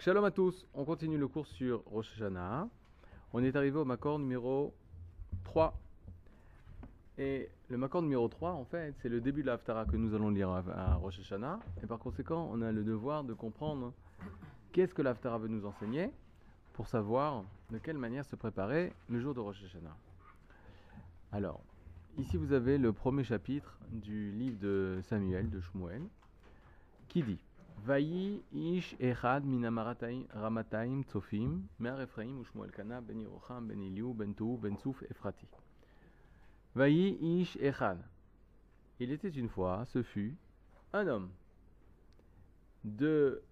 Shalom 0.00 0.22
à 0.26 0.30
tous. 0.30 0.66
On 0.74 0.84
continue 0.84 1.16
le 1.16 1.28
cours 1.28 1.46
sur 1.46 1.82
Rosh 1.86 2.12
Hashanah. 2.12 2.68
On 3.32 3.42
est 3.42 3.56
arrivé 3.56 3.78
au 3.78 3.86
Makor 3.86 4.18
numéro 4.18 4.74
3. 5.44 5.80
Et 7.16 7.48
le 7.70 7.78
Makor 7.78 8.02
numéro 8.02 8.28
3, 8.28 8.50
en 8.52 8.66
fait, 8.66 8.94
c'est 9.00 9.08
le 9.08 9.22
début 9.22 9.40
de 9.40 9.46
l'Aftara 9.46 9.86
que 9.86 9.96
nous 9.96 10.14
allons 10.14 10.28
lire 10.28 10.50
à, 10.50 10.62
à 10.76 10.94
Rosh 10.96 11.20
Hashanah. 11.20 11.58
Et 11.82 11.86
par 11.86 11.98
conséquent, 11.98 12.50
on 12.52 12.60
a 12.60 12.70
le 12.70 12.84
devoir 12.84 13.24
de 13.24 13.32
comprendre 13.32 13.94
qu'est-ce 14.72 14.92
que 14.92 15.00
l'Aftara 15.00 15.38
veut 15.38 15.48
nous 15.48 15.64
enseigner 15.64 16.10
pour 16.74 16.86
savoir 16.86 17.42
de 17.70 17.78
quelle 17.78 17.96
manière 17.96 18.26
se 18.26 18.36
préparer 18.36 18.92
le 19.08 19.20
jour 19.20 19.32
de 19.32 19.40
Rosh 19.40 19.64
Hashanah. 19.64 19.96
Alors, 21.32 21.62
ici 22.18 22.36
vous 22.36 22.52
avez 22.52 22.76
le 22.76 22.92
premier 22.92 23.24
chapitre 23.24 23.78
du 23.90 24.32
livre 24.32 24.58
de 24.58 25.00
Samuel, 25.04 25.48
de 25.48 25.62
Shmuel, 25.62 26.02
qui 27.08 27.22
dit 27.22 27.38
Vayi 27.86 28.44
ish 28.52 28.94
echad 29.00 29.44
min 29.44 29.64
amarataim 29.64 30.26
ramataim 30.32 31.02
tsofim 31.04 31.68
mer 31.80 32.00
Ephraim 32.00 32.38
u 32.40 32.44
Shmuel 32.44 32.70
kana 32.70 33.00
ben 33.00 33.18
Yerocham 33.18 33.66
ben 33.66 33.80
Eliu 33.80 34.14
ben 34.14 34.34
Tou 34.34 34.56
ben 34.56 34.76
Souf 34.76 35.02
Ephrati. 35.10 35.48
Vayi 36.76 37.18
ish 37.40 37.56
echad. 37.56 37.98
Il 39.00 39.10
était 39.10 39.30
une 39.30 39.48
fois, 39.48 39.84
ce 39.86 40.02
fut, 40.04 40.36
un 40.92 41.08
homme 41.08 41.30
de 42.84 43.42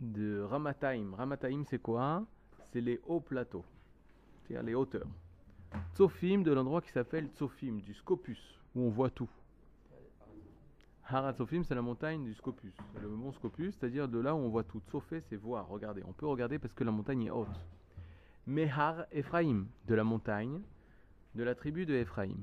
de 0.00 0.42
Ramataim. 0.42 1.14
Ramataim, 1.14 1.64
c'est 1.64 1.80
quoi? 1.80 2.26
C'est 2.70 2.82
les 2.82 3.00
hauts 3.06 3.20
plateaux, 3.20 3.64
c'est-à-dire 4.42 4.62
les 4.62 4.74
hauteurs. 4.74 5.08
Tsofim, 5.94 6.42
de 6.42 6.52
l'endroit 6.52 6.82
qui 6.82 6.90
s'appelle 6.90 7.28
Tsofim, 7.28 7.80
du 7.80 7.94
Scopus, 7.94 8.60
où 8.74 8.82
on 8.82 8.90
voit 8.90 9.10
tout. 9.10 9.30
Harat 11.12 11.32
Tsofim, 11.32 11.64
c'est 11.64 11.74
la 11.74 11.82
montagne 11.82 12.24
du 12.24 12.34
Scopus, 12.34 12.72
le 13.02 13.08
mont 13.08 13.32
Scopus, 13.32 13.74
c'est-à-dire 13.74 14.06
de 14.06 14.20
là 14.20 14.32
où 14.32 14.38
on 14.38 14.48
voit 14.48 14.62
tout. 14.62 14.80
Tsofé, 14.88 15.20
c'est 15.22 15.34
voir, 15.34 15.66
regarder. 15.66 16.04
On 16.06 16.12
peut 16.12 16.26
regarder 16.26 16.60
parce 16.60 16.72
que 16.72 16.84
la 16.84 16.92
montagne 16.92 17.24
est 17.24 17.30
haute. 17.30 17.48
Mehar 18.46 19.06
Ephraim, 19.10 19.66
de 19.88 19.94
la 19.96 20.04
montagne, 20.04 20.60
de 21.34 21.42
la 21.42 21.56
tribu 21.56 21.84
de 21.84 21.94
Ephraim. 21.94 22.36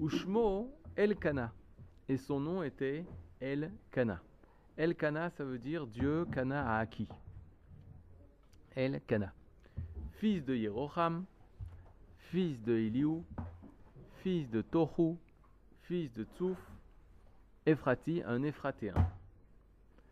Ushmo 0.00 0.74
El 0.96 1.14
Kana, 1.16 1.52
et 2.08 2.16
son 2.16 2.40
nom 2.40 2.64
était 2.64 3.04
El 3.40 3.70
Kana. 3.92 4.20
El 4.76 4.96
Kana, 4.96 5.30
ça 5.30 5.44
veut 5.44 5.58
dire 5.58 5.86
Dieu 5.86 6.24
Kana 6.32 6.74
a 6.74 6.78
acquis. 6.78 7.08
El 8.74 9.00
Kana. 9.02 9.32
Fils 10.14 10.44
de 10.44 10.56
Yeroham, 10.56 11.24
fils 12.30 12.60
de 12.62 12.72
Eliou, 12.72 13.24
fils 14.22 14.50
de 14.50 14.60
Tohu, 14.60 15.16
fils 15.82 16.12
de 16.14 16.24
Tsouf, 16.34 16.58
Ephrati, 17.66 18.22
un 18.26 18.42
Éphratéen. 18.42 18.94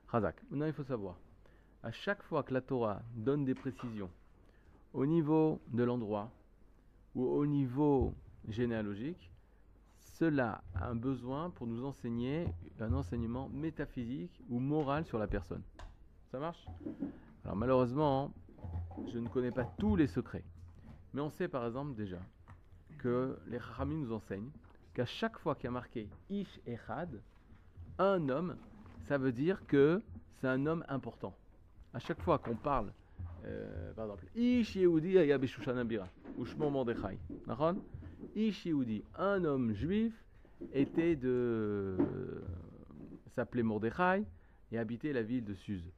Razak. 0.08 0.36
Maintenant, 0.50 0.66
il 0.66 0.72
faut 0.72 0.84
savoir, 0.84 1.16
à 1.82 1.90
chaque 1.90 2.22
fois 2.22 2.42
que 2.42 2.52
la 2.52 2.60
Torah 2.60 3.02
donne 3.14 3.44
des 3.44 3.54
précisions 3.54 4.10
au 4.92 5.06
niveau 5.06 5.60
de 5.68 5.82
l'endroit 5.82 6.30
ou 7.14 7.24
au 7.24 7.46
niveau 7.46 8.14
généalogique, 8.48 9.30
cela 9.98 10.62
a 10.74 10.88
un 10.88 10.94
besoin 10.94 11.50
pour 11.50 11.66
nous 11.66 11.84
enseigner 11.84 12.46
un 12.80 12.92
enseignement 12.92 13.48
métaphysique 13.48 14.40
ou 14.50 14.58
moral 14.58 15.06
sur 15.06 15.18
la 15.18 15.26
personne. 15.26 15.62
Ça 16.30 16.38
marche? 16.38 16.66
Alors 17.44 17.56
malheureusement, 17.56 18.32
je 19.12 19.18
ne 19.18 19.28
connais 19.28 19.52
pas 19.52 19.64
tous 19.78 19.96
les 19.96 20.06
secrets. 20.06 20.44
Mais 21.14 21.22
on 21.22 21.30
sait 21.30 21.48
par 21.48 21.66
exemple 21.66 21.94
déjà 21.94 22.18
que 22.98 23.38
les 23.46 23.58
Chachamim 23.58 24.00
nous 24.00 24.12
enseignent 24.12 24.50
qu'à 24.92 25.06
chaque 25.06 25.38
fois 25.38 25.54
qu'il 25.54 25.64
y 25.64 25.68
a 25.68 25.70
marqué 25.70 26.08
Ish 26.28 26.60
Echad, 26.66 27.20
un 27.98 28.28
homme, 28.28 28.56
ça 29.08 29.18
veut 29.18 29.32
dire 29.32 29.66
que 29.66 30.02
c'est 30.40 30.48
un 30.48 30.66
homme 30.66 30.84
important. 30.88 31.34
À 31.94 31.98
chaque 31.98 32.20
fois 32.22 32.38
qu'on 32.38 32.54
parle, 32.54 32.92
euh, 33.44 33.92
par 33.94 34.06
exemple, 34.06 34.26
Ish 34.36 34.76
Yehudi 34.76 35.12
Yehudi, 38.64 39.04
un 39.16 39.44
homme 39.44 39.72
juif, 39.74 40.12
était 40.72 41.16
de. 41.16 41.96
s'appelait 43.34 43.62
Mordechai 43.62 44.24
et 44.72 44.78
habitait 44.78 45.12
la 45.12 45.22
ville 45.22 45.44
de 45.44 45.54
Suse. 45.54 45.90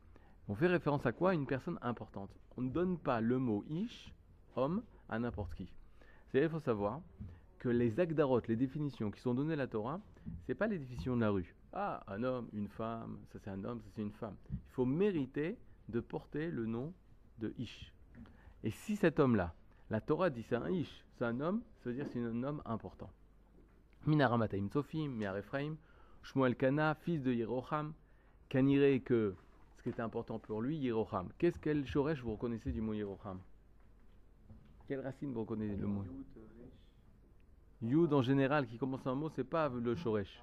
On 0.49 0.55
fait 0.55 0.67
référence 0.67 1.07
à 1.07 1.13
quoi? 1.13 1.35
Une 1.35 1.47
personne 1.47 1.79
importante. 1.83 2.31
On 2.57 2.63
ne 2.63 2.71
donne 2.71 2.99
pas 2.99 3.21
le 3.21 3.39
mot 3.39 3.65
Ish, 3.69 4.13
homme, 4.57 4.83
à 5.09 5.19
n'importe 5.19 5.55
qui. 5.55 5.69
C'est-à-dire, 6.29 6.51
il 6.51 6.53
faut 6.53 6.61
savoir 6.61 7.01
que 7.59 7.69
les 7.69 8.01
agdarot, 8.01 8.41
les 8.49 8.57
définitions 8.57 9.11
qui 9.11 9.21
sont 9.21 9.35
données 9.35 9.55
à 9.55 9.57
la 9.57 9.67
Torah, 9.67 10.01
c'est 10.47 10.55
pas 10.55 10.67
les 10.67 10.79
définitions 10.79 11.17
de 11.17 11.21
la 11.21 11.31
rue. 11.31 11.55
Ah, 11.73 12.03
un 12.09 12.23
homme, 12.25 12.49
une 12.53 12.69
femme, 12.69 13.19
ça 13.33 13.39
c'est 13.39 13.51
un 13.51 13.65
homme, 13.65 13.81
ça 13.81 13.89
c'est 13.95 14.03
une 14.03 14.13
femme. 14.13 14.37
Il 14.51 14.73
faut 14.73 14.85
mériter 14.85 15.57
de 15.89 16.01
porter 16.01 16.51
le 16.51 16.67
nom 16.67 16.93
de 17.39 17.55
Ish. 17.59 17.93
Et 18.65 18.71
si 18.71 18.97
cet 18.97 19.21
homme-là, 19.21 19.55
la 19.89 20.01
Torah 20.01 20.31
dit 20.31 20.43
c'est 20.43 20.57
un 20.57 20.69
Ish, 20.69 21.05
c'est 21.17 21.25
un 21.25 21.41
homme, 21.41 21.63
ça 21.83 21.91
veut 21.91 21.97
dire 21.97 22.07
c'est 22.13 22.21
un 22.21 22.43
homme 22.43 22.61
important. 22.65 23.11
Minaramataim 24.07 24.69
Tsofim, 24.69 25.11
Miar 25.11 25.37
Ephraim, 25.37 25.77
Shmuel 26.23 26.57
Kana, 26.57 26.95
fils 26.95 27.23
de 27.23 27.33
Yeroham, 27.33 27.93
Kanire 28.49 29.03
que 29.05 29.37
ce 29.81 29.83
qui 29.83 29.89
était 29.91 30.03
important 30.03 30.39
pour 30.39 30.61
lui, 30.61 30.77
Yeroham. 30.77 31.31
Qu'est-ce 31.39 31.59
quel 31.59 31.87
shoresh 31.87 32.21
vous 32.21 32.33
reconnaissez 32.33 32.73
du 32.73 32.81
mot 32.81 32.93
Yeroham? 32.93 33.41
Quelle 34.87 35.01
racine 35.01 35.33
vous 35.33 35.41
reconnaissez 35.41 35.77
le 35.77 35.87
mot? 35.87 36.05
Yud 37.81 38.13
en 38.13 38.21
général 38.21 38.67
qui 38.67 38.77
commence 38.77 39.07
un 39.07 39.15
mot, 39.15 39.31
c'est 39.31 39.45
pas 39.45 39.69
le 39.71 39.95
shoresh. 39.95 40.43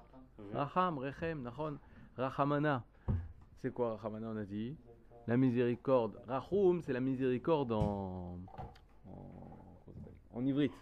Racham, 0.52 0.98
Rechem, 0.98 1.42
Nachon, 1.42 1.78
Rachamana. 2.16 2.84
C'est 3.60 3.72
quoi 3.72 3.96
Rachamana 3.96 4.30
on 4.30 4.36
a 4.36 4.44
dit? 4.44 4.76
La 5.26 5.36
miséricorde. 5.36 6.18
Rachum, 6.26 6.82
c'est 6.82 6.92
la 6.92 7.00
miséricorde 7.00 7.72
en, 7.72 8.38
en, 10.32 10.44
ivrite. 10.44 10.72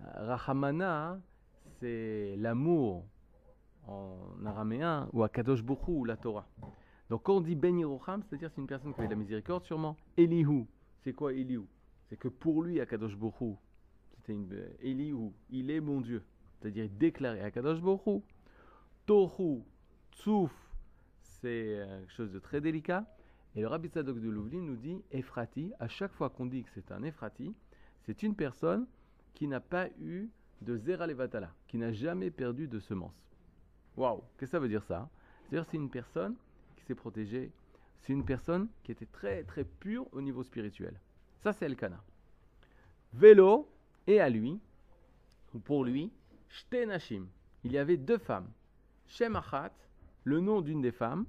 Rachamana, 0.00 1.18
c'est 1.78 2.36
l'amour 2.36 3.04
en 3.86 4.44
araméen 4.44 5.08
ou 5.12 5.22
à 5.22 5.28
Kadosh 5.28 5.62
Bokhu 5.62 5.90
ou 5.92 6.04
la 6.04 6.16
Torah. 6.16 6.46
Donc 7.08 7.24
quand 7.24 7.36
on 7.36 7.40
dit 7.40 7.56
Ben 7.56 7.76
c'est-à-dire 8.28 8.50
c'est 8.54 8.60
une 8.60 8.66
personne 8.66 8.92
qui 8.92 9.00
avait 9.00 9.08
de 9.08 9.14
la 9.14 9.18
miséricorde 9.18 9.64
sûrement. 9.64 9.96
Elihu, 10.16 10.66
c'est 11.02 11.12
quoi 11.12 11.32
Elihu? 11.32 11.62
C'est 12.08 12.16
que 12.16 12.28
pour 12.28 12.62
lui, 12.62 12.80
à 12.80 12.86
Kadosh 12.86 13.16
Bokhu, 13.16 13.54
c'était 14.16 14.32
une 14.32 14.48
Elihu, 14.80 15.30
il 15.50 15.70
est 15.70 15.80
mon 15.80 16.00
Dieu. 16.00 16.22
C'est-à-dire 16.60 16.88
déclaré 16.90 17.40
à 17.40 17.50
Kadosh 17.50 17.80
Bokhu. 17.80 18.22
Tohu, 19.10 19.64
Tsouf, 20.12 20.52
c'est 21.20 21.84
quelque 21.84 22.12
chose 22.12 22.30
de 22.30 22.38
très 22.38 22.60
délicat. 22.60 23.04
Et 23.56 23.60
le 23.60 23.66
Rabbi 23.66 23.88
Tzadok 23.88 24.20
de 24.20 24.28
Louvlin 24.28 24.60
nous 24.60 24.76
dit 24.76 25.02
Ephrati, 25.10 25.72
à 25.80 25.88
chaque 25.88 26.12
fois 26.12 26.30
qu'on 26.30 26.46
dit 26.46 26.62
que 26.62 26.70
c'est 26.74 26.92
un 26.92 27.02
Ephrati, 27.02 27.52
c'est 28.06 28.22
une 28.22 28.36
personne 28.36 28.86
qui 29.34 29.48
n'a 29.48 29.58
pas 29.58 29.88
eu 30.00 30.28
de 30.62 30.76
Zera 30.76 31.08
Levatala, 31.08 31.52
qui 31.66 31.76
n'a 31.76 31.92
jamais 31.92 32.30
perdu 32.30 32.68
de 32.68 32.78
semence. 32.78 33.34
Waouh 33.96 34.22
Qu'est-ce 34.38 34.38
que 34.38 34.46
ça 34.46 34.60
veut 34.60 34.68
dire 34.68 34.84
ça? 34.84 35.08
C'est-à-dire 35.42 35.68
c'est 35.68 35.76
une 35.76 35.90
personne 35.90 36.36
qui 36.76 36.84
s'est 36.84 36.94
protégée, 36.94 37.50
c'est 38.02 38.12
une 38.12 38.24
personne 38.24 38.68
qui 38.84 38.92
était 38.92 39.06
très 39.06 39.42
très 39.42 39.64
pure 39.64 40.06
au 40.12 40.20
niveau 40.20 40.44
spirituel. 40.44 40.94
Ça 41.42 41.52
c'est 41.52 41.66
Elkana. 41.66 42.00
Vélo, 43.14 43.68
et 44.06 44.20
à 44.20 44.30
lui, 44.30 44.60
ou 45.52 45.58
pour 45.58 45.84
lui, 45.84 46.12
Shtenashim. 46.48 47.26
Il 47.64 47.72
y 47.72 47.78
avait 47.78 47.96
deux 47.96 48.18
femmes. 48.18 48.46
Le 50.24 50.40
nom 50.40 50.60
d'une 50.60 50.80
des 50.80 50.92
femmes, 50.92 51.26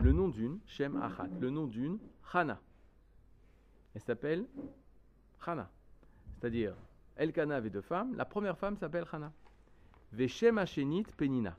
le 0.00 0.12
nom 0.12 0.28
d'une, 0.28 0.58
Shem 0.66 0.96
Achat, 1.02 1.28
le 1.40 1.50
nom 1.50 1.66
d'une, 1.66 1.98
Hana. 2.32 2.60
Elle 3.94 4.02
s'appelle 4.02 4.46
Hana. 5.44 5.70
C'est-à-dire, 6.34 6.74
Elkana 7.16 7.56
avait 7.56 7.70
deux 7.70 7.80
femmes, 7.80 8.14
la 8.14 8.24
première 8.24 8.56
femme 8.58 8.76
s'appelle 8.76 9.06
Hana. 9.10 9.32
Veshem 10.12 10.62
Penina. 11.16 11.56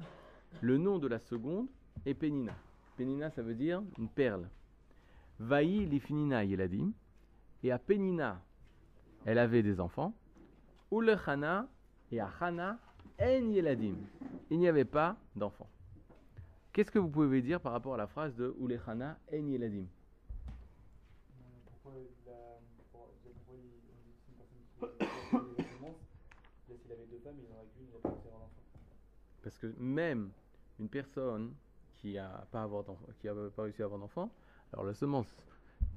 Le 0.62 0.78
nom 0.78 0.98
de 0.98 1.08
la 1.08 1.20
seconde 1.20 1.68
est 2.06 2.14
Penina. 2.14 2.56
Penina, 2.96 3.30
ça 3.32 3.42
veut 3.42 3.56
dire 3.56 3.84
une 3.98 4.10
perle. 4.10 4.48
Vaï 5.40 5.86
Lifinina 5.86 6.46
Yeladim. 6.46 6.92
Et 7.64 7.72
à 7.72 7.80
Penina, 7.80 8.42
elle 9.26 9.40
avait 9.40 9.64
des 9.64 9.80
enfants. 9.80 10.14
Ule 10.92 11.18
Hana, 11.26 11.68
et 12.12 12.20
à 12.20 12.30
Hana, 12.40 12.80
En 13.20 13.52
Yeladim. 13.52 13.96
Il 14.50 14.60
n'y 14.60 14.68
avait 14.68 14.86
pas 14.86 15.18
d'enfants. 15.36 15.70
Qu'est-ce 16.72 16.92
que 16.92 17.00
vous 17.00 17.10
pouvez 17.10 17.42
dire 17.42 17.60
par 17.60 17.72
rapport 17.72 17.96
à 17.96 17.98
la 17.98 18.08
phrase 18.08 18.36
de 18.36 18.56
Ule 18.60 18.80
Hana, 18.86 19.18
En 19.34 19.48
Yeladim. 19.48 19.86
Parce 29.42 29.58
que 29.58 29.68
même 29.80 30.30
une 30.80 30.90
personne 30.90 31.54
qui 31.96 32.14
n'a 32.14 32.46
pas, 32.52 32.64
a 32.64 32.68
pas 32.68 33.64
réussi 33.64 33.82
à 33.82 33.86
avoir 33.86 34.00
d'enfant, 34.00 34.30
alors 34.74 34.86
la 34.86 34.94
semence 34.94 35.36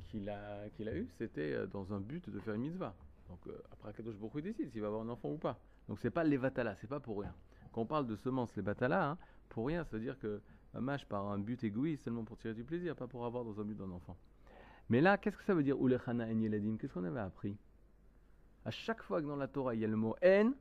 qu'il 0.08 0.28
a, 0.28 0.69
qu'il 0.70 0.88
eue, 0.88 1.08
c'était 1.19 1.52
euh, 1.52 1.67
dans 1.67 1.93
un 1.93 2.00
but 2.00 2.31
de 2.31 2.38
faire 2.40 2.55
une 2.55 2.62
mitzvah. 2.62 2.94
Donc 3.28 3.40
euh, 3.46 3.62
après, 3.72 3.93
Kadosh 3.93 4.17
Baruch 4.17 4.43
décide 4.43 4.70
s'il 4.70 4.81
va 4.81 4.87
avoir 4.87 5.02
un 5.02 5.08
enfant 5.08 5.31
ou 5.31 5.37
pas. 5.37 5.58
Donc 5.90 5.98
c'est 5.98 6.12
pas 6.12 6.22
les 6.22 6.37
vatala, 6.37 6.76
c'est 6.76 6.87
pas 6.87 7.00
pour 7.00 7.19
rien. 7.20 7.34
Quand 7.72 7.81
on 7.81 7.87
parle 7.87 8.06
de 8.06 8.14
semence, 8.14 8.54
les 8.54 8.62
vatala, 8.62 9.10
hein, 9.10 9.19
pour 9.48 9.66
rien, 9.66 9.82
ça 9.82 9.96
veut 9.96 10.02
dire 10.02 10.16
que 10.20 10.40
mâche 10.72 11.04
par 11.04 11.26
un 11.28 11.38
but 11.40 11.64
égoïste, 11.64 12.04
seulement 12.04 12.22
pour 12.22 12.38
tirer 12.38 12.54
du 12.54 12.62
plaisir, 12.62 12.94
pas 12.94 13.08
pour 13.08 13.26
avoir 13.26 13.44
dans 13.44 13.60
un 13.60 13.64
but 13.64 13.76
d'un 13.76 13.90
enfant. 13.90 14.16
Mais 14.88 15.00
là, 15.00 15.19
qu'est-ce 15.19 15.37
que 15.37 15.42
ça 15.42 15.52
veut 15.52 15.64
dire 15.64 15.76
Ulechana 15.84 16.26
en 16.26 16.38
yeladim? 16.38 16.76
Qu'est-ce 16.76 16.94
qu'on 16.94 17.02
avait 17.02 17.19
appris? 17.19 17.58
À 18.64 18.70
chaque 18.70 19.02
fois 19.02 19.20
que 19.20 19.26
dans 19.26 19.34
la 19.34 19.48
Torah 19.48 19.75
il 19.75 19.81
y 19.81 19.84
a 19.84 19.88
le 19.88 19.96
mot 19.96 20.14
en, 20.25 20.52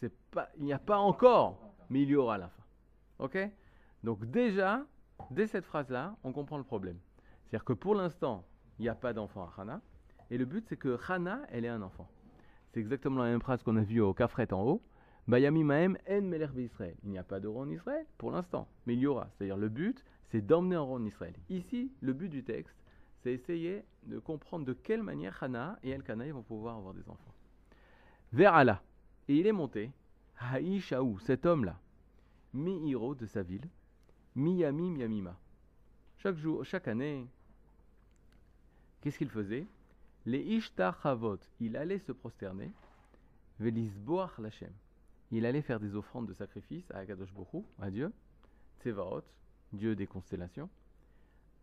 c'est 0.00 0.12
pas, 0.30 0.50
il 0.58 0.64
n'y 0.64 0.74
a 0.74 0.78
pas 0.78 0.98
encore, 0.98 1.74
mais 1.88 2.02
il 2.02 2.10
y 2.10 2.14
aura 2.14 2.34
à 2.34 2.38
la 2.38 2.48
fin. 2.48 2.62
Ok? 3.20 3.38
Donc 4.04 4.26
déjà, 4.26 4.84
dès 5.30 5.46
cette 5.46 5.64
phrase-là, 5.64 6.14
on 6.24 6.32
comprend 6.34 6.58
le 6.58 6.64
problème. 6.64 6.98
C'est-à-dire 7.46 7.64
que 7.64 7.72
pour 7.72 7.94
l'instant, 7.94 8.44
il 8.78 8.82
n'y 8.82 8.90
a 8.90 8.94
pas 8.94 9.14
d'enfant 9.14 9.44
à 9.44 9.62
Hana, 9.62 9.80
et 10.30 10.36
le 10.36 10.44
but 10.44 10.66
c'est 10.68 10.76
que 10.76 10.98
Hana, 11.08 11.40
elle 11.48 11.64
est 11.64 11.68
un 11.68 11.80
enfant. 11.80 12.10
C'est 12.72 12.80
exactement 12.80 13.22
la 13.22 13.30
même 13.30 13.42
phrase 13.42 13.62
qu'on 13.62 13.76
a 13.76 13.82
vue 13.82 14.00
au 14.00 14.14
Kafret 14.14 14.52
en 14.52 14.62
haut. 14.62 14.82
Bayami 15.28 15.62
Maem 15.62 15.98
en 16.08 16.32
Israël. 16.58 16.96
Il 17.04 17.10
n'y 17.10 17.18
a 17.18 17.22
pas 17.22 17.38
de 17.38 17.46
en 17.46 17.68
Israël 17.68 18.06
pour 18.18 18.32
l'instant, 18.32 18.66
mais 18.86 18.94
il 18.94 19.00
y 19.00 19.06
aura. 19.06 19.28
C'est-à-dire 19.30 19.56
le 19.56 19.68
but, 19.68 20.04
c'est 20.30 20.40
d'emmener 20.40 20.76
un 20.76 20.80
roi 20.80 20.98
en 20.98 21.04
Israël. 21.04 21.34
Ici, 21.50 21.92
le 22.00 22.12
but 22.12 22.28
du 22.28 22.42
texte, 22.42 22.76
c'est 23.22 23.32
essayer 23.32 23.84
de 24.04 24.18
comprendre 24.18 24.64
de 24.64 24.72
quelle 24.72 25.02
manière 25.02 25.40
Hana 25.42 25.78
et 25.82 25.90
Elkana 25.90 26.32
vont 26.32 26.42
pouvoir 26.42 26.76
avoir 26.76 26.94
des 26.94 27.08
enfants. 27.08 27.34
Vers 28.32 28.54
Allah. 28.54 28.82
Et 29.28 29.36
il 29.36 29.46
est 29.46 29.52
monté, 29.52 29.92
Haïshaou, 30.38 31.18
cet 31.20 31.46
homme-là, 31.46 31.78
mi-hiro 32.54 33.14
de 33.14 33.26
sa 33.26 33.42
ville, 33.42 33.68
mi-yami, 34.34 34.90
mi-yamima. 34.90 35.38
Chaque 36.16 36.36
jour, 36.36 36.64
chaque 36.64 36.88
année, 36.88 37.26
qu'est-ce 39.00 39.18
qu'il 39.18 39.30
faisait? 39.30 39.66
Les 40.24 40.40
Ishtachavot, 40.40 41.38
il 41.60 41.76
allait 41.76 41.98
se 41.98 42.12
prosterner, 42.12 42.70
Velisboach 43.58 44.38
Lachem. 44.38 44.72
Il 45.30 45.46
allait 45.46 45.62
faire 45.62 45.80
des 45.80 45.94
offrandes 45.94 46.28
de 46.28 46.34
sacrifice 46.34 46.88
à 46.90 46.98
Akadosh 46.98 47.32
Bokhu, 47.32 47.64
à 47.80 47.90
Dieu, 47.90 48.12
Tsevaot, 48.80 49.22
Dieu 49.72 49.96
des 49.96 50.06
constellations, 50.06 50.68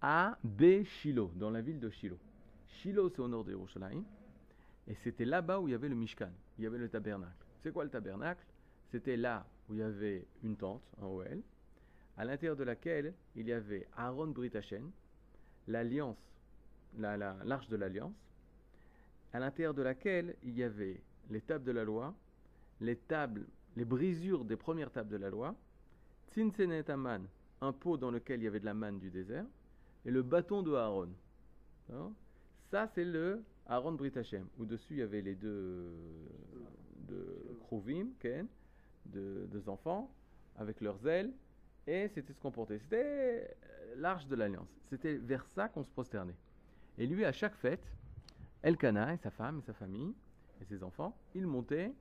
à 0.01 0.37
Be 0.43 0.83
Shiloh, 0.83 1.31
dans 1.35 1.51
la 1.51 1.61
ville 1.61 1.79
de 1.79 1.89
Shiloh. 1.89 2.19
Shiloh, 2.67 3.09
c'est 3.09 3.19
au 3.19 3.27
nord 3.27 3.43
de 3.43 3.51
Yerushalayim, 3.51 4.03
et 4.87 4.95
c'était 4.95 5.25
là-bas 5.25 5.59
où 5.59 5.67
il 5.67 5.71
y 5.71 5.75
avait 5.75 5.89
le 5.89 5.95
Mishkan, 5.95 6.31
il 6.57 6.63
y 6.63 6.67
avait 6.67 6.77
le 6.77 6.89
tabernacle. 6.89 7.45
C'est 7.61 7.71
quoi 7.71 7.83
le 7.83 7.89
tabernacle? 7.89 8.43
C'était 8.91 9.17
là 9.17 9.45
où 9.69 9.73
il 9.73 9.79
y 9.79 9.83
avait 9.83 10.25
une 10.43 10.57
tente, 10.57 10.81
un 11.01 11.05
OL, 11.05 11.41
à 12.17 12.25
l'intérieur 12.25 12.55
de 12.55 12.63
laquelle 12.63 13.13
il 13.35 13.47
y 13.47 13.53
avait 13.53 13.87
Aaron 13.95 14.27
Brit 14.27 14.51
l'alliance, 15.67 16.17
l'arche 16.97 17.69
de 17.69 17.75
l'alliance, 17.75 18.15
à 19.33 19.39
l'intérieur 19.39 19.73
de 19.73 19.81
laquelle 19.81 20.35
il 20.43 20.57
y 20.57 20.63
avait 20.63 21.01
les 21.29 21.41
tables 21.41 21.63
de 21.63 21.71
la 21.71 21.83
loi, 21.83 22.15
les 22.81 22.95
tables, 22.95 23.45
les 23.75 23.85
brisures 23.85 24.45
des 24.45 24.55
premières 24.55 24.91
tables 24.91 25.09
de 25.09 25.17
la 25.17 25.29
loi, 25.29 25.55
Tzinsenet 26.27 26.89
Aman, 26.89 27.21
un 27.61 27.73
pot 27.73 27.97
dans 27.97 28.11
lequel 28.11 28.41
il 28.41 28.43
y 28.45 28.47
avait 28.47 28.59
de 28.59 28.65
la 28.65 28.73
manne 28.73 28.99
du 28.99 29.09
désert, 29.09 29.45
et 30.05 30.11
le 30.11 30.21
bâton 30.23 30.63
de 30.63 30.73
Aaron. 30.73 31.09
Ça, 32.71 32.87
c'est 32.87 33.05
le 33.05 33.43
Aaron 33.65 33.93
Brit 33.93 34.13
où 34.57 34.65
dessus 34.65 34.93
il 34.93 34.99
y 34.99 35.01
avait 35.01 35.21
les 35.21 35.35
deux, 35.35 35.91
deux 37.07 37.57
Kruvim, 37.61 38.09
Ken, 38.19 38.47
deux, 39.05 39.47
deux 39.47 39.69
enfants, 39.69 40.11
avec 40.55 40.81
leurs 40.81 41.05
ailes, 41.07 41.31
et 41.87 42.07
c'était 42.09 42.33
ce 42.33 42.39
qu'on 42.39 42.51
portait. 42.51 42.79
C'était 42.79 43.57
euh, 43.63 43.95
l'arche 43.97 44.27
de 44.27 44.35
l'alliance. 44.35 44.69
C'était 44.89 45.15
vers 45.15 45.45
ça 45.47 45.69
qu'on 45.69 45.83
se 45.83 45.89
prosternait. 45.89 46.35
Et 46.97 47.07
lui, 47.07 47.25
à 47.25 47.31
chaque 47.31 47.55
fête, 47.55 47.83
Elkana 48.61 49.13
et 49.13 49.17
sa 49.17 49.31
femme 49.31 49.59
et 49.59 49.61
sa 49.61 49.73
famille 49.73 50.13
et 50.61 50.65
ses 50.65 50.83
enfants, 50.83 51.17
ils 51.33 51.47
montaient 51.47 51.93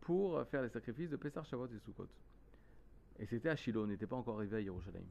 pour 0.00 0.44
faire 0.46 0.62
les 0.62 0.68
sacrifices 0.68 1.10
de 1.10 1.16
Pessar, 1.16 1.44
Shavuot 1.44 1.68
et 1.68 1.78
Sukkot. 1.78 2.08
Et 3.18 3.26
c'était 3.26 3.50
à 3.50 3.56
Shiloh, 3.56 3.84
on 3.84 3.86
n'était 3.86 4.06
pas 4.06 4.16
encore 4.16 4.38
arrivé 4.38 4.56
à 4.56 4.60
Yerushalayim. 4.60 5.06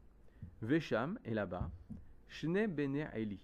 Vesham 0.62 1.20
est 1.24 1.34
là-bas, 1.34 1.70
Shne 2.28 2.68
Bene 2.68 3.08
Aili. 3.14 3.40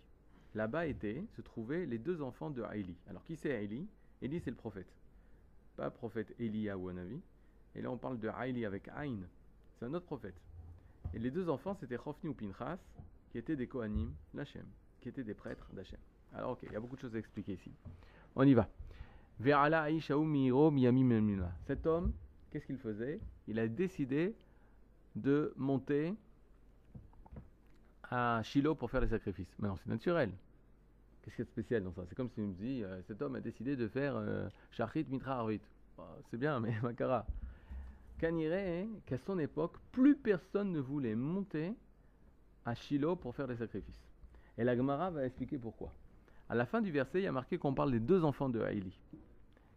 Là-bas 0.54 0.88
étaient, 0.88 1.24
se 1.36 1.42
trouvaient 1.42 1.86
les 1.86 1.98
deux 1.98 2.22
enfants 2.22 2.50
de 2.50 2.64
Aili. 2.64 2.96
Alors 3.08 3.24
qui 3.24 3.36
c'est 3.36 3.52
Aili? 3.52 3.88
Eli 4.22 4.40
c'est 4.40 4.50
le 4.50 4.56
prophète. 4.56 4.92
Pas 5.76 5.90
prophète 5.90 6.34
Elia 6.40 6.78
ou 6.78 6.90
Anavi. 6.90 7.22
Et 7.76 7.82
là 7.82 7.92
on 7.92 7.98
parle 7.98 8.20
de 8.20 8.30
Aili 8.30 8.66
avec 8.66 8.88
Ain. 8.90 9.20
C'est 9.78 9.86
un 9.86 9.94
autre 9.94 10.06
prophète. 10.06 10.36
Et 11.14 11.20
les 11.20 11.32
deux 11.32 11.50
enfants 11.50 11.76
c'était 11.76 11.98
Chofni 11.98 12.30
ou 12.30 12.34
Pinchas, 12.34 12.80
qui 13.32 13.38
étaient 13.38 13.56
des 13.56 13.68
Kohanim 13.68 14.14
d'Hachem, 14.34 14.66
qui 15.02 15.10
étaient 15.10 15.24
des 15.24 15.34
prêtres 15.34 15.70
d'Hachem. 15.74 16.00
Alors 16.36 16.52
ok, 16.52 16.60
il 16.64 16.72
y 16.72 16.76
a 16.76 16.80
beaucoup 16.80 16.96
de 16.96 17.02
choses 17.02 17.16
à 17.16 17.20
expliquer 17.20 17.54
ici. 17.54 17.72
On 18.36 18.44
y 18.44 18.54
va. 18.54 18.68
Cet 21.66 21.86
homme, 21.86 22.14
qu'est-ce 22.52 22.66
qu'il 22.66 22.78
faisait? 22.78 23.20
Il 23.48 23.60
a 23.60 23.68
décidé 23.68 24.36
de 25.16 25.54
monter 25.56 26.14
à 28.04 28.42
Shiloh 28.44 28.76
pour 28.76 28.92
faire 28.92 29.02
les 29.02 29.08
sacrifices. 29.08 29.54
Mais 29.60 29.68
non, 29.68 29.76
c'est 29.78 29.90
naturel. 29.90 30.32
Qu'est-ce 31.22 31.36
qu'il 31.36 31.44
y 31.44 31.48
a 31.48 31.50
de 31.50 31.52
spécial 31.52 31.84
dans 31.84 31.94
ça? 31.94 32.04
C'est 32.08 32.16
comme 32.16 32.30
si 32.30 32.42
on 32.42 32.48
me 32.48 32.54
dit 32.54 32.84
euh, 32.84 33.02
cet 33.04 33.22
homme 33.22 33.36
a 33.36 33.42
décidé 33.42 33.76
de 33.76 33.88
faire 33.88 34.16
euh, 34.16 34.48
Shachrit 34.72 35.06
Mitra. 35.10 35.46
Bah, 35.98 36.18
c'est 36.30 36.38
bien, 36.38 36.60
mais 36.60 36.74
Makara. 36.84 37.26
Kanire, 38.20 38.88
qu'à 39.06 39.18
son 39.18 39.40
époque, 39.40 39.74
plus 39.92 40.16
personne 40.16 40.72
ne 40.72 40.80
voulait 40.80 41.16
monter 41.16 41.74
à 42.64 42.76
Shiloh 42.76 43.16
pour 43.16 43.36
faire 43.36 43.48
les 43.48 43.58
sacrifices. 43.58 44.08
Et 44.58 44.64
la 44.64 44.76
Gemara 44.76 45.12
va 45.12 45.26
expliquer 45.26 45.58
pourquoi. 45.58 45.92
À 46.48 46.56
la 46.56 46.66
fin 46.66 46.82
du 46.82 46.92
verset, 46.92 47.22
il 47.22 47.24
y 47.24 47.28
a 47.28 47.32
marqué 47.32 47.58
qu'on 47.58 47.74
parle 47.74 47.92
des 47.92 48.00
deux 48.00 48.24
enfants 48.24 48.50
de 48.50 48.62
Haïli. 48.62 49.00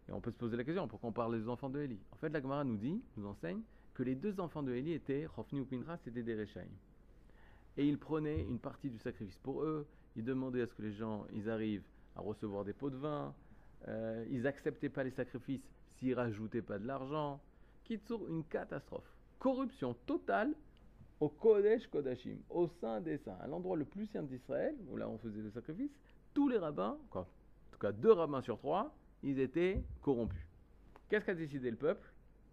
Et 0.07 0.11
on 0.11 0.21
peut 0.21 0.31
se 0.31 0.37
poser 0.37 0.57
la 0.57 0.63
question, 0.63 0.87
pourquoi 0.87 1.09
on 1.09 1.13
parle 1.13 1.39
des 1.39 1.47
enfants 1.47 1.69
de 1.69 1.79
Haïli? 1.79 1.99
En 2.11 2.15
fait, 2.17 2.29
la 2.29 2.41
Gemara 2.41 2.63
nous 2.63 2.77
dit, 2.77 3.01
nous 3.17 3.27
enseigne, 3.27 3.61
que 3.99 4.03
les 4.03 4.15
deux 4.15 4.39
enfants 4.39 4.63
de 4.63 4.73
Eli 4.73 4.93
étaient, 4.93 5.27
Hofni 5.37 5.59
ou 5.59 5.65
Pinra, 5.65 5.97
c'était 5.97 6.23
des 6.23 6.33
Rechaim. 6.33 6.69
Et 7.75 7.85
ils 7.85 7.97
prenaient 7.97 8.43
une 8.43 8.57
partie 8.57 8.89
du 8.89 8.97
sacrifice 8.97 9.37
pour 9.39 9.61
eux, 9.61 9.85
ils 10.15 10.23
demandaient 10.23 10.61
à 10.61 10.67
ce 10.67 10.73
que 10.73 10.81
les 10.81 10.93
gens 10.93 11.25
ils 11.33 11.49
arrivent 11.49 11.83
à 12.15 12.21
recevoir 12.21 12.63
des 12.63 12.71
pots 12.71 12.89
de 12.89 12.95
vin, 12.95 13.35
euh, 13.89 14.25
ils 14.29 14.43
n'acceptaient 14.43 14.87
pas 14.87 15.03
les 15.03 15.11
sacrifices 15.11 15.67
s'ils 15.97 16.13
rajoutaient 16.13 16.61
pas 16.61 16.79
de 16.79 16.87
l'argent. 16.87 17.41
Kitsur, 17.83 18.25
une 18.29 18.45
catastrophe. 18.45 19.13
Corruption 19.37 19.93
totale 20.05 20.53
au 21.19 21.27
Kodesh 21.27 21.85
Kodashim, 21.87 22.37
au 22.49 22.69
sein 22.79 23.01
des 23.01 23.17
saints, 23.17 23.37
à 23.41 23.47
l'endroit 23.47 23.75
le 23.75 23.83
plus 23.83 24.05
saint 24.07 24.23
d'Israël, 24.23 24.75
où 24.87 24.95
là 24.95 25.09
on 25.09 25.17
faisait 25.17 25.41
le 25.41 25.51
sacrifice, 25.51 25.91
tous 26.33 26.49
les 26.49 26.57
rabbins, 26.57 26.97
en 27.11 27.23
tout 27.71 27.79
cas 27.79 27.91
deux 27.91 28.11
rabbins 28.11 28.41
sur 28.41 28.57
trois, 28.57 28.95
ils 29.23 29.39
étaient 29.39 29.83
corrompus. 30.01 30.45
Qu'est-ce 31.09 31.25
qu'a 31.25 31.35
décidé 31.35 31.69
le 31.71 31.77
peuple? 31.77 32.11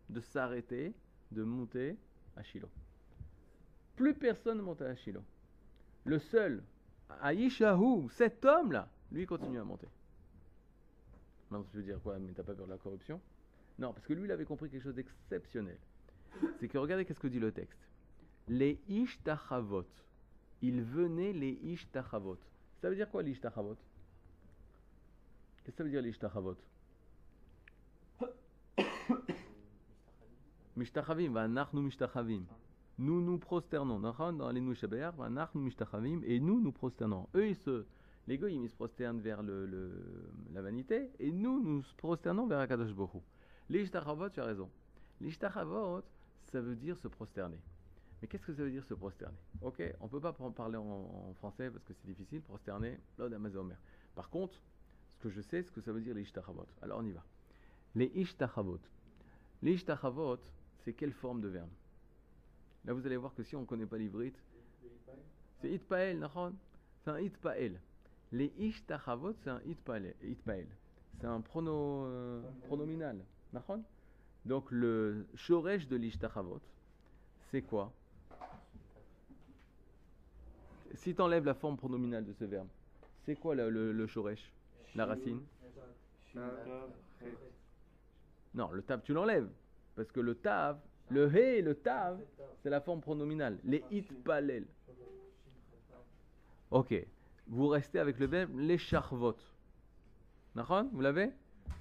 De 0.08 0.20
s'arrêter 0.20 0.94
de 1.32 1.42
monter 1.42 1.96
à 2.36 2.42
Shiloh. 2.42 2.70
Plus 3.96 4.14
personne 4.14 4.58
ne 4.58 4.62
montait 4.62 4.84
à 4.84 4.94
Shiloh. 4.94 5.24
Le 6.04 6.18
seul, 6.18 6.62
Aïshahu, 7.20 8.08
cet 8.10 8.44
homme-là, 8.44 8.88
lui 9.10 9.26
continue 9.26 9.58
à 9.58 9.64
monter. 9.64 9.88
Maintenant, 11.50 11.66
tu 11.70 11.76
veux 11.76 11.82
dire 11.82 12.00
quoi? 12.02 12.18
Mais 12.18 12.32
t'as 12.32 12.42
pas 12.42 12.54
peur 12.54 12.66
de 12.66 12.72
la 12.72 12.78
corruption? 12.78 13.20
Non, 13.78 13.92
parce 13.92 14.06
que 14.06 14.12
lui, 14.12 14.24
il 14.24 14.32
avait 14.32 14.44
compris 14.44 14.70
quelque 14.70 14.82
chose 14.82 14.94
d'exceptionnel. 14.94 15.78
C'est 16.58 16.68
que 16.68 16.78
regardez 16.78 17.04
qu'est-ce 17.04 17.20
que 17.20 17.28
dit 17.28 17.40
le 17.40 17.52
texte. 17.52 17.78
Les 18.48 18.80
Ishtachavot. 18.88 19.86
Il 20.62 20.82
venait 20.82 21.32
les 21.32 21.58
Ishtachavot. 21.62 22.38
Ça 22.80 22.88
veut 22.88 22.96
dire 22.96 23.10
quoi 23.10 23.22
les 23.22 23.32
Ishtachavot 23.32 23.76
Qu'est-ce 25.64 25.72
que 25.72 25.76
ça 25.78 25.84
veut 25.84 25.90
dire 25.90 26.02
les 26.02 26.10
Ishtachavot 26.10 26.56
Mishtachavim, 30.76 31.48
nous 31.72 31.82
mishtachavim. 31.82 32.44
Nous 32.98 33.20
nous 33.22 33.38
prosternons. 33.38 33.98
Dans 33.98 34.50
les 34.50 34.60
nous 34.60 34.74
mishtachavim, 35.54 36.20
et 36.24 36.38
nous 36.38 36.60
nous 36.60 36.72
prosternons. 36.72 37.28
Eux, 37.34 37.48
ils 37.48 37.56
se, 37.56 37.86
les 38.26 38.34
ils 38.34 38.68
se 38.68 38.74
prosternent 38.74 39.20
vers 39.20 39.42
le, 39.42 40.02
la 40.52 40.60
vanité, 40.60 41.10
et 41.18 41.32
nous 41.32 41.62
nous 41.62 41.82
prosternons 41.96 42.46
vers 42.46 42.58
Akadosh 42.58 42.92
Bohu. 42.92 43.22
L'ishtachavot, 43.70 44.28
tu 44.28 44.40
as 44.40 44.44
raison. 44.44 44.70
L'ishtachavot, 45.20 46.02
ça 46.44 46.60
veut 46.60 46.76
dire 46.76 46.98
se 46.98 47.08
prosterner. 47.08 47.58
Mais 48.20 48.28
qu'est-ce 48.28 48.46
que 48.46 48.54
ça 48.54 48.62
veut 48.62 48.70
dire 48.70 48.84
se 48.84 48.94
prosterner 48.94 49.36
Ok, 49.60 49.82
on 50.00 50.04
ne 50.04 50.10
peut 50.10 50.20
pas 50.20 50.32
parler 50.32 50.76
en, 50.76 51.34
français 51.34 51.70
parce 51.70 51.84
que 51.84 51.92
c'est 51.92 52.06
difficile, 52.06 52.40
prosterner, 52.42 52.98
l'odamazomer. 53.18 53.74
Par 54.14 54.30
contre, 54.30 54.60
ce 55.12 55.18
que 55.18 55.30
je 55.30 55.40
sais, 55.42 55.62
ce 55.62 55.70
que 55.70 55.80
ça 55.80 55.92
veut 55.92 56.00
dire 56.00 56.14
les 56.14 56.22
ishtachavot. 56.22 56.66
Alors 56.82 57.00
on 57.00 57.04
y 57.04 57.12
va. 57.12 57.22
Les 57.94 58.10
ishtachavot. 58.14 58.80
Les 59.62 59.74
ishtachavot, 59.74 60.38
c'est 60.84 60.94
quelle 60.94 61.12
forme 61.12 61.40
de 61.40 61.48
verbe? 61.48 61.70
Là, 62.84 62.92
vous 62.92 63.04
allez 63.04 63.16
voir 63.16 63.34
que 63.34 63.42
si 63.42 63.56
on 63.56 63.62
ne 63.62 63.66
connaît 63.66 63.86
pas 63.86 63.98
l'ivrite, 63.98 64.38
c'est 65.60 65.72
itpael, 65.72 66.28
C'est 67.02 67.10
un 67.10 67.18
itpael. 67.18 67.80
Les 68.32 68.52
ishtachavot, 68.58 69.34
c'est 69.42 69.50
un 69.50 69.60
itpael. 69.64 70.14
C'est 71.18 71.26
un 71.26 71.40
prono, 71.40 72.04
euh, 72.04 72.42
pronominal, 72.66 73.24
Donc 74.44 74.70
le 74.70 75.26
shoresh 75.34 75.88
de 75.88 75.96
l'ishtachavot, 75.96 76.60
c'est 77.50 77.62
quoi? 77.62 77.92
Si 80.96 81.14
tu 81.14 81.20
enlèves 81.20 81.44
la 81.44 81.54
forme 81.54 81.76
pronominale 81.76 82.24
de 82.24 82.32
ce 82.32 82.44
verbe, 82.44 82.68
c'est 83.24 83.36
quoi 83.36 83.54
le, 83.54 83.70
le, 83.92 84.06
shoresh 84.06 84.52
La 84.94 85.06
racine 85.06 85.40
Non, 88.54 88.70
le 88.72 88.82
tab, 88.82 89.02
tu 89.02 89.12
l'enlèves. 89.12 89.48
Parce 89.94 90.10
que 90.10 90.20
le 90.20 90.34
tav, 90.34 90.78
Le 91.10 91.32
he 91.32 91.58
et 91.58 91.62
le 91.62 91.74
tav, 91.74 92.18
c'est 92.62 92.70
la 92.70 92.80
forme 92.80 93.00
pronominale. 93.00 93.58
Les 93.64 93.84
itpalel. 93.90 94.66
Ok. 96.70 96.94
Vous 97.48 97.68
restez 97.68 98.00
avec 98.00 98.18
le 98.18 98.26
verbe 98.26 98.58
les 98.58 98.78
charvot. 98.78 99.36
Vous 100.54 101.00
l'avez? 101.00 101.30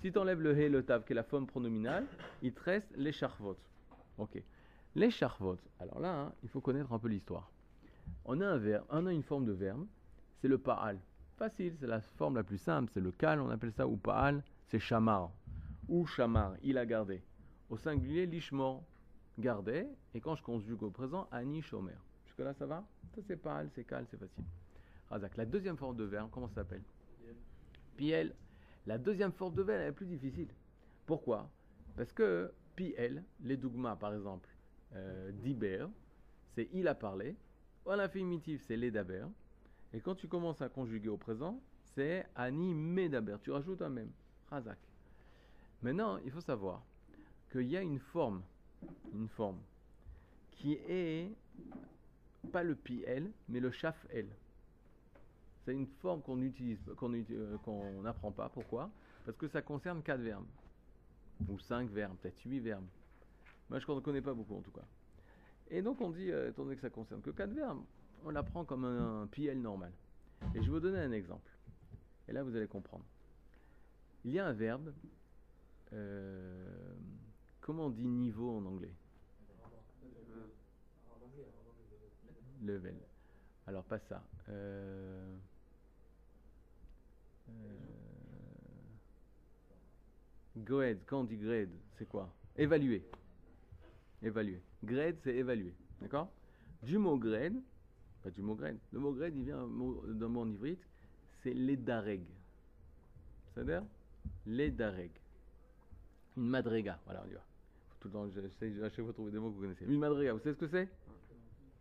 Si 0.02 0.12
tu 0.12 0.18
enlèves 0.20 0.42
le 0.42 0.56
he 0.58 0.66
et 0.66 0.70
le 0.70 0.84
tav, 0.84 1.04
qui 1.06 1.14
est 1.14 1.16
la 1.16 1.24
forme 1.24 1.48
pronominale, 1.48 2.06
il 2.42 2.54
te 2.54 2.62
reste 2.62 2.92
les 2.98 3.12
charvot. 3.12 3.58
Ok. 4.18 4.42
Les 4.96 5.10
charvot. 5.10 5.58
Alors 5.80 6.00
là, 6.00 6.20
hein, 6.20 6.34
il 6.44 6.50
faut 6.50 6.62
connaître 6.62 6.92
un 6.92 7.00
peu 7.00 7.08
l'histoire. 7.08 7.50
On 8.26 8.42
a 8.42 8.48
un 8.48 8.58
verbe, 8.58 8.86
on 8.90 9.06
a 9.06 9.14
une 9.14 9.24
forme 9.24 9.46
de 9.46 9.52
verbe, 9.52 9.86
c'est 10.42 10.48
le 10.48 10.58
pa'al. 10.58 11.00
Facile, 11.38 11.76
c'est 11.80 11.88
la 11.88 12.02
forme 12.02 12.36
la 12.36 12.44
plus 12.44 12.58
simple, 12.58 12.90
c'est 12.92 13.02
le 13.02 13.12
kal, 13.12 13.40
on 13.40 13.50
appelle 13.50 13.72
ça, 13.72 13.88
ou 13.88 13.98
pa'al, 13.98 14.44
c'est 14.68 14.80
shamar. 14.80 15.32
Ou 15.88 16.06
shamar, 16.08 16.56
il 16.64 16.78
a 16.78 16.86
gardé. 16.86 17.22
Au 17.70 17.78
singulier, 17.78 18.26
lishmor, 18.26 18.84
gardé, 19.38 19.88
et 20.14 20.22
quand 20.22 20.36
je 20.36 20.42
conjugue 20.42 20.82
au 20.82 20.90
présent, 20.90 21.28
ani 21.32 21.62
shomer. 21.62 21.94
Jusque-là, 22.26 22.54
ça 22.54 22.66
va? 22.66 22.84
Ça, 23.14 23.22
c'est 23.28 23.38
pa'al, 23.38 23.70
c'est 23.76 23.84
kal, 23.84 24.06
c'est 24.10 24.18
facile. 24.18 24.44
Razak. 25.10 25.38
La 25.38 25.46
deuxième 25.46 25.78
forme 25.78 25.96
de 25.96 26.04
verbe, 26.04 26.30
comment 26.32 26.48
ça 26.48 26.56
s'appelle? 26.56 26.84
Piel. 27.96 28.34
La 28.88 28.98
deuxième 28.98 29.34
forme 29.34 29.54
de 29.54 29.62
verbe, 29.62 29.82
elle 29.82 29.90
est 29.90 29.92
plus 29.92 30.08
difficile. 30.08 30.50
Pourquoi? 31.06 31.50
Parce 31.96 32.12
que 32.12 32.52
piel, 32.76 33.24
les 33.42 33.58
dogmas 33.58 33.96
par 33.96 34.14
exemple, 34.14 34.50
euh, 34.96 35.32
diber, 35.32 35.86
c'est 36.56 36.70
il 36.74 36.88
a 36.88 36.96
parlé. 36.96 37.36
En 37.86 38.00
infinitif, 38.00 38.64
c'est 38.66 38.78
les 38.78 38.90
daber. 38.90 39.26
Et 39.94 40.02
quand 40.02 40.16
tu 40.16 40.28
commences 40.28 40.62
à 40.62 40.70
conjuguer 40.70 41.10
au 41.10 41.18
présent, 41.18 41.62
c'est 41.94 42.26
ani 42.36 42.74
medaber. 42.74 43.38
Tu 43.44 43.52
rajoutes 43.52 43.82
un 43.82 43.90
même. 43.90 44.12
Razak. 44.50 44.80
Maintenant, 45.82 46.18
il 46.26 46.32
faut 46.32 46.42
savoir 46.42 46.82
qu'il 47.52 47.68
y 47.68 47.78
a 47.78 47.82
une 47.82 48.00
forme, 48.00 48.42
une 49.14 49.30
forme, 49.30 49.60
qui 50.52 50.74
est 50.74 51.32
pas 52.52 52.64
le 52.64 52.76
pi-el, 52.76 53.32
mais 53.50 53.60
le 53.60 53.72
chaf-el. 53.72 54.28
C'est 55.64 55.74
une 55.74 55.88
forme 55.88 56.22
qu'on 56.22 56.42
utilise, 56.42 56.80
qu'on 56.96 57.14
euh, 57.14 58.02
n'apprend 58.02 58.32
pas. 58.32 58.50
Pourquoi? 58.50 58.90
Parce 59.26 59.38
que 59.38 59.48
ça 59.48 59.62
concerne 59.62 60.02
quatre 60.02 60.22
verbes. 60.22 60.46
Ou 61.50 61.60
cinq 61.60 61.90
verbes, 61.90 62.16
peut-être 62.22 62.40
huit 62.46 62.60
verbes. 62.60 62.86
Moi, 63.70 63.80
je 63.80 63.92
ne 63.92 64.00
connais 64.00 64.22
pas 64.22 64.34
beaucoup 64.34 64.56
en 64.56 64.62
tout 64.62 64.72
cas. 64.72 64.86
Et 65.70 65.82
donc 65.82 66.02
on 66.02 66.10
dit, 66.12 66.32
euh, 66.32 66.50
étant 66.50 66.64
donné 66.64 66.76
que 66.76 66.82
ça 66.82 66.90
concerne 66.90 67.22
que 67.22 67.32
quatre 67.32 67.54
verbes, 67.54 67.84
on 68.24 68.30
l'apprend 68.30 68.66
comme 68.66 68.86
un, 68.86 69.28
PL 69.28 69.60
normal. 69.60 69.92
Et 70.54 70.62
je 70.62 70.66
vais 70.66 70.72
vous 70.72 70.80
donner 70.80 71.00
un 71.00 71.12
exemple. 71.12 71.52
Et 72.28 72.34
là, 72.34 72.44
vous 72.44 72.56
allez 72.56 72.68
comprendre. 72.68 73.06
Il 74.24 74.32
y 74.32 74.40
a 74.40 74.48
un 74.48 74.54
verbe. 74.54 74.94
euh, 75.94 76.96
comment 77.62 77.86
on 77.86 77.90
dit 77.90 78.08
niveau 78.08 78.58
en 78.58 78.66
anglais? 78.66 78.94
Level. 82.64 82.96
Alors, 83.68 83.84
pas 83.84 84.00
ça. 84.00 84.24
Euh, 84.50 85.36
grade. 90.58 91.00
Quand 91.06 91.22
on 91.22 91.24
dit 91.26 91.38
grade, 91.38 91.70
c'est 91.98 92.08
quoi? 92.08 92.34
Évaluer. 92.56 93.04
Évaluer. 94.22 94.62
Grade, 94.86 95.16
c'est 95.24 95.36
évaluer. 95.36 95.74
D'accord? 96.02 96.32
Du 96.84 96.98
mot 96.98 97.18
grade, 97.18 97.56
pas 98.24 98.30
du 98.30 98.42
mot 98.42 98.56
grade. 98.56 98.78
Le 98.92 99.00
mot 99.00 99.12
grade, 99.12 99.34
il 99.36 99.44
vient 99.44 99.58
d'un 99.58 100.28
mot- 100.28 100.42
en 100.42 100.50
ivrite, 100.50 100.82
c'est 101.42 101.54
l'édareg. 101.54 102.24
C'est-à-dire 103.54 103.84
l'édareg. 104.46 105.12
Une 106.38 106.48
madrega. 106.48 107.00
Voilà, 107.06 107.24
on 107.26 107.30
y 107.30 107.34
va. 107.34 107.44
Tout 108.00 108.10
le 108.10 108.14
temps, 108.14 108.30
j'essaie 108.30 108.84
à 108.84 108.90
chaque 108.90 108.98
fois 108.98 109.08
de 109.08 109.14
trouver 109.14 109.32
des 109.32 109.40
mots 109.40 109.50
que 109.50 109.56
vous 109.56 109.62
connaissez. 109.62 109.86
Une 109.86 110.00
madrega, 110.00 110.34
vous 110.34 110.40
savez 110.40 110.54
ce 110.56 110.60
que 110.60 110.68
c'est? 110.68 110.90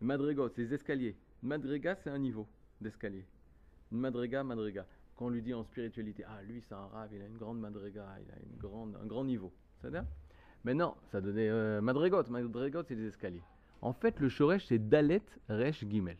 Une 0.01 0.07
c'est 0.55 0.67
des 0.67 0.73
escaliers. 0.73 1.15
Une 1.43 1.49
madrega, 1.49 1.95
c'est 2.03 2.09
un 2.09 2.17
niveau 2.17 2.47
d'escalier. 2.81 3.25
Une 3.91 3.99
madrega, 3.99 4.43
madrega. 4.43 4.85
Quand 5.15 5.27
on 5.27 5.29
lui 5.29 5.41
dit 5.41 5.53
en 5.53 5.63
spiritualité, 5.63 6.23
ah 6.27 6.41
lui 6.43 6.61
c'est 6.67 6.73
un 6.73 6.87
rave, 6.87 7.11
il 7.13 7.21
a 7.21 7.25
une 7.25 7.37
grande 7.37 7.59
madrega, 7.59 8.17
il 8.19 8.31
a 8.31 8.35
une 8.43 8.57
grande, 8.57 8.97
un 9.01 9.05
grand 9.05 9.23
niveau. 9.23 9.53
C'est-à-dire 9.79 10.05
Mais 10.65 10.73
non, 10.73 10.95
ça 11.11 11.21
donnait 11.21 11.47
euh. 11.47 11.79
Madregot, 11.79 12.23
c'est 12.23 12.95
des 12.95 13.07
escaliers. 13.07 13.43
En 13.83 13.93
fait, 13.93 14.19
le 14.19 14.29
shoresh, 14.29 14.65
c'est 14.65 14.79
dalet, 14.79 15.21
resh, 15.47 15.85
gimel. 15.87 16.17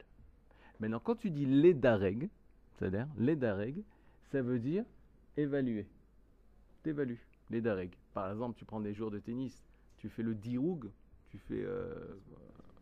Maintenant, 0.79 0.99
quand 0.99 1.15
tu 1.15 1.31
dis 1.31 1.47
l'édareg, 1.47 2.29
c'est-à-dire 2.77 3.07
l'édareg, 3.17 3.83
ça 4.31 4.43
veut 4.43 4.59
dire 4.59 4.85
évaluer. 5.35 5.87
T'évalues, 6.83 7.25
l'édareg. 7.49 7.91
Par 8.13 8.31
exemple, 8.31 8.55
tu 8.59 8.65
prends 8.65 8.79
des 8.79 8.93
jours 8.93 9.09
de 9.09 9.17
tennis, 9.17 9.63
tu 9.97 10.09
fais 10.09 10.21
le 10.21 10.35
diroug, 10.35 10.91
tu 11.31 11.39
fais 11.39 11.63
euh, 11.63 12.19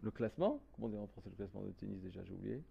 le 0.01 0.11
classement. 0.11 0.61
Comment 0.75 0.87
on 0.87 0.89
dit 0.89 0.97
en 0.97 1.07
français 1.07 1.29
le 1.29 1.37
classement 1.37 1.61
de 1.61 1.71
tennis 1.71 2.01
déjà, 2.01 2.21
j'ai 2.25 2.33
oublié. 2.33 2.61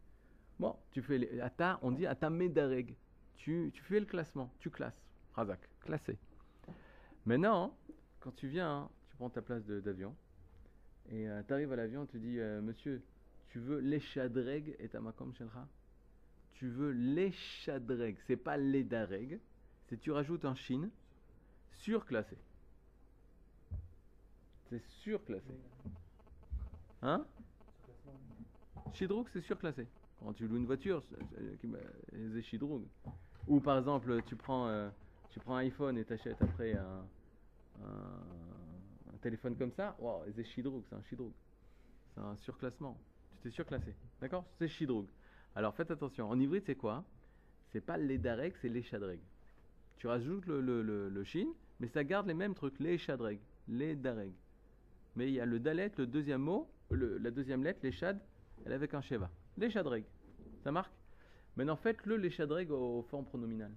Bon, 0.60 0.76
tu 0.90 1.00
fais 1.00 1.16
les, 1.16 1.40
ata, 1.40 1.78
on 1.80 1.92
dit 1.92 2.06
ata 2.06 2.28
medareg. 2.28 2.94
Tu, 3.36 3.70
tu 3.72 3.82
fais 3.84 4.00
le 4.00 4.06
classement, 4.06 4.52
tu 4.58 4.68
classes. 4.68 5.02
Razak, 5.34 5.60
classé. 5.80 6.18
Maintenant, 7.24 7.74
quand 8.22 8.34
tu 8.36 8.48
viens, 8.48 8.70
hein, 8.70 8.90
tu 9.08 9.16
prends 9.16 9.30
ta 9.30 9.42
place 9.42 9.64
d'avion, 9.64 10.14
et 11.10 11.26
tu 11.46 11.52
arrives 11.52 11.72
à 11.72 11.76
l'avion, 11.76 12.06
tu 12.06 12.18
dis, 12.18 12.38
euh, 12.38 12.60
monsieur, 12.62 13.02
tu 13.50 13.58
veux 13.58 13.80
l'échadreg 13.80 14.76
et 14.78 14.88
tamakom 14.88 15.34
shelcha 15.34 15.66
Tu 16.54 16.68
veux 16.68 16.92
l'échadreg, 16.92 18.16
c'est 18.26 18.36
pas 18.36 18.56
l'édareg, 18.56 19.40
c'est 19.88 19.98
tu 19.98 20.10
rajoutes 20.10 20.44
un 20.44 20.54
shin 20.54 20.88
surclassé. 21.72 22.36
C'est 24.70 24.82
surclassé. 25.02 25.52
Hein? 27.02 27.26
Shidroug, 28.94 29.26
c'est 29.32 29.42
surclassé. 29.42 29.86
Quand 30.20 30.32
tu 30.32 30.46
loues 30.46 30.56
une 30.56 30.66
voiture, 30.66 31.02
c'est- 31.02 32.42
Shidroug. 32.42 32.86
Ou 33.48 33.60
par 33.60 33.78
exemple, 33.78 34.22
tu 34.22 34.36
prends, 34.36 34.68
euh, 34.68 34.88
tu 35.30 35.40
prends 35.40 35.56
un 35.56 35.60
iPhone 35.60 35.98
et 35.98 36.04
t'achètes 36.04 36.40
après 36.40 36.74
un, 36.74 37.04
un, 37.84 39.16
téléphone 39.20 39.56
comme 39.56 39.72
ça, 39.72 39.96
wow, 40.00 40.24
c'est 40.34 40.44
Shidroug, 40.44 40.82
c'est 40.88 40.96
un 40.96 41.02
Shidroug. 41.02 41.32
C'est 42.14 42.20
un 42.20 42.36
surclassement. 42.36 42.98
Tu 43.30 43.48
t'es 43.48 43.50
surclassé. 43.50 43.94
D'accord? 44.20 44.44
C'est 44.58 44.68
Shidroug. 44.68 45.06
Alors 45.54 45.74
faites 45.74 45.90
attention. 45.90 46.28
En 46.28 46.38
hybride, 46.40 46.64
c'est 46.66 46.74
quoi? 46.74 47.04
C'est 47.72 47.80
pas 47.80 47.96
l'édareg, 47.96 48.54
c'est 48.60 48.68
l'échadreg. 48.68 49.20
Tu 49.98 50.06
rajoutes 50.06 50.46
le, 50.46 51.24
shin, 51.24 51.46
mais 51.80 51.88
ça 51.88 52.04
garde 52.04 52.26
les 52.26 52.34
mêmes 52.34 52.54
trucs. 52.54 52.78
L'échadreg, 52.80 53.38
l'édareg. 53.68 54.32
Mais 55.14 55.28
il 55.28 55.34
y 55.34 55.40
a 55.40 55.46
le 55.46 55.60
dalet, 55.60 55.92
le 55.96 56.06
deuxième 56.06 56.42
mot, 56.42 56.68
la 56.90 57.30
deuxième 57.30 57.62
lettre, 57.62 57.80
l'échad, 57.82 58.20
elle 58.64 58.72
avec 58.72 58.92
un 58.94 59.00
sheva. 59.00 59.30
L'échadreg. 59.56 60.04
Ça 60.64 60.72
marque? 60.72 60.92
Maintenant 61.56 61.76
faites-le 61.76 62.16
l'échadreg 62.16 62.70
aux 62.70 63.02
formes 63.02 63.26
pronominales. 63.26 63.74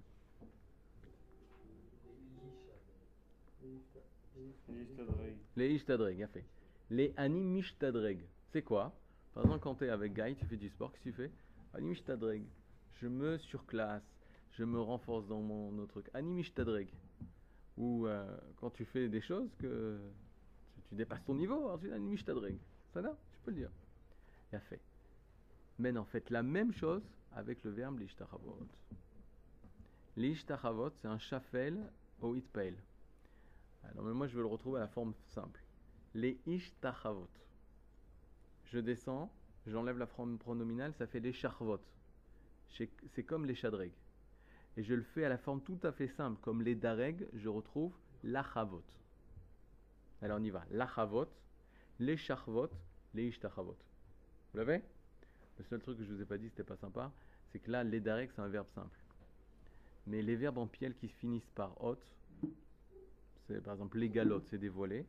Les 5.56 5.74
ishtadreg, 5.74 6.22
a 6.22 6.28
fait. 6.28 6.44
Les 6.90 7.12
animishtadreg, 7.16 8.20
c'est 8.52 8.62
quoi? 8.62 8.94
Par 9.34 9.44
exemple, 9.44 9.60
quand 9.60 9.74
tu 9.76 9.84
es 9.84 9.88
avec 9.88 10.12
Guy, 10.14 10.36
tu 10.36 10.46
fais 10.46 10.56
du 10.56 10.68
sport, 10.68 10.92
qu'est-ce 10.92 11.04
que 11.04 11.10
tu 11.10 11.16
fais? 11.16 11.30
Animishtadreg. 11.74 12.42
Je 13.00 13.06
me 13.06 13.38
surclasse, 13.38 14.02
je 14.52 14.64
me 14.64 14.80
renforce 14.80 15.26
dans 15.26 15.40
mon 15.40 15.76
autre 15.78 16.00
truc. 16.00 16.10
Animishtadreg. 16.14 16.88
Ou 17.76 18.06
euh, 18.06 18.24
quand 18.56 18.70
tu 18.70 18.84
fais 18.84 19.08
des 19.08 19.20
choses 19.20 19.50
que 19.58 19.98
tu, 20.88 20.94
dépasses 20.94 21.24
ton 21.24 21.34
niveau, 21.34 21.66
alors 21.66 21.80
tu 21.80 21.92
animishtadreg. 21.92 22.56
Ça 22.92 23.02
va? 23.02 23.16
Tu 23.32 23.38
peux 23.44 23.50
le 23.50 23.58
dire. 23.58 23.70
a 24.52 24.60
fait. 24.60 24.80
Maintenant, 25.78 26.04
faites 26.04 26.30
la 26.30 26.42
même 26.42 26.72
chose 26.72 27.02
avec 27.34 27.62
le 27.64 27.70
verbe 27.70 27.98
l'ishtachavot. 27.98 28.58
L'ishtachavot, 30.16 30.90
c'est 30.90 31.08
un 31.08 31.18
chafel 31.18 31.78
au 32.22 32.34
itpael. 32.34 32.76
Alors, 33.90 34.04
mais 34.04 34.12
moi, 34.12 34.26
je 34.26 34.36
veux 34.36 34.42
le 34.42 34.48
retrouver 34.48 34.78
à 34.78 34.80
la 34.80 34.88
forme 34.88 35.14
simple. 35.28 35.62
Les 36.14 36.40
ishtachavot. 36.46 37.28
Je 38.66 38.78
descends, 38.78 39.30
j'enlève 39.66 39.98
la 39.98 40.06
forme 40.06 40.38
pronominale, 40.38 40.92
ça 40.94 41.06
fait 41.06 41.20
les 41.20 41.32
charvot. 41.32 41.80
C'est 42.68 43.22
comme 43.22 43.46
les 43.46 43.54
chadreg. 43.54 43.92
Et 44.76 44.82
je 44.82 44.94
le 44.94 45.02
fais 45.02 45.24
à 45.24 45.28
la 45.28 45.38
forme 45.38 45.62
tout 45.62 45.78
à 45.82 45.92
fait 45.92 46.08
simple, 46.08 46.38
comme 46.42 46.62
les 46.62 46.74
dareg, 46.74 47.26
je 47.32 47.48
retrouve 47.48 47.94
l'achavot. 48.22 48.82
Alors 50.20 50.38
on 50.40 50.42
y 50.42 50.50
va. 50.50 50.64
L'achavot, 50.70 51.26
les 51.98 52.16
charvot, 52.16 52.68
les 53.14 53.28
ishtachavot. 53.28 53.76
Vous 54.52 54.58
l'avez? 54.58 54.82
Le 55.58 55.64
seul 55.64 55.80
truc 55.80 55.96
que 55.96 56.04
je 56.04 56.12
vous 56.12 56.20
ai 56.20 56.26
pas 56.26 56.36
dit, 56.36 56.48
c'était 56.50 56.64
pas 56.64 56.76
sympa, 56.76 57.12
c'est 57.50 57.60
que 57.60 57.70
là, 57.70 57.84
les 57.84 58.00
dareg, 58.00 58.30
c'est 58.34 58.42
un 58.42 58.48
verbe 58.48 58.68
simple. 58.74 58.98
Mais 60.06 60.20
les 60.20 60.36
verbes 60.36 60.58
en 60.58 60.66
piel 60.66 60.94
qui 60.94 61.08
se 61.08 61.14
finissent 61.14 61.50
par 61.54 61.82
hot, 61.82 61.98
c'est 63.46 63.62
par 63.62 63.74
exemple 63.74 63.98
les 63.98 64.08
galottes, 64.10 64.46
c'est 64.48 64.58
dévoilé. 64.58 65.06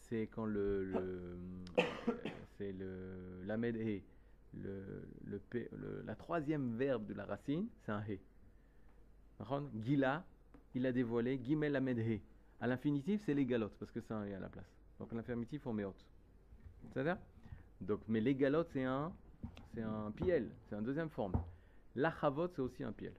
C'est 0.00 0.28
quand 0.28 0.44
le, 0.44 0.84
le 0.84 1.38
c'est 2.58 2.72
le 2.72 3.42
l'amed 3.44 3.76
he, 3.76 4.02
le, 4.54 5.08
le, 5.24 6.02
la 6.04 6.14
troisième 6.14 6.76
verbe 6.76 7.06
de 7.06 7.14
la 7.14 7.24
racine, 7.24 7.66
c'est 7.82 7.92
un 7.92 8.02
he. 8.02 8.20
Gila, 9.82 10.24
il 10.74 10.86
a 10.86 10.92
dévoilé, 10.92 11.40
gimel 11.42 11.72
lamed 11.72 11.98
he. 11.98 12.20
À 12.60 12.66
l'infinitif, 12.66 13.22
c'est 13.24 13.34
les 13.34 13.44
galottes 13.44 13.76
parce 13.78 13.90
que 13.90 14.00
c'est 14.00 14.14
un 14.14 14.24
he 14.24 14.34
à 14.34 14.38
la 14.40 14.48
place. 14.48 14.70
Donc 14.98 15.12
l'infirmitif, 15.12 15.66
on 15.66 15.72
met 15.72 15.84
haute. 15.84 16.06
C'est-à-dire 16.92 17.18
Donc, 17.80 18.00
mais 18.08 18.20
les 18.20 18.34
galotes, 18.34 18.70
c'est 18.72 18.84
un, 18.84 19.12
c'est 19.74 19.82
un 19.82 20.10
piel, 20.12 20.50
c'est 20.68 20.76
une 20.76 20.84
deuxième 20.84 21.10
forme. 21.10 21.34
La 21.94 22.12
chavot, 22.12 22.48
c'est 22.48 22.62
aussi 22.62 22.84
un 22.84 22.92
piel. 22.92 23.14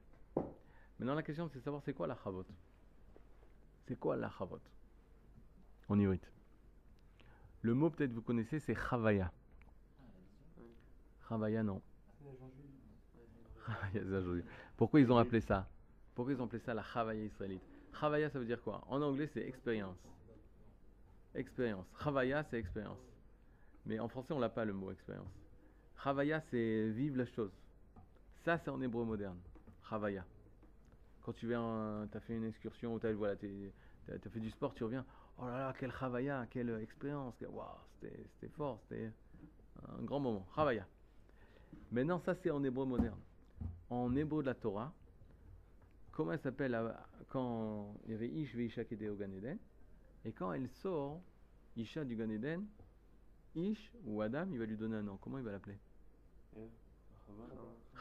Maintenant, 0.98 1.14
la 1.14 1.22
question, 1.22 1.48
c'est 1.48 1.58
de 1.58 1.64
savoir 1.64 1.82
c'est 1.84 1.92
quoi 1.92 2.06
la 2.06 2.16
chavot? 2.24 2.44
C'est 3.88 3.98
quoi 3.98 4.16
la 4.16 4.30
chavot? 4.30 4.60
En 5.88 5.98
ivrit. 5.98 6.20
Le 7.62 7.72
mot, 7.72 7.88
peut-être 7.88 8.12
vous 8.12 8.20
connaissez, 8.20 8.60
c'est 8.60 8.74
chavaya. 8.74 9.32
Chavaya, 11.26 11.62
non. 11.62 11.80
Pourquoi 14.76 15.00
ils 15.00 15.10
ont 15.10 15.16
appelé 15.16 15.40
ça? 15.40 15.66
Pourquoi 16.14 16.34
ils 16.34 16.40
ont 16.40 16.44
appelé 16.44 16.60
ça 16.60 16.74
la 16.74 16.82
chavaya 16.82 17.24
israélite? 17.24 17.62
Chavaya, 17.98 18.28
ça 18.28 18.38
veut 18.38 18.44
dire 18.44 18.62
quoi? 18.62 18.84
En 18.88 19.00
anglais, 19.00 19.26
c'est 19.32 19.40
expérience. 19.40 19.96
Expérience. 21.34 21.86
Chavaya, 22.02 22.44
c'est 22.44 22.58
expérience. 22.58 22.98
Mais 23.86 23.98
en 23.98 24.08
français, 24.08 24.34
on 24.34 24.38
l'a 24.38 24.50
pas 24.50 24.66
le 24.66 24.74
mot 24.74 24.90
expérience. 24.90 25.32
Chavaya, 26.04 26.42
c'est 26.42 26.90
vivre 26.90 27.16
la 27.16 27.26
chose. 27.26 27.52
Ça, 28.44 28.58
c'est 28.58 28.70
en 28.70 28.82
hébreu 28.82 29.04
moderne. 29.04 29.38
Chavaya. 29.88 30.26
Quand 31.28 31.34
tu 31.34 31.46
viens, 31.46 32.08
tu 32.10 32.16
as 32.16 32.20
fait 32.20 32.34
une 32.34 32.46
excursion, 32.46 32.94
ou 32.94 32.98
tu 32.98 33.12
voilà, 33.12 33.36
tu 33.36 33.70
as, 34.08 34.30
fait 34.30 34.40
du 34.40 34.48
sport, 34.48 34.72
tu 34.72 34.82
reviens. 34.82 35.04
Oh 35.36 35.44
là 35.44 35.58
là, 35.58 35.74
quelle 35.78 35.92
Chavaya, 35.92 36.46
quelle 36.48 36.70
expérience. 36.80 37.34
Waouh, 37.42 37.68
c'était 38.00 38.48
fort, 38.54 38.80
c'était 38.88 39.12
un 39.86 40.02
grand 40.04 40.20
moment. 40.20 40.46
Chavaya. 40.56 40.86
Maintenant, 41.92 42.18
ça, 42.18 42.34
c'est 42.34 42.50
en 42.50 42.64
hébreu 42.64 42.86
moderne. 42.86 43.20
En 43.90 44.16
hébreu 44.16 44.40
de 44.40 44.46
la 44.46 44.54
Torah, 44.54 44.90
comment 46.12 46.32
elle 46.32 46.40
s'appelle 46.40 46.74
euh, 46.74 46.92
quand 47.28 47.94
il 48.06 48.12
y 48.12 48.14
avait 48.14 48.30
Ish 48.30 48.54
Veisha 48.54 48.86
qui 48.86 48.94
était 48.94 49.10
au 49.10 49.16
Gan 49.16 49.30
Eden 49.30 49.58
Et 50.24 50.32
quand 50.32 50.54
elle 50.54 50.70
sort, 50.70 51.20
Isha 51.76 52.06
du 52.06 52.16
Gan 52.16 52.30
Eden, 52.30 52.64
Ish 53.54 53.92
ou 54.06 54.22
Adam, 54.22 54.46
il 54.50 54.58
va 54.58 54.64
lui 54.64 54.78
donner 54.78 54.96
un 54.96 55.02
nom. 55.02 55.18
Comment 55.18 55.36
il 55.36 55.44
va 55.44 55.52
l'appeler? 55.52 55.76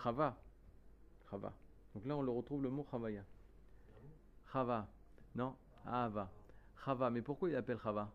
Chava. 0.02 0.38
Chava. 1.30 1.54
Donc 1.98 2.06
là, 2.06 2.16
on 2.16 2.22
le 2.22 2.30
retrouve 2.30 2.62
le 2.62 2.70
mot 2.70 2.86
Chavaya. 2.92 3.24
Chava. 4.54 4.88
Non, 5.34 5.56
Ava. 5.84 6.30
Chava. 6.86 7.10
Mais 7.10 7.24
pourquoi 7.24 7.50
il 7.50 7.56
appelle 7.56 7.80
Chava? 7.80 8.14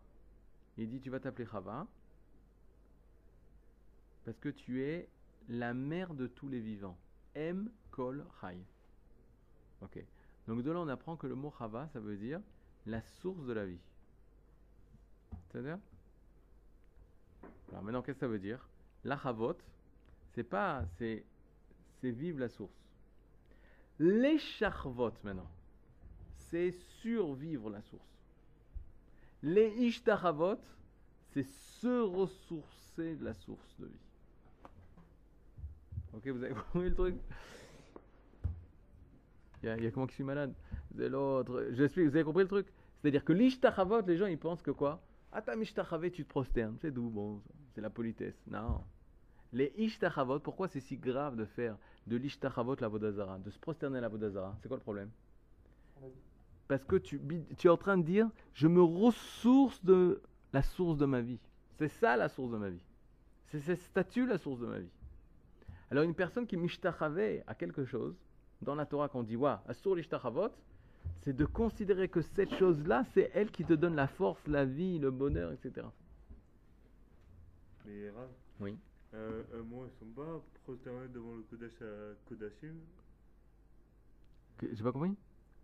Il 0.77 0.89
dit 0.89 1.01
Tu 1.01 1.09
vas 1.09 1.19
t'appeler 1.19 1.45
Chava 1.45 1.85
parce 4.23 4.39
que 4.39 4.47
tu 4.47 4.85
es 4.85 5.09
la 5.49 5.73
mère 5.73 6.13
de 6.13 6.27
tous 6.27 6.47
les 6.47 6.61
vivants. 6.61 6.97
M. 7.35 7.69
Kol 7.91 8.25
Chai. 8.39 8.57
Ok. 9.81 10.01
Donc 10.47 10.63
de 10.63 10.71
là, 10.71 10.79
on 10.79 10.87
apprend 10.87 11.17
que 11.17 11.27
le 11.27 11.35
mot 11.35 11.53
Chava, 11.59 11.89
ça 11.89 11.99
veut 11.99 12.15
dire 12.15 12.39
la 12.85 13.01
source 13.01 13.45
de 13.45 13.51
la 13.51 13.65
vie. 13.65 13.81
C'est-à-dire? 15.51 15.77
Alors 17.69 17.83
maintenant, 17.83 18.01
qu'est-ce 18.01 18.15
que 18.15 18.25
ça 18.25 18.29
veut 18.29 18.39
dire? 18.39 18.65
La 19.03 19.17
Chavot, 19.17 19.57
c'est 20.35 20.45
pas, 20.45 20.85
c'est, 20.97 21.25
c'est 21.99 22.11
vivre 22.11 22.39
la 22.39 22.47
source. 22.47 22.82
Les 23.99 24.37
charvot 24.37 25.11
maintenant, 25.23 25.49
c'est 26.35 26.71
survivre 27.01 27.69
la 27.69 27.81
source. 27.81 28.13
Les 29.43 29.69
ishtachavot, 29.69 30.59
c'est 31.31 31.43
se 31.43 32.01
ressourcer 32.01 33.17
la 33.21 33.33
source 33.33 33.75
de 33.79 33.87
vie. 33.87 33.99
Ok, 36.13 36.27
vous 36.27 36.43
avez 36.43 36.53
compris 36.71 36.89
le 36.89 36.95
truc? 36.95 37.15
Il 39.61 39.69
y, 39.69 39.87
a, 39.87 39.91
comment 39.91 40.07
qui 40.07 40.15
suis 40.15 40.23
malade 40.23 40.53
C'est 40.95 41.07
l'autre. 41.07 41.67
J'explique, 41.71 42.09
vous 42.09 42.15
avez 42.15 42.25
compris 42.25 42.43
le 42.43 42.49
truc? 42.49 42.67
C'est-à-dire 43.01 43.23
que 43.23 43.33
l'ishtachavot, 43.33 44.01
les 44.01 44.17
gens 44.17 44.25
ils 44.25 44.37
pensent 44.37 44.61
que 44.61 44.71
quoi? 44.71 45.01
Ah, 45.31 45.41
t'as 45.41 45.55
tu 45.55 45.73
te 45.73 46.29
prosternes. 46.29 46.77
C'est 46.81 46.91
d'où 46.91 47.09
Bon, 47.09 47.41
c'est 47.73 47.81
la 47.81 47.89
politesse. 47.89 48.35
Non. 48.47 48.83
Les 49.53 49.71
ishtachavot, 49.77 50.39
pourquoi 50.39 50.67
c'est 50.67 50.79
si 50.79 50.97
grave 50.97 51.35
de 51.35 51.45
faire 51.45 51.77
de 52.07 52.17
l'ishtachavot 52.17 52.75
la 52.79 52.87
vodazara, 52.87 53.37
de 53.37 53.51
se 53.51 53.59
prosterner 53.59 53.99
à 53.99 54.01
la 54.01 54.09
vodazara 54.09 54.57
C'est 54.61 54.67
quoi 54.67 54.77
le 54.77 54.83
problème? 54.83 55.09
Parce 56.67 56.83
que 56.83 56.95
tu, 56.95 57.21
tu 57.57 57.67
es 57.67 57.69
en 57.69 57.77
train 57.77 57.97
de 57.97 58.03
dire, 58.03 58.29
je 58.53 58.67
me 58.67 58.81
ressource 58.81 59.83
de 59.85 60.21
la 60.53 60.63
source 60.63 60.97
de 60.97 61.05
ma 61.05 61.21
vie. 61.21 61.39
C'est 61.77 61.89
ça 61.89 62.17
la 62.17 62.29
source 62.29 62.51
de 62.51 62.57
ma 62.57 62.69
vie. 62.69 62.83
C'est 63.47 63.59
cette 63.59 63.81
statue 63.81 64.25
la 64.25 64.39
source 64.39 64.59
de 64.59 64.65
ma 64.65 64.79
vie. 64.79 64.89
Alors 65.91 66.03
une 66.03 66.15
personne 66.15 66.47
qui 66.47 66.57
mishtachavait 66.57 67.43
à 67.45 67.53
quelque 67.53 67.85
chose, 67.85 68.15
dans 68.63 68.73
la 68.73 68.87
Torah 68.87 69.09
qu'on 69.09 69.21
dit, 69.21 69.35
wa, 69.35 69.63
asur 69.67 69.93
l'ishtachavot, 69.93 70.49
c'est 71.21 71.35
de 71.35 71.45
considérer 71.45 72.09
que 72.09 72.21
cette 72.21 72.53
chose-là, 72.55 73.05
c'est 73.13 73.29
elle 73.33 73.51
qui 73.51 73.63
te 73.63 73.73
donne 73.73 73.95
la 73.95 74.07
force, 74.07 74.45
la 74.47 74.65
vie, 74.65 74.97
le 74.97 75.11
bonheur, 75.11 75.51
etc. 75.51 75.85
Mais 77.85 78.11
Oui. 78.59 78.77
Euh, 79.13 79.43
un 79.53 79.63
mois, 79.63 79.85
ils 79.87 79.99
sont 79.99 80.11
pas 80.13 80.41
prosternés 80.63 81.07
devant 81.09 81.35
le 81.35 81.43
Kodesh 81.43 81.81
à 81.81 82.15
Kodashim 82.27 82.75
J'ai 84.61 84.83
pas 84.83 84.91
compris 84.91 85.15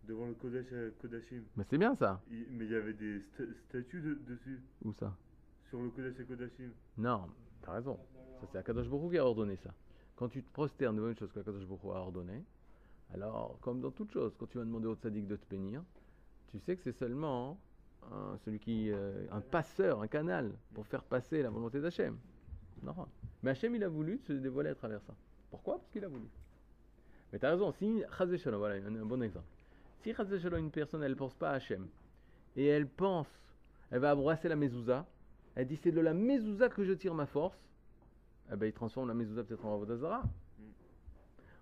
Devant 0.04 0.28
le 0.28 0.34
Kodesh 0.34 0.72
à 0.72 1.02
Kodashim. 1.02 1.44
Mais 1.58 1.64
c'est 1.70 1.78
bien 1.78 1.96
ça. 1.96 2.22
mais 2.30 2.66
il 2.66 2.72
y 2.72 2.76
avait 2.76 2.94
des 2.94 3.22
statues 3.68 4.20
dessus. 4.28 4.62
Où 4.84 4.94
ça? 4.94 5.16
Sur 5.70 5.82
le 5.82 5.90
Kodesh 5.90 6.20
à 6.20 6.24
Kodashim. 6.24 6.72
Non, 6.98 7.28
t'as 7.62 7.74
raison. 7.74 8.00
Ça, 8.40 8.48
c'est 8.52 8.58
Akadosh 8.60 8.88
Baruch 8.88 9.12
qui 9.12 9.18
a 9.18 9.26
ordonné 9.26 9.56
ça. 9.58 9.74
Quand 10.16 10.30
tu 10.30 10.44
te 10.44 10.52
prosternes 10.52 10.96
devant 10.96 11.10
une 11.10 11.18
chose 11.18 11.32
qu'Akadosh 11.34 11.66
Baruch 11.66 11.86
a 11.86 12.00
ordonné, 12.00 12.44
alors, 13.14 13.58
comme 13.62 13.82
dans 13.82 13.92
toute 13.92 14.12
chose, 14.12 14.36
quand 14.38 14.46
tu 14.46 14.60
vas 14.60 14.66
demander 14.66 14.88
au 14.88 14.96
tzaddik 14.96 15.28
de 15.28 15.36
te 15.36 15.50
bénir, 15.50 15.82
tu 16.52 16.60
sais 16.60 16.76
que 16.76 16.84
c'est 16.84 16.98
seulement 16.98 17.60
hein, 18.12 18.38
celui 18.46 18.60
qui, 18.60 18.92
euh, 18.92 19.26
un 19.32 19.42
passeur, 19.42 20.02
un 20.02 20.08
canal 20.08 20.52
pour 20.74 20.86
faire 20.86 21.04
passer 21.04 21.42
la 21.42 21.50
volonté 21.50 21.82
d'Hachem. 21.82 22.18
Non. 22.84 22.94
Mais 23.44 23.52
Hachem, 23.52 23.76
il 23.76 23.84
a 23.84 23.90
voulu 23.90 24.20
se 24.28 24.34
dévoiler 24.34 24.70
à 24.70 24.76
travers 24.76 25.02
ça. 25.02 25.14
Pourquoi? 25.50 25.78
Parce 25.78 25.90
qu'il 25.92 26.04
a 26.04 26.08
voulu. 26.08 26.28
Mais 27.32 27.40
tu 27.40 27.46
as 27.46 27.52
raison, 27.52 27.72
si 27.72 28.04
voilà 28.58 28.76
un, 28.76 29.06
bon 29.06 29.22
exemple. 29.22 29.46
Si 30.02 30.12
une 30.12 30.72
personne, 30.72 31.04
elle 31.04 31.12
ne 31.12 31.18
pense 31.18 31.36
pas 31.36 31.52
à 31.52 31.54
Hachem, 31.54 31.88
et 32.56 32.66
elle 32.66 32.88
pense, 32.88 33.28
elle 33.92 34.00
va 34.00 34.16
embrasser 34.16 34.48
la 34.48 34.56
mezouza, 34.56 35.06
elle 35.56 35.68
dit 35.68 35.76
c'est 35.76 35.92
de 35.92 36.00
la 36.00 36.14
mezouza 36.14 36.70
que 36.70 36.84
je 36.84 36.94
tire 36.94 37.14
ma 37.14 37.26
force, 37.26 37.60
eh 38.52 38.56
ben, 38.56 38.66
il 38.66 38.74
transforme 38.74 39.08
la 39.08 39.14
mezouza 39.14 39.44
peut-être 39.44 39.66
en 39.66 39.76
Avodazara. 39.76 40.24
Mm. 40.24 40.64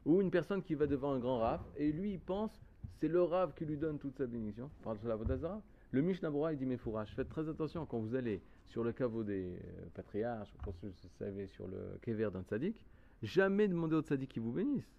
Ou 0.06 0.22
une 0.22 0.32
personne 0.32 0.64
qui 0.64 0.76
va 0.76 0.88
devant 0.88 1.14
un 1.14 1.20
grand 1.20 1.40
rave, 1.40 1.64
et 1.76 1.92
lui, 1.92 2.14
il 2.14 2.20
pense, 2.20 2.52
c'est 3.00 3.08
le 3.08 3.24
rave 3.24 3.54
qui 3.56 3.66
lui 3.66 3.78
donne 3.78 4.00
toute 4.00 4.18
sa 4.18 4.26
bénédiction, 4.26 4.70
par 4.84 4.96
la 5.04 5.14
Avodazara. 5.14 5.62
Le 5.92 6.02
Mishnah 6.02 6.30
il 6.52 6.58
dit, 6.58 6.66
mais 6.66 6.78
fourrage, 6.78 7.14
faites 7.16 7.30
très 7.30 7.48
attention 7.50 7.86
quand 7.86 8.00
vous 8.00 8.16
allez 8.16 8.42
sur 8.68 8.84
le 8.84 8.92
caveau 8.92 9.24
des 9.24 9.56
euh, 9.56 9.86
patriarches, 9.94 10.54
ou 10.54 10.58
quand 10.64 10.74
vous 10.82 10.92
savez 11.18 11.48
sur 11.48 11.68
le 11.68 11.98
kever 12.02 12.30
d'un 12.32 12.44
tzaddik, 12.44 12.86
jamais 13.24 13.68
demandez 13.68 13.96
au 13.96 14.02
tzaddik 14.02 14.30
qui 14.30 14.40
vous 14.40 14.52
bénisse. 14.52 14.90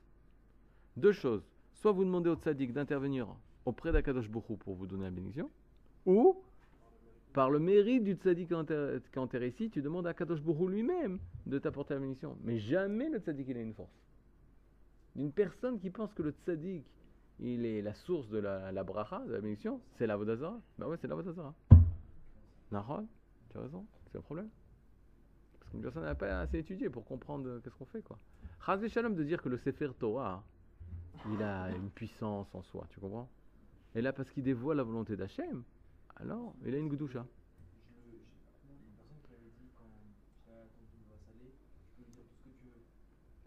Deux 0.96 1.12
choses. 1.12 1.48
Soit 1.74 1.92
vous 1.92 2.04
demandez 2.04 2.31
au 2.31 2.37
tzaddik 2.37 2.72
d'intervenir 2.72 3.28
auprès 3.64 3.92
d'Akadosh 3.92 4.28
Bokhu 4.31 4.57
pour 4.57 4.74
vous 4.74 4.87
donner 4.87 5.04
la 5.04 5.11
bénédiction, 5.11 5.50
ou 6.07 6.42
par 7.33 7.50
le 7.50 7.59
mérite 7.59 8.04
du 8.04 8.14
tzaddik 8.14 8.48
qui 8.48 9.18
enterré 9.18 9.48
ici, 9.48 9.70
tu 9.70 9.83
demandes 9.83 10.07
à 10.07 10.14
Kadosh 10.14 10.40
Bokhu 10.40 10.68
lui-même 10.68 11.18
de 11.46 11.59
t'apporter 11.59 11.94
la 11.94 12.00
bénédiction. 12.00 12.37
Mais 12.42 12.59
jamais 12.59 13.09
le 13.11 13.18
tzaddik 13.18 13.46
il 13.48 13.57
a 13.59 13.61
une 13.61 13.74
force. 13.74 13.92
Une 15.14 15.33
personne 15.33 15.78
qui 15.78 15.90
pense 15.90 16.12
que 16.14 16.22
le 16.22 16.31
tzaddik 16.31 16.85
il 17.40 17.64
est 17.66 17.83
la 17.83 17.94
source 17.94 18.28
de 18.28 18.38
la, 18.38 18.72
la 18.72 18.83
bracha, 18.83 19.20
de 19.26 19.33
la 19.33 19.40
bénédiction, 19.40 19.81
c'est 19.96 20.07
la 20.07 20.16
Vodazara. 20.16 20.61
Ben 20.78 20.88
ouais, 20.88 20.96
c'est 20.96 21.07
la 21.07 21.14
Vodazara. 21.14 21.54
Tu 23.51 23.59
as 23.59 23.61
raison, 23.63 23.87
c'est 24.11 24.19
un 24.19 24.23
problème. 24.23 24.49
Parce 25.59 25.71
qu'une 25.71 25.83
personne 25.83 26.05
n'a 26.05 26.15
pas 26.15 26.41
assez 26.41 26.59
étudié 26.59 26.89
pour 26.91 27.05
comprendre 27.05 27.61
qu'est-ce 27.61 27.75
qu'on 27.75 27.87
fait, 27.87 28.03
quoi. 28.03 28.19
Chaz 28.65 28.87
Shalom 28.89 29.15
de 29.15 29.25
dire 29.25 29.43
que 29.43 29.49
le 29.49 29.59
Sefer 29.59 29.91
Torah, 29.99 30.45
il 31.33 31.43
a 31.43 31.71
une 31.71 31.91
puissance 31.91 32.55
en 32.55 32.63
soi, 32.63 32.87
tu 32.91 33.01
comprends? 33.01 33.29
Et 33.95 34.03
là, 34.03 34.13
parce 34.13 34.31
qu'il 34.31 34.45
dévoile 34.45 34.77
la 34.77 34.83
volonté 34.83 35.17
d'Hachem, 35.17 35.63
alors 36.17 36.55
il 36.65 36.75
a 36.75 36.79
une 36.79 36.89
goudoucha. 36.89 37.27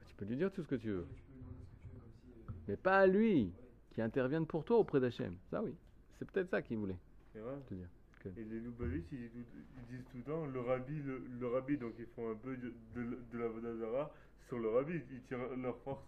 Tu 0.08 0.16
peux 0.16 0.26
lui 0.26 0.36
dire 0.38 0.52
tout 0.52 0.64
ce 0.64 0.68
que 0.68 0.76
tu 0.76 0.92
veux. 0.92 1.08
Mais 2.68 2.78
pas 2.78 3.00
à 3.00 3.08
lui 3.08 3.52
qui 3.92 4.02
interviennent 4.02 4.46
pour 4.46 4.64
toi 4.64 4.78
auprès 4.78 5.00
d'Hachem. 5.00 5.36
Ça 5.50 5.64
oui, 5.64 5.76
c'est 6.18 6.30
peut-être 6.30 6.50
ça 6.50 6.62
qu'il 6.62 6.78
voulait 6.78 7.00
te 7.34 7.74
dire. 7.74 7.88
Et 8.26 8.44
les 8.44 8.60
Loubavis, 8.60 9.04
ils, 9.12 9.18
ils, 9.18 9.86
disent 9.90 10.06
tout 10.12 10.18
le 10.18 10.24
temps 10.24 10.46
le 10.46 10.60
rabbi, 10.60 11.02
le, 11.02 11.48
rabbi, 11.48 11.78
donc 11.78 11.94
ils 12.00 12.06
font 12.08 12.32
un 12.32 12.36
peu 12.36 12.56
de, 12.58 12.74
de, 12.96 13.38
la 13.38 13.48
Vodazara 13.48 14.12
sur 14.48 14.60
le 14.60 14.70
rabbi, 14.70 15.02
ils 15.12 15.22
tirent 15.24 15.56
leur 15.58 15.78
force 15.80 16.04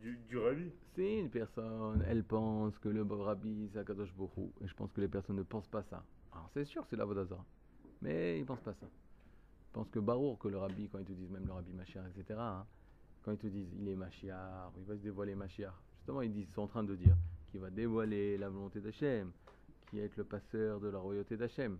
du, 0.00 0.18
du 0.28 0.38
rabbi. 0.38 0.70
Si 0.94 1.18
une 1.18 1.30
personne, 1.30 2.04
elle 2.06 2.24
pense 2.24 2.78
que 2.78 2.88
le 2.88 3.02
rabbi 3.02 3.70
c'est 3.72 3.78
Akadosh 3.78 4.12
Bohu, 4.14 4.50
et 4.60 4.66
je 4.66 4.74
pense 4.74 4.92
que 4.92 5.00
les 5.00 5.08
personnes 5.08 5.36
ne 5.36 5.42
pensent 5.42 5.68
pas 5.68 5.82
ça. 5.84 6.04
Alors 6.32 6.50
c'est 6.52 6.64
sûr, 6.64 6.84
c'est 6.88 6.96
la 6.96 7.04
Vodazara, 7.04 7.44
mais 8.02 8.38
ils 8.38 8.42
ne 8.42 8.46
pensent 8.46 8.62
pas 8.62 8.74
ça. 8.74 8.86
Ils 8.86 9.72
pensent 9.72 9.90
que 9.90 9.98
Barour, 9.98 10.38
que 10.38 10.48
le 10.48 10.58
rabbi, 10.58 10.88
quand 10.88 10.98
ils 10.98 11.06
te 11.06 11.12
disent 11.12 11.30
même 11.30 11.46
le 11.46 11.52
rabbi 11.52 11.72
Machiar, 11.72 12.06
etc., 12.06 12.38
hein, 12.38 12.66
quand 13.22 13.32
ils 13.32 13.38
te 13.38 13.46
disent 13.46 13.72
il 13.78 13.88
est 13.88 13.96
Machiar, 13.96 14.72
il 14.78 14.84
va 14.84 14.94
se 14.94 15.02
dévoiler 15.02 15.34
Machiar, 15.34 15.80
justement, 15.98 16.22
ils, 16.22 16.32
disent, 16.32 16.48
sont 16.54 16.62
en 16.62 16.68
train 16.68 16.84
de 16.84 16.94
dire 16.94 17.16
qu'il 17.50 17.60
va 17.60 17.70
dévoiler 17.70 18.38
la 18.38 18.48
volonté 18.48 18.80
d'Hachem, 18.80 19.32
qui 19.86 19.98
est 20.00 20.16
le 20.16 20.24
passeur 20.24 20.80
de 20.80 20.88
la 20.88 20.98
royauté 20.98 21.36
d'Hachem. 21.36 21.78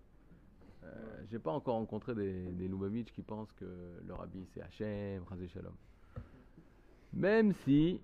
Euh, 0.85 1.23
J'ai 1.31 1.39
pas 1.39 1.51
encore 1.53 1.75
rencontré 1.77 2.15
des, 2.15 2.53
des 2.53 2.69
Lubavitch 2.69 3.13
qui 3.13 3.23
pensent 3.23 3.53
que 3.53 3.65
le 4.07 4.15
rabbi 4.15 4.47
c'est 4.53 4.63
Hachem, 4.63 5.23
Razé 5.25 5.49
Shalom. 5.49 5.75
Même 7.13 7.53
si, 7.65 8.01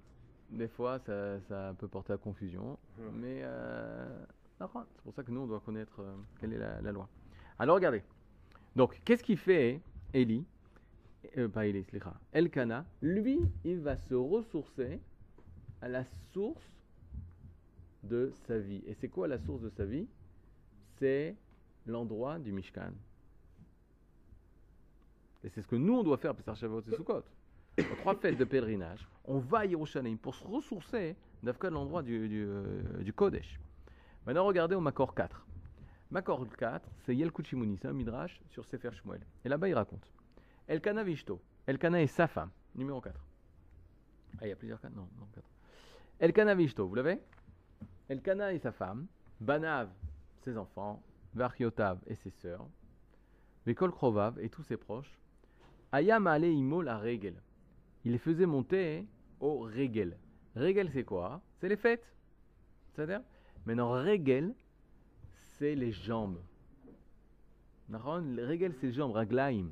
des 0.51 0.69
fois, 0.69 0.99
ça, 1.01 1.41
ça 1.43 1.75
peut 1.79 1.88
porter 1.88 2.15
à 2.15 2.17
confusion. 2.17 2.79
Ouais. 2.99 3.05
Mais 3.12 3.41
euh, 3.43 4.25
c'est 4.59 5.03
pour 5.03 5.15
ça 5.15 5.23
que 5.23 5.31
nous, 5.31 5.41
on 5.43 5.47
doit 5.47 5.61
connaître 5.61 6.01
euh, 6.01 6.15
quelle 6.41 6.55
est 6.55 6.59
la, 6.59 6.81
la 6.81 6.93
loi. 6.93 7.09
Alors 7.59 7.77
regardez. 7.77 8.03
Donc, 8.75 9.01
qu'est-ce 9.05 9.23
qu'il 9.23 9.37
fait 9.37 9.81
Eli 10.15 10.47
euh, 11.37 11.49
Pas 11.49 11.67
Eli. 11.67 11.85
Elkana, 12.33 12.87
lui, 13.03 13.41
il 13.65 13.81
va 13.81 13.97
se 13.97 14.15
ressourcer 14.15 14.99
à 15.83 15.88
la 15.88 16.05
source 16.33 16.82
de 18.03 18.33
sa 18.47 18.59
vie. 18.59 18.83
Et 18.87 18.95
c'est 18.95 19.09
quoi 19.09 19.29
la 19.29 19.38
source 19.38 19.62
de 19.62 19.71
sa 19.71 19.85
vie? 19.85 20.07
C'est 20.99 21.37
l'endroit 21.87 22.38
du 22.38 22.53
Mishkan. 22.53 22.93
Et 25.45 25.49
c'est 25.49 25.62
ce 25.62 25.67
que 25.67 25.77
nous, 25.77 25.95
on 25.95 26.03
doit 26.03 26.19
faire, 26.19 26.35
Pessar 26.35 26.57
Shavuot 26.57 26.83
et 26.87 26.95
Sukkot. 26.95 27.23
Aux 27.79 27.97
trois 27.97 28.15
fêtes 28.15 28.38
de 28.38 28.45
pèlerinage, 28.45 29.09
on 29.25 29.38
va 29.38 29.61
à 29.61 29.67
Yerushalayim 29.67 30.17
pour 30.17 30.35
se 30.35 30.45
ressourcer 30.45 31.17
de 31.43 31.53
l'endroit 31.69 32.03
du, 32.03 32.45
euh, 32.47 33.03
du 33.03 33.12
Kodesh. 33.12 33.59
Maintenant, 34.27 34.45
regardez 34.45 34.75
au 34.75 34.81
Makor 34.81 35.15
4. 35.15 35.45
Makor 36.11 36.47
4, 36.57 36.88
c'est 37.05 37.17
Yelkut 37.17 37.45
Shimoni, 37.45 37.79
c'est 37.81 37.88
un 37.88 37.93
midrash 37.93 38.41
sur 38.51 38.65
Sefer 38.67 38.91
Shmuel. 38.93 39.21
Et 39.45 39.49
là-bas, 39.49 39.69
il 39.69 39.75
raconte 39.75 40.07
Elkana 40.69 41.03
Vishto. 41.03 41.41
Elkana 41.67 42.03
est 42.03 42.07
sa 42.07 42.27
femme, 42.29 42.51
numéro 42.75 43.01
4. 43.01 43.19
Ah, 44.38 44.47
il 44.47 44.51
y 44.51 44.53
a 44.53 44.57
plusieurs 44.57 44.81
cas 44.81 44.91
Non, 44.91 45.09
non, 45.19 45.27
4. 45.35 45.45
Elkana 46.21 46.55
Vishto, 46.55 46.87
vous 46.87 46.95
l'avez? 46.95 47.19
Elkana 48.12 48.53
et 48.53 48.59
sa 48.59 48.72
femme, 48.72 49.07
Banav, 49.40 49.88
ses 50.44 50.59
enfants, 50.59 51.03
Varchiotav 51.35 51.98
et 52.07 52.14
ses 52.16 52.31
sœurs, 52.31 52.68
Vekol 53.64 53.90
Krovav 53.90 54.38
et 54.38 54.51
tous 54.51 54.62
ses 54.64 54.77
proches, 54.77 55.18
Ayam 55.92 56.27
Ale 56.27 56.44
Imo 56.44 56.83
la 56.83 56.98
Regel. 56.98 57.40
Il 58.05 58.12
les 58.12 58.18
faisait 58.18 58.44
monter 58.44 59.07
au 59.40 59.61
Regel. 59.61 60.18
Regel, 60.55 60.90
c'est 60.92 61.05
quoi? 61.05 61.40
C'est 61.59 61.70
les 61.70 61.77
fêtes. 61.77 62.05
C'est-à-dire 62.92 63.22
Maintenant, 63.64 63.92
Regel, 63.92 64.55
c'est 65.57 65.75
les 65.75 65.92
jambes. 65.92 66.40
Regel, 67.90 68.75
c'est 68.79 68.88
les 68.88 68.92
jambes, 68.92 69.12
Raglaim. 69.12 69.70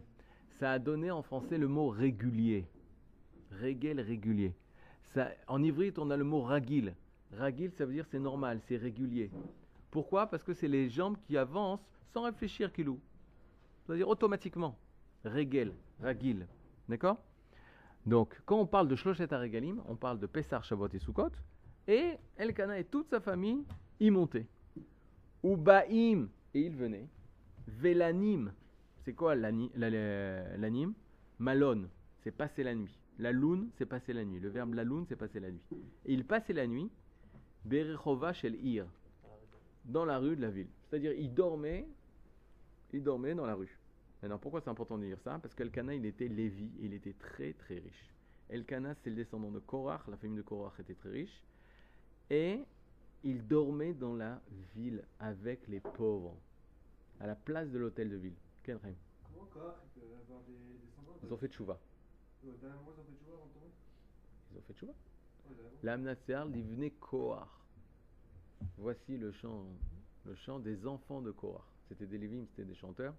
Ça 0.59 0.73
a 0.73 0.79
donné 0.79 1.11
en 1.11 1.23
français 1.23 1.59
le 1.59 1.69
mot 1.69 1.89
régulier. 1.89 2.67
Regel, 3.61 4.01
régulier. 4.01 4.55
Ça, 5.13 5.29
en 5.47 5.63
ivrite, 5.63 5.99
on 5.99 6.11
a 6.11 6.17
le 6.17 6.25
mot 6.25 6.41
ragil. 6.41 6.95
Ragil, 7.33 7.71
ça 7.73 7.85
veut 7.87 7.93
dire 7.93 8.07
c'est 8.11 8.19
normal, 8.19 8.61
c'est 8.67 8.77
régulier. 8.77 9.31
Pourquoi? 9.91 10.27
Parce 10.27 10.43
que 10.43 10.53
c'est 10.55 10.69
les 10.69 10.89
jambes 10.89 11.17
qui 11.27 11.37
avancent 11.37 11.87
sans 12.13 12.23
réfléchir, 12.23 12.73
Kilou. 12.73 12.99
C'est-à-dire 13.87 14.09
automatiquement. 14.09 14.77
Regel, 15.25 15.73
ragil. 16.01 16.47
D'accord? 16.89 17.19
Donc, 18.07 18.41
quand 18.47 18.59
on 18.59 18.67
parle 18.67 18.89
de 18.89 18.97
Shloshet 18.97 19.27
Regalim, 19.31 19.83
on 19.87 19.95
parle 19.97 20.19
de 20.19 20.27
Pessar, 20.27 20.65
Shavuot 20.65 20.89
et 20.95 20.99
Sukkot. 20.99 21.31
Et 21.87 22.15
Elkana 22.37 22.79
et 22.79 22.85
toute 22.85 23.09
sa 23.11 23.21
famille 23.21 23.65
y 24.01 24.11
montaient. 24.11 24.47
Ubaim, 25.45 26.29
et 26.55 26.61
ils 26.67 26.75
venaient. 26.77 27.09
Velanim, 27.67 28.53
c'est 29.05 29.13
quoi 29.15 29.35
l'ani- 29.35 29.71
la- 29.75 29.91
la- 29.91 30.57
l'anim? 30.57 30.95
Malone, 31.39 31.89
c'est 32.23 32.31
passer 32.33 32.63
la 32.63 32.75
nuit. 32.75 32.99
La 33.19 33.33
lune, 33.33 33.71
c'est 33.77 33.87
passer 33.87 34.13
la 34.13 34.25
nuit. 34.25 34.41
Le 34.41 34.49
verbe 34.49 34.75
la 34.75 34.85
lune, 34.85 35.05
c'est 35.09 35.17
passer 35.17 35.41
la 35.41 35.51
nuit. 35.51 35.63
Et 36.07 36.13
ils 36.15 36.25
passaient 36.25 36.53
la 36.53 36.67
nuit, 36.67 36.91
Berechova 37.65 38.33
shel 38.33 38.55
Ir, 38.65 38.87
dans 39.85 40.05
la 40.05 40.19
rue 40.19 40.37
de 40.37 40.43
la 40.43 40.51
ville. 40.51 40.69
C'est-à-dire, 40.89 41.13
ils 41.13 41.33
dormaient, 41.33 41.87
ils 42.93 43.03
dormaient 43.03 43.35
dans 43.35 43.47
la 43.47 43.55
rue. 43.55 43.79
Maintenant, 44.23 44.39
pourquoi 44.39 44.61
c'est 44.61 44.71
important 44.71 44.99
de 44.99 45.05
dire 45.05 45.21
ça? 45.21 45.39
Parce 45.39 45.55
qu'Elkana, 45.55 45.95
il 45.95 46.05
était 46.05 46.29
Lévi, 46.29 46.71
il 46.81 46.93
était 46.93 47.15
très 47.15 47.53
très 47.55 47.79
riche. 47.79 48.15
Elkana, 48.51 48.95
c'est 48.95 49.11
le 49.11 49.17
descendant 49.17 49.51
de 49.51 49.61
Korach, 49.61 50.07
la 50.09 50.17
famille 50.17 50.37
de 50.37 50.43
Korach 50.43 50.79
était 50.81 50.95
très 50.95 51.11
riche. 51.11 51.43
Et 52.29 52.61
il 53.25 53.47
dormait 53.47 53.95
dans 53.95 54.15
la 54.15 54.41
ville 54.75 55.03
avec 55.19 55.67
les 55.69 55.81
pauvres, 55.81 56.37
à 57.21 57.27
la 57.27 57.35
place 57.35 57.71
de 57.71 57.79
l'hôtel 57.79 58.11
de 58.11 58.17
ville. 58.17 58.35
Quel 58.63 58.77
rêve 58.77 58.97
Comment 59.25 59.47
Korach 59.47 59.77
il 59.85 60.01
peut 60.01 60.07
avoir 60.23 60.43
des 60.43 60.53
descendants 60.85 61.17
Ils 61.23 61.33
ont 61.33 61.37
fait 61.37 61.49
tchouva. 61.49 61.79
Tomber? 62.43 62.69
Ils 64.53 64.59
ont 64.59 64.63
fait 64.63 64.75
tchouva. 64.75 64.93
L'Amnatser, 65.83 66.43
venait 66.49 66.91
Kohar. 66.91 67.65
Voici 68.77 69.17
le 69.17 69.33
chant, 69.33 69.65
le 70.27 70.35
chant 70.35 70.59
des 70.59 70.87
enfants 70.87 71.23
de 71.23 71.31
Kohar. 71.31 71.67
C'était 71.89 72.07
des 72.07 72.19
Lévim, 72.19 72.45
c'était 72.51 72.65
des 72.65 72.75
chanteurs. 72.75 73.15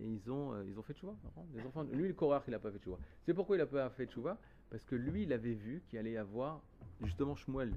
Et 0.00 0.06
ils 0.06 0.30
ont, 0.30 0.54
euh, 0.54 0.64
ils 0.66 0.78
ont 0.78 0.82
fait 0.82 0.94
tchouva. 0.94 1.14
marrant. 1.22 1.46
Des 1.52 1.60
enfants, 1.66 1.82
lui, 1.84 2.08
le 2.08 2.14
Kohar, 2.14 2.42
il 2.46 2.52
n'a 2.52 2.58
pas 2.58 2.70
fait 2.70 2.78
tchouva. 2.78 2.98
C'est 3.24 3.34
pourquoi 3.34 3.56
il 3.56 3.58
n'a 3.58 3.66
pas 3.66 3.90
fait 3.90 4.06
tchouva 4.06 4.38
Parce 4.70 4.84
que 4.84 4.94
lui, 4.94 5.24
il 5.24 5.32
avait 5.32 5.54
vu 5.54 5.82
qu'il 5.88 5.98
allait 5.98 6.12
y 6.12 6.16
avoir 6.16 6.62
justement 7.02 7.36
Shmuel. 7.36 7.74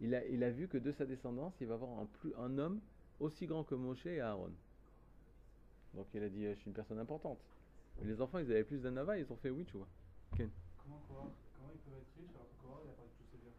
Il 0.00 0.14
a, 0.14 0.24
il 0.26 0.44
a 0.44 0.50
vu 0.50 0.68
que 0.68 0.78
de 0.78 0.92
sa 0.92 1.06
descendance, 1.06 1.54
il 1.60 1.66
va 1.66 1.74
avoir 1.74 1.98
un, 1.98 2.06
plus, 2.06 2.32
un 2.38 2.56
homme 2.58 2.80
aussi 3.18 3.46
grand 3.46 3.64
que 3.64 3.74
Moshe 3.74 4.06
et 4.06 4.20
Aaron. 4.20 4.52
Donc 5.94 6.06
il 6.14 6.22
a 6.22 6.28
dit, 6.28 6.44
je 6.44 6.54
suis 6.54 6.66
une 6.66 6.74
personne 6.74 6.98
importante. 6.98 7.38
Mais 7.98 8.06
les 8.06 8.20
enfants, 8.20 8.38
ils 8.38 8.50
avaient 8.50 8.64
plus 8.64 8.82
d'anava, 8.82 9.18
ils 9.18 9.30
ont 9.32 9.36
fait 9.36 9.50
oui, 9.50 9.64
tu. 9.64 9.76
Comment 9.76 11.72
ils 11.74 11.80
peuvent 11.80 11.98
être 11.98 12.14
riches 12.16 12.30
que 12.32 12.62
Korach 12.62 12.82
il 12.84 12.90
a 12.90 12.92
perdu 12.92 13.10
tous 13.18 13.26
ses 13.32 13.38
biens 13.38 13.50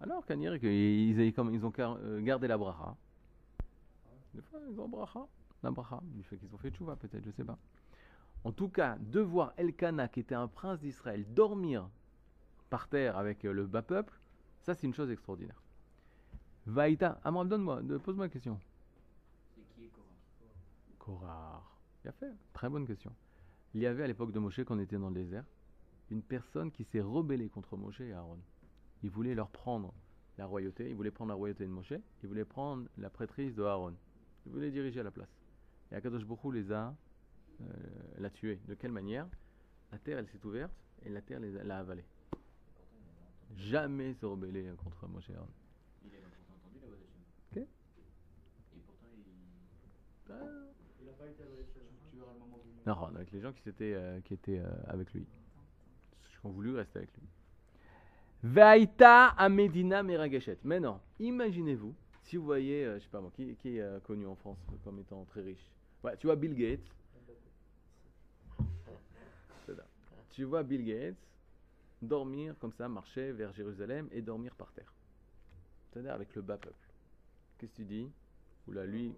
Alors, 0.00 0.24
Kanir, 0.26 0.56
ils, 0.56 1.20
ils, 1.20 1.40
ont 1.40 1.72
euh, 1.78 2.20
gardé 2.20 2.46
la 2.46 2.58
bracha. 2.58 2.96
Des 4.34 4.42
fois, 4.42 4.60
ils 4.70 4.80
ont 4.80 4.88
bracha. 4.88 5.26
La 5.62 5.70
bracha, 5.70 6.00
du 6.02 6.22
fait 6.22 6.36
qu'ils 6.36 6.54
ont 6.54 6.58
fait 6.58 6.70
tchouva, 6.70 6.96
peut-être, 6.96 7.24
je 7.24 7.30
sais 7.30 7.44
pas. 7.44 7.58
En 8.44 8.52
tout 8.52 8.68
cas, 8.68 8.96
de 9.00 9.20
voir 9.20 9.52
Elkana, 9.56 10.08
qui 10.08 10.20
était 10.20 10.34
un 10.34 10.48
prince 10.48 10.80
d'Israël, 10.80 11.24
dormir 11.34 11.88
par 12.70 12.88
terre 12.88 13.16
avec 13.16 13.44
euh, 13.44 13.52
le 13.52 13.66
bas 13.66 13.82
peuple, 13.82 14.18
ça, 14.62 14.74
c'est 14.74 14.86
une 14.86 14.94
chose 14.94 15.10
extraordinaire. 15.10 15.62
Vaïta, 16.66 17.20
Amram, 17.24 17.48
donne-moi, 17.48 17.80
pose-moi 18.02 18.26
une 18.26 18.30
question. 18.30 18.58
C'est 19.54 19.62
qui 19.74 19.84
est 19.84 19.88
Korach 19.88 21.20
Korar. 21.20 21.80
Bien 22.02 22.12
fait, 22.12 22.32
très 22.52 22.68
bonne 22.68 22.86
question. 22.86 23.12
Il 23.74 23.80
y 23.80 23.86
avait 23.86 24.04
à 24.04 24.06
l'époque 24.06 24.32
de 24.32 24.38
Moshe, 24.38 24.60
quand 24.64 24.74
on 24.76 24.78
était 24.80 24.98
dans 24.98 25.08
le 25.08 25.14
désert, 25.14 25.44
une 26.10 26.22
personne 26.22 26.70
qui 26.70 26.84
s'est 26.84 27.00
rebellée 27.00 27.48
contre 27.48 27.76
Moshe 27.76 28.00
et 28.00 28.12
Aaron. 28.12 28.38
Il 29.06 29.10
voulait 29.12 29.36
leur 29.36 29.48
prendre 29.50 29.94
la 30.36 30.46
royauté, 30.46 30.90
il 30.90 30.96
voulait 30.96 31.12
prendre 31.12 31.28
la 31.28 31.36
royauté 31.36 31.64
de 31.64 31.70
Moshe, 31.70 31.92
il 32.24 32.28
voulait 32.28 32.44
prendre 32.44 32.88
la 32.98 33.08
prêtrise 33.08 33.54
de 33.54 33.62
Aaron. 33.62 33.94
Il 34.46 34.50
voulait 34.50 34.72
diriger 34.72 34.98
à 34.98 35.04
la 35.04 35.12
place. 35.12 35.30
Et 35.92 35.94
Akadosh 35.94 36.24
Baruch 36.24 36.42
Hu 36.42 36.52
les 36.54 36.72
a, 36.72 36.92
euh, 37.60 37.64
l'a 38.18 38.30
tué. 38.30 38.58
De 38.66 38.74
quelle 38.74 38.90
manière? 38.90 39.28
La 39.92 39.98
terre, 40.00 40.18
elle 40.18 40.26
s'est 40.26 40.44
ouverte 40.44 40.72
et 41.04 41.08
la 41.08 41.22
terre 41.22 41.38
les 41.38 41.56
a- 41.56 41.62
l'a 41.62 41.78
avalé. 41.78 42.04
Jamais 43.56 44.12
se 44.14 44.26
rebeller 44.26 44.68
contre 44.76 45.06
Moshe 45.06 45.30
Aaron. 45.30 45.46
Il 46.04 46.08
avait 46.12 46.22
pourtant 46.24 46.54
entendu 46.56 46.80
la 46.80 46.88
voix 46.88 46.96
d'Hachem. 46.96 47.22
Ok. 47.52 47.58
Et 48.76 48.80
pourtant, 48.88 49.06
il. 49.16 50.32
Ah. 50.32 50.34
Il 51.00 51.08
a 51.08 51.12
pas 51.12 51.28
été 51.28 51.44
le 51.44 52.18
moment 52.40 52.56
venu. 52.58 52.74
Non, 52.84 53.04
avec 53.16 53.30
les 53.30 53.40
gens 53.40 53.52
qui, 53.52 53.62
euh, 53.82 54.20
qui 54.22 54.34
étaient 54.34 54.58
euh, 54.58 54.68
avec 54.88 55.12
lui. 55.14 55.24
Qui 56.28 56.36
ont 56.44 56.50
voulu 56.50 56.74
rester 56.74 56.98
avec 56.98 57.12
lui. 57.16 57.22
Vaïta 58.46 59.28
à 59.30 59.48
Medina 59.48 60.02
Merageshet. 60.02 60.58
Maintenant, 60.62 61.00
imaginez-vous, 61.18 61.94
si 62.22 62.36
vous 62.36 62.44
voyez, 62.44 62.84
euh, 62.84 62.98
je 62.98 63.04
sais 63.04 63.10
pas 63.10 63.20
moi, 63.20 63.32
qui, 63.34 63.56
qui 63.56 63.76
est 63.76 63.80
euh, 63.80 63.98
connu 64.00 64.26
en 64.26 64.36
France 64.36 64.58
comme 64.84 65.00
étant 65.00 65.24
très 65.24 65.42
riche? 65.42 65.70
Ouais, 66.04 66.16
tu 66.16 66.26
vois 66.26 66.36
Bill 66.36 66.54
Gates. 66.54 66.86
Tu 70.30 70.44
vois 70.44 70.62
Bill 70.62 70.84
Gates 70.84 71.16
dormir 72.02 72.54
comme 72.60 72.72
ça, 72.72 72.88
marcher 72.88 73.32
vers 73.32 73.52
Jérusalem 73.52 74.06
et 74.12 74.20
dormir 74.20 74.54
par 74.54 74.70
terre. 74.72 74.92
C'est-à-dire 75.90 76.12
avec 76.12 76.34
le 76.34 76.42
bas 76.42 76.58
peuple. 76.58 76.74
Qu'est-ce 77.58 77.72
que 77.72 77.76
tu 77.76 77.84
dis? 77.84 78.10
Oula, 78.68 78.84
lui, 78.84 79.12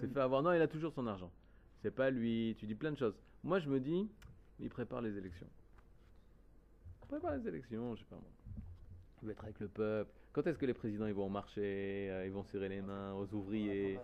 c'est 0.00 0.12
fait 0.12 0.20
avoir. 0.20 0.42
Non, 0.42 0.52
il 0.52 0.62
a 0.62 0.68
toujours 0.68 0.92
son 0.92 1.06
argent. 1.06 1.30
C'est 1.82 1.90
pas 1.90 2.10
lui. 2.10 2.54
Tu 2.58 2.66
dis 2.66 2.76
plein 2.76 2.92
de 2.92 2.98
choses. 2.98 3.18
Moi, 3.42 3.58
je 3.58 3.68
me 3.68 3.80
dis, 3.80 4.08
il 4.60 4.70
prépare 4.70 5.02
les 5.02 5.18
élections. 5.18 5.48
Il 7.02 7.08
prépare 7.08 7.36
les 7.36 7.48
élections, 7.48 7.96
je 7.96 8.00
sais 8.00 8.06
pas 8.08 8.16
moi. 8.16 8.30
Il 9.22 9.26
va 9.26 9.32
être 9.32 9.44
avec 9.44 9.60
le 9.60 9.68
peuple. 9.68 10.10
Quand 10.32 10.46
est-ce 10.46 10.58
que 10.58 10.66
les 10.66 10.74
présidents 10.74 11.06
ils 11.06 11.14
vont 11.14 11.26
au 11.26 11.30
marché, 11.30 12.08
euh, 12.10 12.26
ils 12.26 12.32
vont 12.32 12.44
serrer 12.44 12.68
les 12.68 12.80
mains 12.80 13.14
aux 13.14 13.32
ouvriers? 13.34 13.98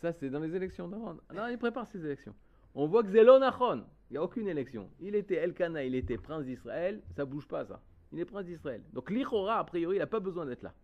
Ça, 0.00 0.12
c'est 0.12 0.28
dans 0.28 0.40
les 0.40 0.54
élections. 0.54 0.88
Non, 0.88 1.18
non, 1.34 1.48
il 1.48 1.56
prépare 1.56 1.86
ses 1.86 2.04
élections. 2.04 2.34
On 2.74 2.86
voit 2.86 3.02
que 3.02 3.10
Zelon 3.10 3.40
Achon, 3.40 3.84
il 4.10 4.14
n'y 4.14 4.16
a 4.18 4.22
aucune 4.22 4.48
élection. 4.48 4.90
Il 5.00 5.14
était 5.14 5.36
Elkana, 5.36 5.84
il 5.84 5.94
était 5.94 6.18
prince 6.18 6.44
d'Israël, 6.44 7.00
ça 7.16 7.24
bouge 7.24 7.46
pas 7.46 7.64
ça. 7.64 7.80
Il 8.12 8.20
est 8.20 8.24
prince 8.24 8.44
d'Israël. 8.44 8.82
Donc 8.92 9.10
l'Ichora, 9.10 9.58
a 9.58 9.64
priori, 9.64 9.96
il 9.96 10.00
n'a 10.00 10.06
pas 10.06 10.20
besoin 10.20 10.44
d'être 10.44 10.62
là. 10.62 10.74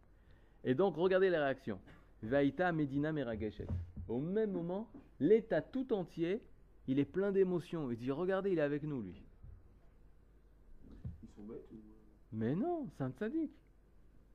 Et 0.64 0.74
donc, 0.74 0.96
regardez 0.96 1.28
les 1.30 1.38
réactions. 1.38 1.80
Vaïta 2.22 2.72
Medina 2.72 3.12
Merageshet. 3.12 3.66
Au 4.08 4.20
même 4.20 4.52
moment, 4.52 4.90
l'État 5.18 5.62
tout 5.62 5.92
entier, 5.92 6.42
il 6.86 6.98
est 6.98 7.04
plein 7.04 7.32
d'émotions. 7.32 7.90
Il 7.90 7.96
dit, 7.98 8.10
regardez, 8.10 8.52
il 8.52 8.58
est 8.58 8.62
avec 8.62 8.82
nous, 8.82 9.02
lui. 9.02 9.22
Ils 11.22 11.28
sont 11.28 11.42
bêtes 11.42 11.66
ou. 11.72 11.89
Mais 12.32 12.54
non, 12.54 12.88
c'est 12.96 13.02
un 13.04 13.10
tzaddik. 13.10 13.50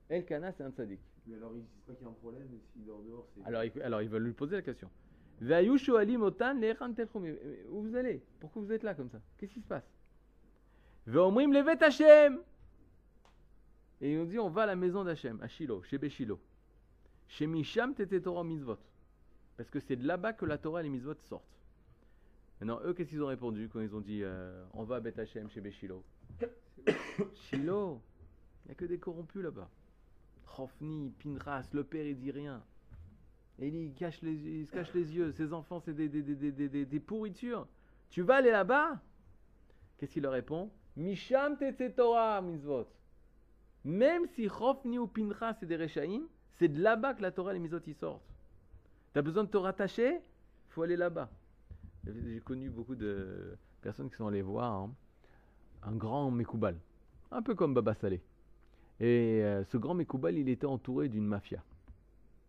Elkana, 0.08 0.52
c'est 0.52 0.62
un 0.64 0.70
tzaddik. 0.70 1.00
Mais 1.26 1.36
alors 1.36 1.52
ils 1.56 1.62
disent 1.62 1.82
pas 1.86 1.94
qu'il 1.94 2.04
y 2.04 2.06
a 2.06 2.10
un 2.10 2.14
problème 2.14 2.46
et 2.54 2.60
s'il 2.72 2.84
dort 2.84 3.02
dehors, 3.02 3.26
c'est. 3.34 3.44
Alors, 3.46 3.64
ils- 3.64 3.82
alors, 3.82 4.02
ils 4.02 4.08
veulent 4.08 4.22
lui 4.24 4.32
poser 4.32 4.56
la 4.56 4.62
question. 4.62 4.88
Vayu 5.40 5.76
shoalim 5.78 6.22
otan 6.22 6.54
le'echan 6.54 6.92
telchum. 6.92 7.22
Mais- 7.22 7.38
mais 7.44 7.64
Où 7.70 7.82
vous 7.82 7.96
allez? 7.96 8.22
Pourquoi 8.40 8.62
vous 8.62 8.72
êtes 8.72 8.82
là 8.82 8.94
comme 8.94 9.10
ça? 9.10 9.20
Qu'est-ce 9.36 9.52
qui 9.54 9.60
se 9.60 9.66
passe? 9.66 9.84
Ve'omrim 11.06 11.52
levet 11.52 11.82
Hashem. 11.82 12.40
Et 14.00 14.12
ils 14.12 14.18
ont 14.18 14.24
dit 14.24 14.38
on 14.38 14.50
va 14.50 14.62
à 14.64 14.66
la 14.66 14.76
maison 14.76 15.04
d'Hachem, 15.04 15.40
à 15.42 15.48
Shiloh, 15.48 15.82
chez 15.82 15.98
Béchilo. 15.98 16.38
Chez 17.28 17.46
Misham 17.46 17.94
tete 17.94 18.22
Torah 18.22 18.44
mitzvot. 18.44 18.76
Parce 19.56 19.70
que 19.70 19.80
c'est 19.80 19.96
de 19.96 20.06
là-bas 20.06 20.34
que 20.34 20.44
la 20.44 20.58
Torah 20.58 20.80
et 20.80 20.82
les 20.84 20.90
mitzvot 20.90 21.14
sortent. 21.22 21.44
Maintenant, 22.60 22.80
eux, 22.84 22.94
qu'est-ce 22.94 23.10
qu'ils 23.10 23.22
ont 23.22 23.26
répondu 23.26 23.68
quand 23.70 23.80
ils 23.80 23.94
ont 23.94 24.00
dit 24.00 24.20
euh, 24.22 24.64
on 24.72 24.84
va 24.84 24.96
à 24.96 25.00
Beth 25.00 25.18
Hashem 25.18 25.50
chez 25.50 25.60
Béchilo? 25.60 26.02
Shiloh 27.34 28.00
Il 28.64 28.68
n'y 28.68 28.72
a 28.72 28.74
que 28.74 28.84
des 28.86 28.98
corrompus 28.98 29.42
là-bas. 29.42 29.68
Hofni, 30.58 31.10
Pinras, 31.18 31.68
le 31.74 31.84
père, 31.84 32.06
il 32.06 32.18
dit 32.18 32.30
rien. 32.30 32.62
Et 33.58 33.68
il, 33.68 33.94
cache 33.94 34.20
les, 34.22 34.32
yeux- 34.32 34.60
il 34.60 34.66
se 34.66 34.72
cache 34.72 34.92
les 34.94 35.14
yeux. 35.14 35.32
Ses 35.32 35.52
enfants, 35.52 35.80
c'est 35.80 35.94
des, 35.94 37.00
pourritures. 37.00 37.66
Tu 38.10 38.22
vas 38.22 38.36
aller 38.36 38.50
là-bas? 38.50 39.00
Qu'est-ce 39.98 40.12
qu'il 40.12 40.22
leur 40.22 40.32
répond? 40.32 40.70
Misham 40.96 41.58
Torah 41.94 42.40
mitzvot. 42.40 42.86
Même 43.84 44.26
si 44.34 44.48
Hofni 44.48 44.98
ou 44.98 45.06
Pinras, 45.06 45.54
c'est 45.60 45.66
des 45.66 45.76
Rechaïm, 45.76 46.26
c'est 46.58 46.68
de 46.68 46.82
là-bas 46.82 47.14
que 47.14 47.22
la 47.22 47.30
Torah 47.30 47.50
et 47.50 47.54
les 47.54 47.60
mitzvot 47.60 47.80
y 47.86 47.94
sortent. 47.94 48.22
Tu 49.12 49.18
as 49.18 49.22
besoin 49.22 49.44
de 49.44 49.50
te 49.50 49.56
rattacher? 49.56 50.14
Il 50.14 50.72
faut 50.72 50.82
aller 50.82 50.96
là-bas. 50.96 51.30
J'ai 52.06 52.40
connu 52.40 52.70
beaucoup 52.70 52.94
de 52.94 53.56
personnes 53.82 54.08
qui 54.10 54.16
sont 54.16 54.26
allées 54.28 54.42
voir 54.42 54.72
hein, 54.72 54.90
un 55.82 55.92
grand 55.96 56.30
Mekoubal, 56.30 56.76
un 57.30 57.42
peu 57.42 57.54
comme 57.54 57.74
Baba 57.74 57.94
Saleh. 57.94 58.22
Et 59.00 59.40
euh, 59.42 59.64
ce 59.64 59.76
grand 59.76 59.94
Mekoubal, 59.94 60.36
il 60.38 60.48
était 60.48 60.66
entouré 60.66 61.08
d'une 61.08 61.26
mafia. 61.26 61.62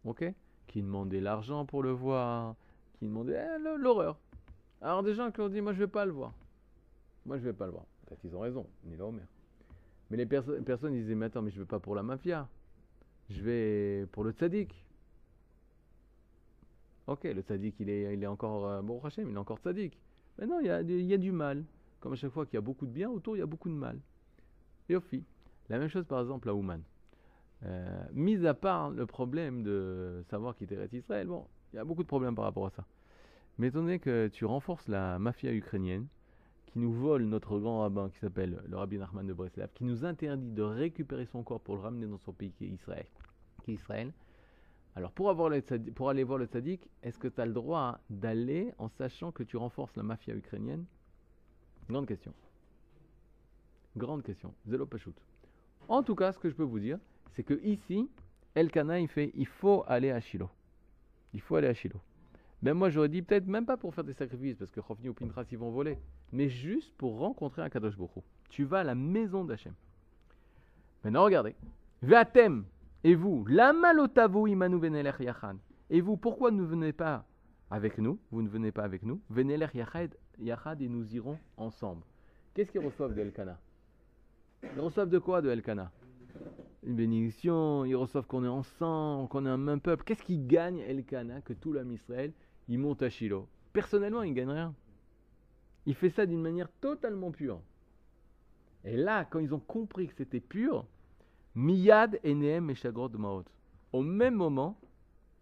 Ok 0.06 0.24
Qui 0.68 0.82
demandait 0.82 1.20
l'argent 1.22 1.66
pour 1.66 1.82
le 1.84 1.92
voir, 1.92 2.56
qui 3.00 3.06
demandait 3.08 3.38
eh, 3.56 3.78
l'horreur. 3.80 4.18
Alors 4.82 5.02
des 5.04 5.16
gens 5.16 5.32
qui 5.32 5.42
ont 5.42 5.50
dit 5.50 5.62
Moi 5.62 5.74
je 5.74 5.80
vais 5.80 5.88
pas 5.88 6.06
le 6.06 6.12
voir. 6.12 6.34
Moi 7.26 7.38
je 7.38 7.44
vais 7.44 7.54
pas 7.54 7.66
le 7.66 7.72
voir. 7.72 7.86
Peut-être 8.06 8.22
qu'ils 8.22 8.36
ont 8.36 8.40
raison, 8.42 8.68
ni 8.86 8.96
là 8.96 9.06
Omer. 9.06 9.26
Mais 10.10 10.18
les 10.18 10.26
perso- 10.26 10.62
personnes 10.62 10.94
ils 10.94 11.02
disaient 11.02 11.16
Mais 11.16 11.26
attends, 11.26 11.42
mais 11.42 11.52
je 11.52 11.60
vais 11.60 11.66
pas 11.66 11.80
pour 11.80 11.96
la 11.96 12.04
mafia. 12.04 12.48
Je 13.30 13.42
vais 13.42 14.06
pour 14.12 14.24
le 14.24 14.32
tzaddik. 14.32 14.86
Ok, 17.08 17.24
le 17.24 17.42
tzaddik, 17.42 17.80
il 17.80 17.90
est, 17.90 18.28
encore, 18.28 18.68
euh, 18.68 18.82
bon, 18.82 19.02
Hachem, 19.02 19.30
il 19.30 19.34
est 19.34 19.40
encore 19.40 19.60
tzaddik. 19.60 19.98
Mais 20.38 20.46
non, 20.46 20.60
il 20.60 20.68
y 20.68 21.14
a, 21.14 21.18
du 21.18 21.32
mal. 21.32 21.64
Comme 22.02 22.14
à 22.14 22.16
chaque 22.18 22.32
fois 22.32 22.46
qu'il 22.46 22.56
y 22.56 22.58
a 22.58 22.62
beaucoup 22.62 22.86
de 22.86 22.92
bien, 22.92 23.10
autour, 23.10 23.38
il 23.38 23.40
y 23.40 23.44
a 23.44 23.46
beaucoup 23.46 23.70
de 23.70 23.74
mal. 23.74 23.98
Yofi. 24.90 25.24
La 25.70 25.80
même 25.80 25.88
chose, 25.88 26.06
par 26.06 26.20
exemple, 26.20 26.50
à 26.50 26.54
Ouman. 26.54 26.82
Euh, 27.66 28.04
mis 28.14 28.46
à 28.46 28.54
part 28.54 28.92
le 28.92 29.06
problème 29.06 29.64
de 29.64 30.24
savoir 30.30 30.56
qui 30.56 30.66
était 30.66 30.78
Israël, 30.92 31.28
bon, 31.28 31.48
il 31.72 31.78
y 31.78 31.80
a 31.80 31.86
beaucoup 31.86 32.04
de 32.04 32.08
problèmes 32.08 32.36
par 32.36 32.46
rapport 32.46 32.68
à 32.68 32.70
ça. 32.72 32.86
Mais 33.58 33.68
étant 33.68 33.80
donné 33.80 34.00
que 34.00 34.28
tu 34.28 34.46
renforces 34.46 34.88
la 34.88 35.18
mafia 35.18 35.52
ukrainienne, 35.52 36.08
qui 36.68 36.78
nous 36.78 36.92
vole 36.92 37.24
notre 37.24 37.58
grand 37.58 37.82
rabbin 37.82 38.10
qui 38.10 38.20
s'appelle 38.20 38.62
le 38.68 38.78
rabbi 38.78 38.98
Nachman 38.98 39.26
de 39.26 39.34
Breslav, 39.34 39.70
qui 39.74 39.86
nous 39.86 40.06
interdit 40.06 40.52
de 40.52 40.62
récupérer 40.62 41.26
son 41.26 41.42
corps 41.42 41.62
pour 41.62 41.76
le 41.76 41.82
ramener 41.82 42.06
dans 42.06 42.20
son 42.20 42.34
pays 42.34 42.52
qui 42.52 42.66
est 42.66 43.74
Israël 43.74 44.14
alors, 44.98 45.12
pour, 45.12 45.30
aller 45.30 46.24
voir 46.24 46.40
le 46.40 46.48
tzaddik, 46.48 46.90
est-ce 47.04 47.20
que 47.20 47.28
tu 47.28 47.40
as 47.40 47.46
le 47.46 47.54
droit 47.54 48.00
d'aller 48.10 48.74
en 48.80 48.90
sachant 48.90 49.32
que 49.32 49.44
tu 49.44 49.56
renforces 49.56 49.96
la 49.96 50.02
mafia 50.02 50.34
ukrainienne? 50.34 50.86
Grande 51.88 52.08
question. 52.08 52.34
Grande 53.96 54.24
question. 54.24 54.56
Zélo 54.66 54.88
Pachout. 54.88 55.14
En 55.88 56.02
tout 56.02 56.16
cas, 56.16 56.32
ce 56.32 56.40
que 56.40 56.50
je 56.50 56.56
peux 56.56 56.64
vous 56.64 56.80
dire, 56.80 56.98
c'est 57.36 57.44
que 57.44 57.64
ici, 57.64 58.10
Elkana, 58.56 59.00
il 59.00 59.08
fait 59.08 59.32
il 59.36 59.46
faut 59.46 59.84
aller 59.86 60.10
à 60.10 60.20
Shiloh. 60.20 60.50
Il 61.36 61.42
faut 61.42 61.58
aller 61.58 61.68
à 61.68 61.76
Shiloh. 61.76 62.02
Ben 62.64 62.74
moi, 62.74 62.90
j'aurais 62.90 63.10
dit 63.10 63.22
peut-être 63.22 63.46
même 63.46 63.68
pas 63.68 63.78
pour 63.78 63.94
faire 63.94 64.04
des 64.04 64.14
sacrifices, 64.14 64.58
parce 64.58 64.72
que 64.72 64.82
Chofni 64.82 65.10
ou 65.10 65.14
Pintras, 65.14 65.46
ils 65.52 65.60
vont 65.60 65.70
voler, 65.70 66.00
mais 66.32 66.50
juste 66.50 66.92
pour 66.98 67.20
rencontrer 67.20 67.62
un 67.62 67.70
Kadosh 67.70 67.94
Hu. 68.00 68.22
Tu 68.50 68.64
vas 68.64 68.80
à 68.80 68.84
la 68.84 68.96
maison 68.96 69.46
d'Hachem. 69.46 69.76
Maintenant, 71.04 71.24
regardez. 71.24 71.54
Vatem, 72.02 72.66
et 73.04 73.16
vous, 73.16 73.46
lama 73.48 73.94
lotavu 73.94 74.50
imanu 74.50 74.80
venelech 74.80 75.20
yachad. 75.20 75.58
Et 75.90 76.02
vous, 76.02 76.18
pourquoi 76.18 76.52
ne 76.52 76.64
venez 76.64 76.94
pas 76.94 77.26
avec 77.70 77.98
nous 77.98 78.20
Vous 78.32 78.42
ne 78.42 78.50
venez 78.50 78.72
pas 78.72 78.84
avec 78.84 79.04
nous. 79.04 79.22
Venelech 79.30 79.74
yachad, 79.76 80.82
et 80.82 80.90
nous 80.90 81.16
irons 81.16 81.38
ensemble. 81.58 82.04
Qu'est-ce 82.54 82.72
qu'ils 82.72 82.86
reçoivent 82.86 83.14
de 83.14 83.22
Elkana 83.22 83.60
Ils 84.64 84.80
reçoivent 84.80 85.10
de 85.10 85.20
quoi 85.20 85.42
de 85.42 85.50
Elkana 85.50 85.92
Une 86.84 86.96
bénédiction, 86.96 87.86
ils 87.86 87.96
reçoivent 87.96 88.26
qu'on 88.26 88.44
est 88.44 88.50
ensemble, 88.50 89.30
qu'on 89.30 89.46
est 89.46 89.50
un 89.50 89.58
même 89.58 89.80
peuple. 89.80 90.04
Qu'est-ce 90.04 90.24
qu'ils 90.24 90.48
gagnent 90.48 90.80
Elkana 90.80 91.42
que 91.42 91.54
tout 91.54 91.74
l'âme 91.74 91.92
Israël, 91.92 92.34
il 92.68 92.80
monte 92.80 93.04
à 93.04 93.10
Shiloh? 93.10 93.48
Personnellement, 93.74 94.24
il 94.24 94.32
ne 94.32 94.36
gagne 94.36 94.50
rien. 94.50 94.74
Il 95.86 95.96
fait 95.96 96.10
ça 96.10 96.26
d'une 96.26 96.42
manière 96.42 96.70
totalement 96.82 97.32
pure. 97.32 97.62
Et 98.84 98.98
là, 98.98 99.26
quand 99.26 99.40
ils 99.40 99.54
ont 99.54 99.60
compris 99.60 100.08
que 100.08 100.14
c'était 100.16 100.40
pur, 100.40 100.86
Miyad 101.58 102.20
Eneem 102.24 102.72
Shagrod 102.76 103.18
Maot. 103.18 103.46
Au 103.92 104.04
même 104.04 104.36
moment, 104.36 104.80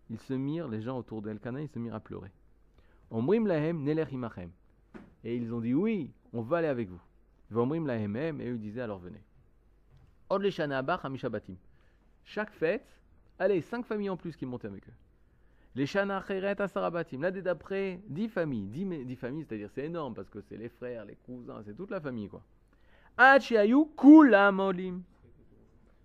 ils 0.10 0.19
se 0.21 0.34
mirent, 0.34 0.69
les 0.69 0.82
gens 0.82 0.97
autour 0.97 1.21
d'Elkana, 1.21 1.62
ils 1.62 1.67
se 1.67 1.78
mirent 1.78 1.95
à 1.95 1.99
pleurer. 1.99 2.32
Omrim 3.12 3.45
lahem 3.45 3.84
nelech 3.84 4.13
imachem. 4.13 4.49
Et 5.25 5.36
ils 5.36 5.54
ont 5.54 5.60
dit 5.60 5.73
oui, 5.73 6.13
on 6.32 6.41
va 6.41 6.60
aller 6.60 6.69
avec 6.69 6.88
vous. 6.88 7.01
Vomrim 7.51 7.86
lahem 7.86 8.15
em, 8.15 8.39
et 8.39 8.49
eux 8.49 8.58
disaient 8.58 8.80
alors 8.80 8.99
venez. 8.99 9.21
Le. 10.32 11.56
Chaque 12.23 12.51
fête, 12.51 12.88
allez, 13.38 13.60
cinq 13.60 13.86
familles 13.86 14.10
en 14.10 14.15
plus 14.15 14.38
qui 14.38 14.45
montaient 14.45 14.67
avec 14.67 14.88
eux. 14.88 14.93
Les 15.75 15.86
shana 15.86 16.19
acheret 16.19 16.62
asara 16.62 16.91
batim. 16.91 17.23
L'année 17.23 17.41
d'après, 17.41 17.99
dix 18.08 18.30
familles. 18.30 18.69
Dix, 18.69 19.17
familles, 19.17 19.43
c'est-à-dire 19.49 19.69
c'est 19.75 19.84
énorme 19.84 20.13
parce 20.13 20.30
que 20.30 20.39
c'est 20.39 20.56
les 20.56 20.69
frères, 20.69 21.04
les 21.04 21.17
cousins, 21.25 21.62
c'est 21.65 21.75
toute 21.75 21.91
la 21.91 21.99
famille 21.99 22.30
quoi. 22.30 22.41
Ad 23.17 23.41
shehayu 23.41 23.89
kulam 23.97 24.62
olim 24.62 25.04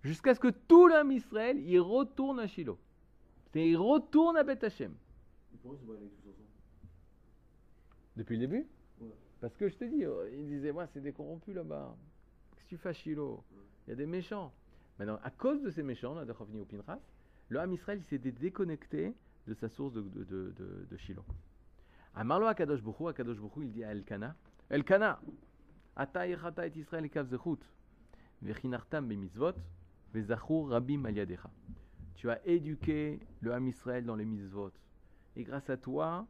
jusqu'à 0.03 0.33
ce 0.35 0.39
que 0.39 0.49
tout 0.49 0.87
l'homme 0.87 1.11
Israël 1.11 1.57
il 1.59 1.79
retourne 1.79 2.39
à 2.39 2.47
Shiloh. 2.47 2.79
C'est 3.51 3.67
il 3.67 3.77
retourne 3.77 4.37
à 4.37 4.43
Beth 4.43 4.63
ensemble 4.63 4.95
Depuis 8.15 8.35
le 8.37 8.47
début? 8.47 8.67
Ouais. 8.99 9.15
Parce 9.39 9.55
que 9.55 9.67
je 9.69 9.75
te 9.75 9.85
dis, 9.85 10.05
euh, 10.05 10.29
il 10.33 10.47
disait, 10.47 10.71
moi 10.71 10.87
c'est 10.87 11.01
des 11.01 11.11
corrompus 11.11 11.55
là-bas. 11.55 11.95
Qu'est-ce 12.51 12.63
que 12.65 12.69
tu 12.69 12.77
fais 12.77 12.89
à 12.89 12.93
Shiloh? 12.93 13.43
Il 13.87 13.91
y 13.91 13.93
a 13.93 13.95
des 13.95 14.05
méchants. 14.05 14.53
Maintenant, 14.99 15.19
à 15.23 15.31
cause 15.31 15.61
de 15.61 15.69
ces 15.71 15.83
méchants, 15.83 16.13
là, 16.13 16.25
de 16.25 16.33
Chovni 16.33 16.59
ou 16.59 16.65
Pinchas, 16.65 16.99
le 17.49 17.59
Ham 17.59 17.71
Israël 17.73 18.01
s'est 18.03 18.19
dé- 18.19 18.31
déconnecté 18.31 19.13
de 19.47 19.53
sa 19.55 19.67
source 19.69 19.93
de, 19.93 20.01
de, 20.01 20.23
de, 20.23 20.85
de, 20.89 20.97
Shiloh. 20.97 21.25
Amarlo 22.13 22.45
à 22.45 22.53
Kadosh 22.53 22.81
Bokhu, 22.81 23.07
à 23.07 23.13
Kadosh 23.13 23.37
Bokhu, 23.39 23.63
il 23.63 23.71
dit 23.71 23.83
à 23.83 23.91
Elkana, 23.91 24.35
Elkana, 24.69 25.19
Israël 26.75 27.09
kav 27.09 27.27
zechut, 27.27 27.59
vechinartam 28.41 29.07
vezachur 29.07 29.53
rabim. 30.13 31.03
Tu 32.15 32.29
as 32.29 32.45
éduqué 32.47 33.19
le 33.41 33.53
Ham 33.53 33.67
Israël 33.67 34.05
dans 34.05 34.15
les 34.15 34.25
mitzvot. 34.25 34.71
Et 35.35 35.43
grâce 35.43 35.69
à 35.69 35.77
toi, 35.77 36.27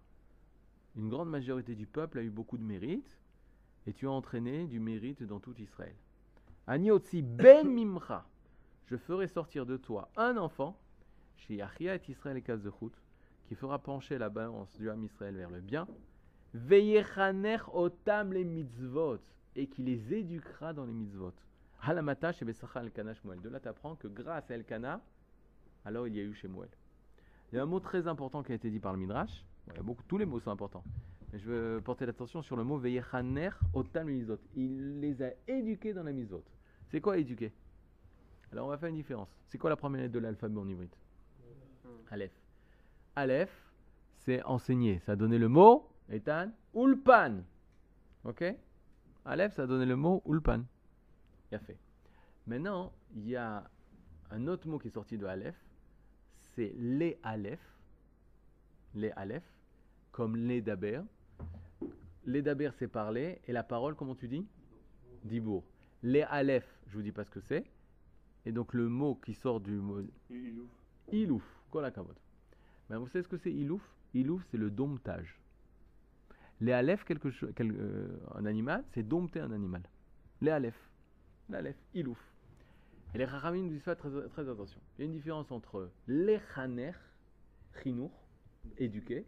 une 0.96 1.10
grande 1.10 1.30
majorité 1.30 1.76
du 1.76 1.88
peuple 1.88 2.20
a 2.20 2.24
eu 2.24 2.30
beaucoup 2.30 2.58
de 2.58 2.64
mérite. 2.64 3.18
Et 3.88 3.94
tu 3.94 4.08
as 4.08 4.12
entraîné 4.12 4.68
du 4.68 4.80
mérite 4.80 5.24
dans 5.24 5.40
tout 5.40 5.56
Israël. 5.60 5.96
Aniotsi 6.68 7.22
ben 7.24 7.68
mimcha. 7.74 8.26
Je 8.86 8.96
ferai 8.96 9.28
sortir 9.28 9.66
de 9.66 9.78
toi 9.78 10.10
un 10.18 10.38
enfant, 10.38 10.78
chez 11.36 11.62
Achia 11.62 11.96
et 11.96 12.02
Israël 12.10 12.38
et 12.38 12.42
Kazechut, 12.42 12.92
qui 13.48 13.56
fera 13.56 13.80
pencher 13.80 14.18
la 14.18 14.30
balance 14.30 14.78
du 14.78 14.90
Ham 14.90 15.04
Israël 15.04 15.36
vers 15.36 15.50
le 15.50 15.62
bien. 15.62 15.88
Veyechaner 16.54 17.58
otam 17.74 18.34
les 18.34 18.44
mitzvot. 18.44 19.20
Et 19.56 19.68
qui 19.68 19.84
les 19.84 20.14
éduquera 20.14 20.72
dans 20.72 20.86
les 20.86 20.94
mitzvot. 20.94 21.34
Halamata 21.84 22.32
chez 22.32 22.46
Besacha 22.46 22.82
Elkana 22.82 23.14
Shmuel. 23.14 23.42
De 23.42 23.50
là, 23.50 23.60
tu 23.60 23.68
apprends 23.68 23.96
que 23.96 24.08
grâce 24.08 24.50
à 24.52 24.56
Elkana, 24.56 25.02
alors 25.86 26.08
il 26.08 26.16
y 26.16 26.20
a 26.20 26.24
eu 26.24 26.34
chez 26.34 26.48
Shmuel. 26.48 26.70
Il 27.52 27.56
y 27.56 27.60
a 27.60 27.64
un 27.64 27.66
mot 27.66 27.80
très 27.80 28.08
important 28.08 28.44
qui 28.44 28.52
a 28.52 28.56
été 28.56 28.70
dit 28.70 28.80
par 28.80 28.94
le 28.94 29.00
Midrash. 29.00 29.44
Bon, 29.68 29.74
il 29.74 29.78
y 29.78 29.80
a 29.80 29.84
beaucoup, 29.84 30.04
tous 30.08 30.18
les 30.18 30.26
mots 30.26 30.40
sont 30.40 30.52
importants. 30.52 30.84
Mais 31.32 31.40
je 31.40 31.50
veux 31.50 31.82
porter 31.82 32.06
l'attention 32.06 32.42
sur 32.42 32.56
le 32.56 32.64
mot 32.64 32.78
Veyechaner 32.78 33.50
otam 33.74 34.08
les 34.08 34.16
mitzvot. 34.16 34.40
Il 34.56 35.00
les 35.00 35.22
a 35.22 35.32
éduqués 35.48 35.94
dans 35.94 36.04
les 36.04 36.14
mitzvot. 36.14 36.44
C'est 36.90 37.02
quoi 37.02 37.18
éduquer? 37.18 37.54
Alors 38.52 38.68
on 38.68 38.70
va 38.70 38.78
faire 38.78 38.90
une 38.90 38.96
différence. 38.96 39.30
C'est 39.48 39.58
quoi 39.58 39.70
la 39.70 39.78
première 39.78 40.02
lettre 40.02 40.14
de 40.14 40.20
l'alphabet 40.20 40.60
en 40.60 40.68
hybride 40.68 40.94
Aleph. 42.10 42.34
Aleph, 43.16 43.72
c'est 44.18 44.44
enseigner. 44.44 45.00
Ça 45.06 45.14
a 45.14 45.16
donné 45.16 45.38
le 45.38 45.48
mot, 45.48 45.90
Ethan, 46.10 46.52
Ulpan. 46.76 47.44
Ok? 48.26 48.44
Aleph, 49.24 49.54
ça 49.54 49.64
a 49.64 49.68
donné 49.68 49.86
le 49.86 49.96
mot 49.96 50.22
Ulpan. 50.26 50.64
Il 51.52 51.56
a 51.56 51.60
fait. 51.60 51.78
Maintenant, 52.48 52.92
il 53.16 53.28
y 53.28 53.36
a 53.36 53.70
un 54.32 54.48
autre 54.48 54.68
mot 54.68 54.80
qui 54.80 54.88
est 54.88 54.92
sorti 54.92 55.18
de 55.18 55.26
Aleph. 55.26 55.56
C'est 56.56 56.74
les 56.78 57.20
Aleph. 57.24 57.60
Les 58.96 59.12
Aleph, 59.12 59.44
comme 60.12 60.36
les 60.36 60.62
Daber. 60.62 61.02
Les 62.26 62.42
Daber, 62.42 62.72
c'est 62.78 62.88
parler. 62.88 63.42
Et 63.48 63.52
la 63.52 63.64
parole, 63.64 63.96
comment 63.96 64.16
tu 64.16 64.28
dis? 64.28 64.46
Dibour. 65.24 65.64
Les 66.04 66.24
Aleph, 66.24 66.66
je 66.88 66.96
vous 66.96 67.02
dis 67.04 67.12
pas 67.12 67.24
ce 67.24 67.30
que 67.32 67.42
c'est. 67.42 67.66
Et 68.46 68.52
donc 68.52 68.74
le 68.74 68.90
mot 68.90 69.16
qui 69.16 69.34
sort 69.34 69.60
du 69.60 69.72
mot. 69.74 70.02
Ilouf, 71.12 71.44
hakavod. 71.76 72.16
Ben, 72.90 72.98
vous 72.98 73.08
savez 73.08 73.24
ce 73.24 73.28
que 73.30 73.38
c'est 73.38 73.52
Ilouf? 73.52 73.82
Ilouf, 74.14 74.44
c'est 74.50 74.58
le 74.58 74.72
domptage. 74.72 75.38
Les 76.60 76.72
Aleph, 76.74 77.04
quelque 77.06 77.30
chose, 77.32 77.52
quel- 77.56 77.72
euh, 77.72 78.18
un 78.36 78.46
animal, 78.46 78.84
c'est 78.94 79.04
dompter 79.04 79.40
un 79.40 79.52
animal. 79.52 79.82
Les 80.42 80.52
Aleph. 80.52 80.76
Les 81.52 81.58
Aleph, 81.58 81.78
Ilouf. 81.94 82.34
Et 83.14 83.18
les 83.18 83.26
Rahamim 83.26 83.68
disent 83.68 83.84
ça 83.84 83.96
très, 83.96 84.10
très 84.30 84.48
attention. 84.48 84.80
Il 84.98 85.02
y 85.02 85.04
a 85.04 85.06
une 85.06 85.12
différence 85.12 85.52
entre 85.52 85.92
les 86.08 86.40
Chaner, 86.56 86.94
Chinour, 87.84 88.12
éduquer, 88.78 89.26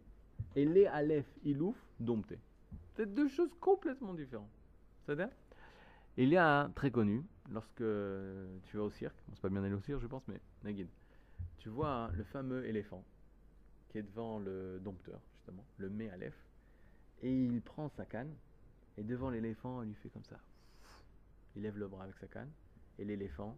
et 0.56 0.64
les 0.64 0.86
Aleph, 0.86 1.26
Ilouf, 1.44 1.76
dompter. 2.00 2.38
C'est 2.96 3.12
deux 3.12 3.28
choses 3.28 3.50
complètement 3.60 4.14
différentes. 4.14 4.48
C'est-à-dire 5.04 5.28
Il 6.16 6.30
y 6.30 6.36
a 6.38 6.62
un 6.62 6.70
très 6.70 6.90
connu, 6.90 7.22
lorsque 7.50 7.84
tu 8.64 8.76
vas 8.76 8.84
au 8.84 8.90
cirque, 8.90 9.16
bon, 9.28 9.34
c'est 9.34 9.42
pas 9.42 9.50
bien 9.50 9.62
aller 9.62 9.74
au 9.74 9.80
cirque, 9.80 10.00
je 10.00 10.06
pense, 10.06 10.26
mais 10.28 10.40
Nagid, 10.62 10.88
tu 11.58 11.68
vois 11.68 11.90
hein, 11.90 12.12
le 12.14 12.24
fameux 12.24 12.64
éléphant 12.66 13.04
qui 13.90 13.98
est 13.98 14.02
devant 14.02 14.38
le 14.38 14.80
dompteur, 14.82 15.20
justement, 15.34 15.64
le 15.76 15.90
mets 15.90 16.08
Aleph, 16.08 16.34
et 17.22 17.30
il 17.30 17.60
prend 17.60 17.90
sa 17.90 18.06
canne, 18.06 18.34
et 18.96 19.02
devant 19.02 19.28
l'éléphant, 19.28 19.82
il 19.82 19.88
lui 19.88 19.94
fait 19.96 20.08
comme 20.08 20.24
ça. 20.24 20.38
Il 21.56 21.62
lève 21.62 21.78
le 21.78 21.88
bras 21.88 22.04
avec 22.04 22.16
sa 22.16 22.26
canne, 22.26 22.50
et 22.98 23.04
l'éléphant, 23.04 23.56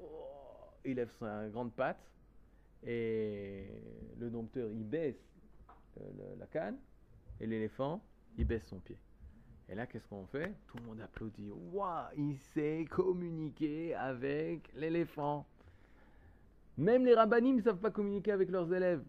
oh, 0.00 0.06
il 0.84 0.96
lève 0.96 1.10
sa 1.18 1.48
grande 1.48 1.72
patte, 1.72 2.04
et 2.84 3.66
le 4.18 4.30
dompteur, 4.30 4.70
il 4.70 4.84
baisse 4.84 5.22
la 6.38 6.46
canne, 6.46 6.78
et 7.40 7.46
l'éléphant, 7.46 8.00
il 8.38 8.46
baisse 8.46 8.66
son 8.66 8.78
pied. 8.78 8.96
Et 9.68 9.74
là, 9.74 9.86
qu'est-ce 9.86 10.06
qu'on 10.06 10.26
fait? 10.26 10.52
Tout 10.66 10.76
le 10.78 10.84
monde 10.84 11.00
applaudit. 11.00 11.50
Waouh, 11.72 12.08
il 12.16 12.36
sait 12.36 12.84
communiquer 12.90 13.94
avec 13.94 14.70
l'éléphant. 14.74 15.46
Même 16.76 17.04
les 17.04 17.14
rabbinim 17.14 17.56
ne 17.56 17.62
savent 17.62 17.78
pas 17.78 17.90
communiquer 17.90 18.32
avec 18.32 18.50
leurs 18.50 18.72
élèves. 18.72 19.02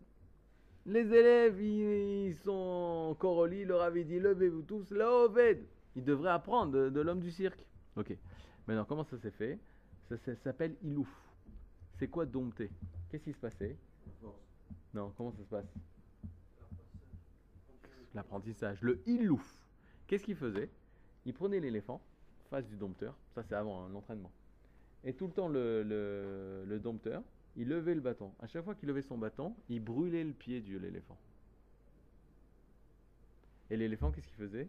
Les 0.85 1.13
élèves, 1.13 1.61
ils, 1.61 2.35
sont 2.35 3.09
encore 3.11 3.37
au 3.37 3.45
lit, 3.45 3.65
leur 3.65 3.81
avait 3.81 4.03
dit 4.03 4.19
levez-vous 4.19 4.63
tous, 4.63 4.91
là. 4.91 5.27
Ils 5.95 6.03
devraient 6.03 6.31
apprendre 6.31 6.89
de 6.89 7.01
l'homme 7.01 7.21
du 7.21 7.31
cirque. 7.31 7.65
Ok. 7.95 8.15
Maintenant, 8.67 8.85
comment 8.85 9.03
ça 9.03 9.17
s'est 9.17 9.31
fait? 9.31 9.59
Ça, 10.09 10.17
ça 10.17 10.35
s'appelle 10.35 10.75
ilouf. 10.83 11.09
C'est 11.97 12.07
quoi 12.07 12.25
dompter 12.25 12.69
Qu'est-ce 13.09 13.23
qui 13.23 13.33
se 13.33 13.37
passait? 13.37 13.77
Non, 14.93 15.13
comment 15.17 15.31
ça 15.31 15.37
se 15.43 15.49
passe? 15.49 15.65
L'apprentissage. 18.13 18.81
Le 18.81 19.01
ilouf. 19.07 19.57
Qu'est-ce 20.07 20.23
qu'il 20.23 20.35
faisait? 20.35 20.69
Il 21.25 21.33
prenait 21.33 21.59
l'éléphant, 21.59 22.01
face 22.49 22.67
du 22.67 22.75
dompteur, 22.75 23.15
ça 23.33 23.43
c'est 23.43 23.55
avant 23.55 23.85
un 23.85 23.95
entraînement. 23.95 24.31
Et 25.03 25.13
tout 25.13 25.27
le 25.27 25.33
temps, 25.33 25.47
le, 25.47 25.83
le- 25.83 26.63
le 26.67 26.79
dompteur, 26.79 27.23
il 27.55 27.67
levait 27.67 27.95
le 27.95 28.01
bâton. 28.01 28.31
À 28.41 28.47
chaque 28.47 28.63
fois 28.63 28.75
qu'il 28.75 28.87
levait 28.89 29.01
son 29.01 29.17
bâton, 29.17 29.55
il 29.69 29.79
brûlait 29.83 30.23
le 30.23 30.33
pied 30.33 30.61
de 30.61 30.77
l'éléphant. 30.77 31.17
Et 33.69 33.77
l'éléphant, 33.77 34.11
qu'est-ce 34.11 34.27
qu'il 34.27 34.35
faisait? 34.37 34.67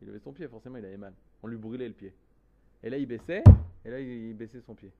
Il 0.00 0.08
levait 0.08 0.18
son 0.18 0.32
pied, 0.32 0.48
forcément, 0.48 0.78
il 0.78 0.84
avait 0.84 0.96
mal. 0.96 1.14
On 1.42 1.46
lui 1.46 1.56
brûlait 1.56 1.88
le 1.88 1.94
pied. 1.94 2.14
Et 2.82 2.90
là, 2.90 2.96
il 2.96 3.06
baissait, 3.06 3.42
et 3.84 3.90
là, 3.90 4.00
il, 4.00 4.34
baissait 4.34 4.60
son 4.60 4.74
pied. 4.74 4.92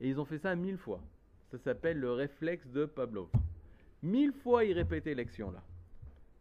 Et 0.00 0.08
ils 0.08 0.18
ont 0.20 0.24
fait 0.24 0.38
ça 0.38 0.54
mille 0.56 0.78
fois. 0.78 1.00
Ça 1.50 1.58
s'appelle 1.58 1.98
le 1.98 2.12
réflexe 2.12 2.66
de 2.68 2.84
Pavlov. 2.84 3.28
Mille 4.02 4.32
fois, 4.32 4.64
il 4.64 4.72
répétait 4.72 5.14
l'action 5.14 5.50
là. 5.50 5.62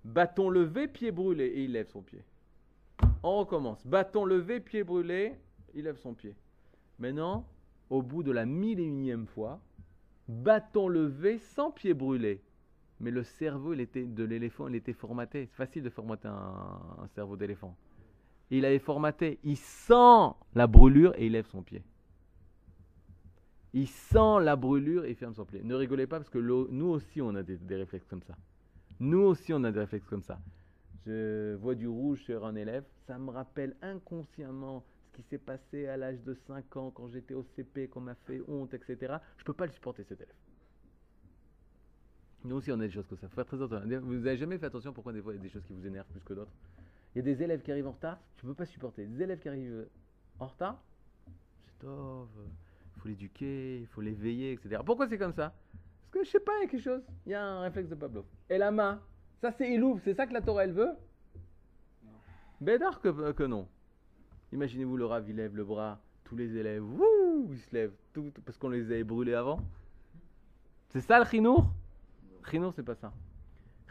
Bâton 0.04 0.50
levé, 0.50 0.88
pied 0.88 1.12
brûlé, 1.12 1.46
et 1.46 1.64
il 1.64 1.72
lève 1.72 1.90
son 1.90 2.02
pied. 2.02 2.24
On 3.24 3.40
recommence. 3.40 3.86
Bâton 3.86 4.26
levé, 4.26 4.60
pied 4.60 4.84
brûlé, 4.84 5.36
il 5.74 5.84
lève 5.84 5.98
son 5.98 6.14
pied. 6.14 6.36
Maintenant, 7.00 7.46
au 7.90 8.02
bout 8.02 8.24
de 8.24 8.32
la 8.32 8.46
mille 8.46 8.80
et 8.80 8.84
unième 8.86 9.28
fois, 9.28 9.60
bâton 10.28 10.88
levé 10.88 11.38
sans 11.38 11.72
pied 11.72 11.94
brûlé. 11.94 12.42
Mais 13.00 13.12
le 13.12 13.24
cerveau 13.24 13.74
il 13.74 13.82
était, 13.82 14.06
de 14.06 14.24
l'éléphant, 14.24 14.68
il 14.68 14.76
était 14.76 14.94
formaté. 14.94 15.48
C'est 15.52 15.56
facile 15.56 15.84
de 15.84 15.90
formater 15.90 16.28
un, 16.28 17.08
cerveau 17.14 17.36
d'éléphant. 17.36 17.76
Il 18.50 18.66
avait 18.66 18.80
formaté. 18.80 19.40
Il 19.44 19.58
sent 19.58 20.34
la 20.56 20.68
brûlure 20.68 21.14
et 21.18 21.28
il 21.28 21.34
lève 21.34 21.46
son 21.48 21.62
pied. 21.62 21.84
Il 23.74 23.88
sent 23.88 24.40
la 24.42 24.56
brûlure 24.56 25.06
et 25.06 25.12
il 25.12 25.16
ferme 25.16 25.36
son 25.36 25.46
pied. 25.46 25.62
Ne 25.64 25.76
rigolez 25.76 26.08
pas 26.08 26.18
parce 26.18 26.30
que 26.30 26.40
nous 26.40 26.88
aussi 26.88 27.22
on 27.22 27.36
a 27.36 27.44
des, 27.44 27.58
des 27.58 27.76
réflexes 27.76 28.08
comme 28.08 28.24
ça. 28.24 28.36
Nous 29.00 29.20
aussi 29.20 29.54
on 29.54 29.64
a 29.64 29.72
des 29.72 29.80
réflexes 29.80 30.08
comme 30.08 30.24
ça. 30.24 30.40
Je 31.06 31.56
vois 31.56 31.76
du 31.76 31.88
rouge 31.88 32.24
sur 32.24 32.46
un 32.46 32.56
élève, 32.56 32.84
ça 33.06 33.18
me 33.18 33.30
rappelle 33.30 33.78
inconsciemment 33.82 34.84
ce 35.12 35.18
qui 35.18 35.24
s'est 35.30 35.38
passé 35.38 35.88
à 35.88 35.96
l'âge 35.96 36.22
de 36.24 36.34
5 36.34 36.76
ans 36.76 36.92
quand 36.92 37.08
j'étais 37.08 37.34
au 37.34 37.44
CP, 37.56 37.88
qu'on 37.88 38.02
m'a 38.02 38.16
fait 38.16 38.42
honte, 38.48 38.74
etc. 38.74 39.16
Je 39.38 39.44
peux 39.46 39.54
pas 39.54 39.66
le 39.66 39.72
supporter 39.72 40.04
cet 40.04 40.20
élève. 40.20 40.36
Nous 42.44 42.56
aussi 42.56 42.72
on 42.72 42.76
a 42.80 42.86
des 42.86 42.92
choses 42.92 43.08
comme 43.08 43.18
ça. 43.18 43.28
Faut 43.28 43.36
faire 43.36 43.46
très 43.46 43.62
attention. 43.62 44.02
Vous 44.02 44.26
avez 44.28 44.38
jamais 44.38 44.58
fait 44.58 44.68
attention 44.68 44.94
pourquoi 44.94 45.12
des 45.14 45.22
fois 45.22 45.34
il 45.34 45.38
y 45.38 45.40
a 45.40 45.44
des 45.44 45.50
choses 45.50 45.64
qui 45.66 45.74
vous 45.74 45.86
énervent 45.86 46.08
plus 46.08 46.22
que 46.22 46.34
d'autres? 46.34 46.52
Il 47.16 47.20
y 47.20 47.22
a 47.22 47.24
des 47.24 47.42
élèves 47.42 47.62
qui 47.62 47.72
arrivent 47.72 47.88
en 47.88 47.92
retard, 47.92 48.20
tu 48.38 48.46
peux 48.46 48.54
pas 48.54 48.66
supporter. 48.66 49.06
Des 49.06 49.24
élèves 49.24 49.40
qui 49.40 49.50
arrivent 49.50 49.88
en 50.40 50.46
retard, 50.48 50.82
c'est 51.66 51.80
tov, 51.80 52.28
il 52.96 53.02
faut 53.02 53.08
l'éduquer, 53.08 53.80
il 53.80 53.88
faut 53.88 54.02
l'éveiller, 54.02 54.52
etc. 54.54 54.82
Pourquoi 54.86 55.08
c'est 55.08 55.18
comme 55.18 55.34
ça? 55.34 55.54
Parce 56.02 56.12
que 56.12 56.24
je 56.24 56.30
sais 56.30 56.40
pas, 56.40 56.52
il 56.60 56.62
y 56.62 56.66
a 56.66 56.70
quelque 56.70 56.84
chose. 56.84 57.02
Il 57.26 57.32
y 57.32 57.36
a 57.36 57.44
un 57.44 57.62
réflexe 57.62 57.90
de 57.90 57.96
Pablo. 57.96 58.26
Et 58.50 58.58
la 58.58 58.72
main, 58.72 59.02
ça 59.42 59.52
c'est 59.52 59.72
Ilouf, 59.74 60.02
c'est 60.04 60.14
ça 60.14 60.28
que 60.28 60.34
la 60.34 60.42
Torah 60.42 60.64
elle 60.66 60.74
veut? 60.74 60.92
Bédard 62.62 63.02
que, 63.02 63.32
que 63.32 63.44
non. 63.44 63.68
Imaginez-vous 64.52 64.98
le 64.98 65.06
Rav, 65.06 65.28
il 65.30 65.36
lève 65.36 65.56
le 65.56 65.64
bras, 65.66 66.00
tous 66.24 66.36
les 66.36 66.56
élèves, 66.56 66.84
wouh, 66.84 67.50
ils 67.52 67.60
se 67.60 67.74
lèvent, 67.74 67.94
tout, 68.14 68.32
tout- 68.34 68.42
parce 68.42 68.58
qu'on 68.58 68.70
les 68.70 68.86
avait 68.86 69.04
brûlés 69.04 69.34
avant. 69.34 69.60
C'est 70.90 71.02
ça 71.02 71.20
le 71.20 71.26
chinour? 71.26 71.70
Chinour, 72.50 72.74
c'est 72.74 72.84
pas 72.84 72.96
ça. 72.96 73.14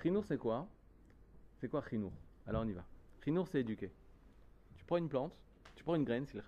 Chinour, 0.03 0.25
c'est 0.27 0.38
quoi? 0.38 0.66
C'est 1.61 1.69
quoi 1.69 1.83
chinour 1.88 2.12
Alors 2.47 2.62
on 2.62 2.69
y 2.69 2.73
va. 2.73 2.85
Chinour, 3.23 3.47
c'est 3.49 3.61
éduquer. 3.61 3.90
Tu 4.79 4.85
prends 4.85 4.97
une 4.97 5.09
plante, 5.09 5.33
tu 5.75 5.85
prends 5.85 5.95
une 5.95 6.05
graine, 6.05 6.27
c'est 6.27 6.38
le. 6.38 6.42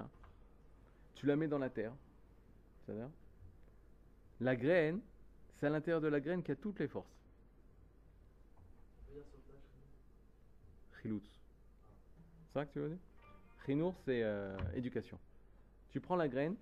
Tu 1.15 1.27
la 1.27 1.37
mets 1.37 1.49
dans 1.49 1.59
la 1.59 1.69
terre. 1.69 1.93
C'est-à-dire 2.87 3.11
La 4.41 4.57
graine, 4.57 5.01
c'est 5.59 5.67
à 5.67 5.71
l'intérieur 5.71 6.01
de 6.01 6.09
la 6.09 6.21
graine 6.21 6.43
qu'il 6.43 6.51
y 6.51 6.59
a 6.59 6.61
toutes 6.61 6.79
les 6.79 6.89
forces. 6.89 7.13
Chiloutz. 11.03 11.29
C'est 12.47 12.53
ça 12.55 12.65
que 12.65 12.73
tu 12.73 12.79
veux 12.81 12.89
dire? 12.89 12.99
Chinour, 13.67 13.95
c'est 14.05 14.23
euh, 14.23 14.57
éducation. 14.75 15.19
Tu 15.91 16.01
prends 16.01 16.17
la 16.17 16.29
graine, 16.29 16.57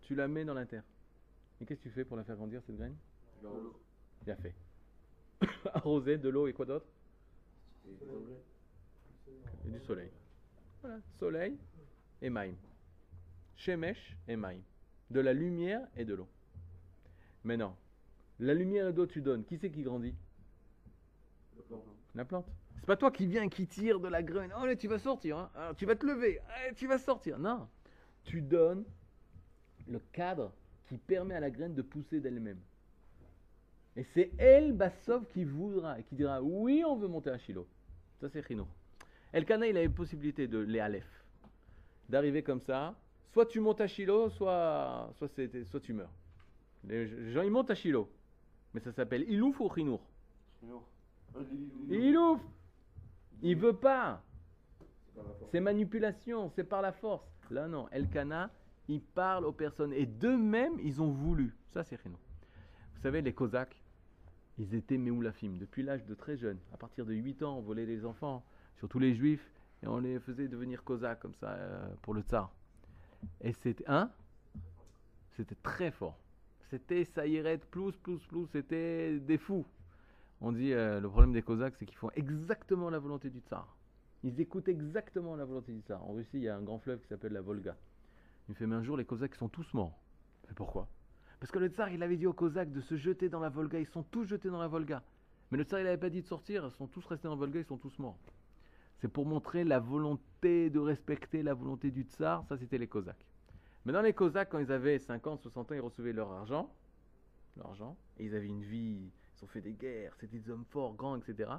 tu 0.00 0.14
la 0.14 0.26
mets 0.26 0.44
dans 0.44 0.54
la 0.54 0.64
terre. 0.64 0.84
Et 1.60 1.66
qu'est-ce 1.66 1.80
que 1.80 1.88
tu 1.88 1.94
fais 1.94 2.04
pour 2.04 2.16
la 2.16 2.24
faire 2.24 2.36
grandir, 2.36 2.62
cette 2.64 2.76
graine? 2.76 2.96
Bien 4.24 4.36
fait. 4.36 4.54
Arroser, 5.74 6.18
de 6.18 6.28
l'eau 6.28 6.46
et 6.48 6.52
quoi 6.52 6.66
d'autre 6.66 6.86
Et 9.66 9.70
du 9.70 9.80
soleil. 9.80 10.10
Voilà, 10.82 10.98
soleil 11.18 11.56
et 12.22 12.30
maïm. 12.30 12.54
Shemesh 13.56 14.16
et 14.28 14.36
maïm. 14.36 14.62
De 15.10 15.20
la 15.20 15.32
lumière 15.32 15.86
et 15.96 16.04
de 16.04 16.14
l'eau. 16.14 16.28
Maintenant, 17.44 17.76
la 18.38 18.54
lumière 18.54 18.88
et 18.88 18.92
l'eau 18.92 19.06
tu 19.06 19.20
donnes. 19.20 19.44
Qui 19.44 19.58
c'est 19.58 19.70
qui 19.70 19.82
grandit? 19.82 20.14
Plan. 21.68 21.84
La 22.14 22.24
plante. 22.24 22.46
C'est 22.78 22.86
pas 22.86 22.96
toi 22.96 23.10
qui 23.10 23.26
viens 23.26 23.48
qui 23.48 23.66
tire 23.66 24.00
de 24.00 24.08
la 24.08 24.22
graine. 24.22 24.52
Oh 24.60 24.64
là, 24.64 24.74
tu 24.76 24.88
vas 24.88 24.98
sortir. 24.98 25.36
hein. 25.38 25.74
Tu 25.76 25.84
vas 25.84 25.96
te 25.96 26.06
lever. 26.06 26.40
Ah, 26.48 26.72
tu 26.74 26.86
vas 26.86 26.98
sortir. 26.98 27.38
Non. 27.38 27.68
Tu 28.24 28.40
donnes 28.40 28.84
le 29.86 30.00
cadre 30.12 30.52
qui 30.88 30.96
permet 30.96 31.34
à 31.34 31.40
la 31.40 31.50
graine 31.50 31.74
de 31.74 31.82
pousser 31.82 32.20
d'elle-même. 32.20 32.58
Et 33.96 34.04
c'est 34.14 34.30
elle, 34.38 34.72
Bassov, 34.72 35.26
qui 35.26 35.44
voudra 35.44 35.98
et 35.98 36.04
qui 36.04 36.14
dira 36.14 36.40
oui, 36.42 36.84
on 36.86 36.96
veut 36.96 37.08
monter 37.08 37.30
à 37.30 37.38
Shiloh. 37.38 37.66
Ça, 38.20 38.28
c'est 38.28 38.46
Chino. 38.46 38.66
Elkana, 39.32 39.66
il 39.66 39.76
a 39.76 39.82
une 39.82 39.92
possibilité 39.92 40.46
de 40.46 40.58
les 40.58 40.80
Aleph. 40.80 41.24
D'arriver 42.08 42.42
comme 42.42 42.60
ça. 42.60 42.94
Soit 43.32 43.46
tu 43.46 43.60
montes 43.60 43.80
à 43.80 43.86
Shiloh, 43.86 44.30
soit, 44.30 45.10
soit, 45.16 45.28
c'est- 45.28 45.64
soit 45.64 45.80
tu 45.80 45.92
meurs. 45.92 46.10
Les 46.84 47.32
gens, 47.32 47.42
ils 47.42 47.50
montent 47.50 47.70
à 47.70 47.74
Shiloh. 47.74 48.08
Mais 48.74 48.80
ça 48.80 48.92
s'appelle 48.92 49.28
Ilouf 49.28 49.58
ou. 49.60 49.70
Un 49.72 51.42
délit. 51.88 52.08
Ilouf 52.08 52.40
Il 53.42 53.56
veut 53.56 53.72
pas 53.76 54.22
C'est 55.50 55.60
manipulation, 55.60 56.50
c'est 56.50 56.64
par 56.64 56.82
la 56.82 56.92
force. 56.92 57.26
Là, 57.50 57.66
non. 57.68 57.88
Elkana, 57.90 58.50
il 58.88 59.00
parle 59.00 59.44
aux 59.44 59.52
personnes. 59.52 59.92
Et 59.92 60.06
d'eux-mêmes, 60.06 60.78
ils 60.82 61.00
ont 61.02 61.10
voulu. 61.10 61.54
Ça, 61.70 61.82
c'est 61.84 62.00
Chino. 62.00 62.16
Vous 62.94 63.00
savez, 63.02 63.22
les 63.22 63.32
Cosaques, 63.32 63.79
ils 64.58 64.74
étaient 64.74 64.98
méoulafim. 64.98 65.56
Depuis 65.58 65.82
l'âge 65.82 66.04
de 66.06 66.14
très 66.14 66.36
jeune. 66.36 66.58
À 66.72 66.76
partir 66.76 67.06
de 67.06 67.14
8 67.14 67.42
ans, 67.42 67.58
on 67.58 67.62
volait 67.62 67.86
les 67.86 68.04
enfants, 68.04 68.44
surtout 68.78 68.98
les 68.98 69.14
juifs, 69.14 69.50
et 69.82 69.86
on 69.86 69.98
les 69.98 70.18
faisait 70.20 70.48
devenir 70.48 70.84
Cosaques 70.84 71.20
comme 71.20 71.34
ça 71.34 71.52
euh, 71.52 71.88
pour 72.02 72.14
le 72.14 72.22
tsar. 72.22 72.52
Et 73.40 73.52
c'était. 73.52 73.84
Hein? 73.86 74.10
C'était 75.36 75.56
très 75.62 75.90
fort. 75.90 76.18
C'était 76.70 77.04
Saïret, 77.04 77.58
plus, 77.58 77.92
plus, 77.92 78.18
plus. 78.26 78.46
C'était 78.52 79.18
des 79.18 79.38
fous. 79.38 79.66
On 80.40 80.52
dit 80.52 80.72
euh, 80.72 81.00
le 81.00 81.08
problème 81.08 81.32
des 81.32 81.42
Cosaques, 81.42 81.74
c'est 81.78 81.86
qu'ils 81.86 81.98
font 81.98 82.10
exactement 82.14 82.90
la 82.90 82.98
volonté 82.98 83.30
du 83.30 83.40
tsar. 83.40 83.76
Ils 84.22 84.40
écoutent 84.40 84.68
exactement 84.68 85.36
la 85.36 85.44
volonté 85.44 85.72
du 85.72 85.80
tsar. 85.80 86.02
En 86.04 86.12
Russie, 86.12 86.30
il 86.34 86.42
y 86.42 86.48
a 86.48 86.56
un 86.56 86.62
grand 86.62 86.78
fleuve 86.78 87.00
qui 87.00 87.08
s'appelle 87.08 87.32
la 87.32 87.40
Volga. 87.40 87.76
Il 88.48 88.52
me 88.52 88.54
fait, 88.54 88.66
mais 88.66 88.76
un 88.76 88.82
jour, 88.82 88.96
les 88.96 89.04
Cosaques 89.04 89.34
sont 89.34 89.48
tous 89.48 89.72
morts. 89.74 89.98
Mais 90.48 90.54
pourquoi? 90.54 90.88
Parce 91.40 91.50
que 91.50 91.58
le 91.58 91.68
tsar, 91.68 91.88
il 91.88 92.02
avait 92.02 92.18
dit 92.18 92.26
aux 92.26 92.34
Cosaques 92.34 92.70
de 92.70 92.82
se 92.82 92.96
jeter 92.96 93.30
dans 93.30 93.40
la 93.40 93.48
Volga. 93.48 93.80
Ils 93.80 93.86
sont 93.86 94.02
tous 94.02 94.24
jetés 94.24 94.50
dans 94.50 94.60
la 94.60 94.68
Volga. 94.68 95.02
Mais 95.50 95.58
le 95.58 95.64
tsar, 95.64 95.80
il 95.80 95.84
n'avait 95.84 95.96
pas 95.96 96.10
dit 96.10 96.20
de 96.20 96.26
sortir. 96.26 96.66
Ils 96.66 96.70
sont 96.70 96.86
tous 96.86 97.04
restés 97.06 97.26
dans 97.28 97.34
la 97.34 97.40
Volga, 97.40 97.58
ils 97.58 97.64
sont 97.64 97.78
tous 97.78 97.98
morts. 97.98 98.18
C'est 98.98 99.08
pour 99.08 99.24
montrer 99.24 99.64
la 99.64 99.80
volonté 99.80 100.68
de 100.68 100.78
respecter 100.78 101.42
la 101.42 101.54
volonté 101.54 101.90
du 101.90 102.02
tsar. 102.02 102.44
Ça, 102.44 102.58
c'était 102.58 102.76
les 102.76 102.86
Cosaques. 102.86 103.24
Maintenant, 103.86 104.02
les 104.02 104.12
Cosaques, 104.12 104.50
quand 104.50 104.58
ils 104.58 104.70
avaient 104.70 104.98
50, 104.98 105.40
60 105.40 105.72
ans, 105.72 105.74
ils 105.74 105.80
recevaient 105.80 106.12
leur 106.12 106.30
argent. 106.30 106.70
Leur 107.56 107.68
argent. 107.68 107.96
Et 108.18 108.26
ils 108.26 108.34
avaient 108.34 108.46
une 108.46 108.62
vie. 108.62 109.10
Ils 109.38 109.44
ont 109.44 109.48
fait 109.48 109.62
des 109.62 109.72
guerres. 109.72 110.12
C'était 110.20 110.38
des 110.38 110.50
hommes 110.50 110.66
forts, 110.66 110.94
grands, 110.94 111.16
etc. 111.16 111.50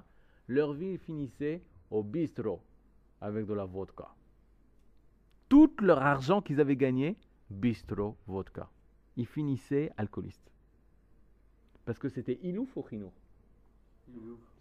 Leur 0.48 0.74
vie 0.74 1.00
finissait 1.00 1.64
au 1.90 2.04
bistrot 2.04 2.62
avec 3.20 3.48
de 3.48 3.54
la 3.56 3.66
vodka. 3.66 4.10
Tout 5.50 5.74
leur 5.82 6.04
argent 6.04 6.42
qu'ils 6.42 6.62
avaient 6.62 6.76
gagné, 6.76 7.18
bistrot, 7.50 8.16
vodka. 8.28 8.70
Ils 9.18 9.26
finissaient 9.28 9.92
alcoolistes. 9.98 10.52
Parce 11.86 12.00
que 12.00 12.10
c'était 12.10 12.40
ilouf 12.44 12.76
au 12.78 12.88
Chinour. 12.88 13.12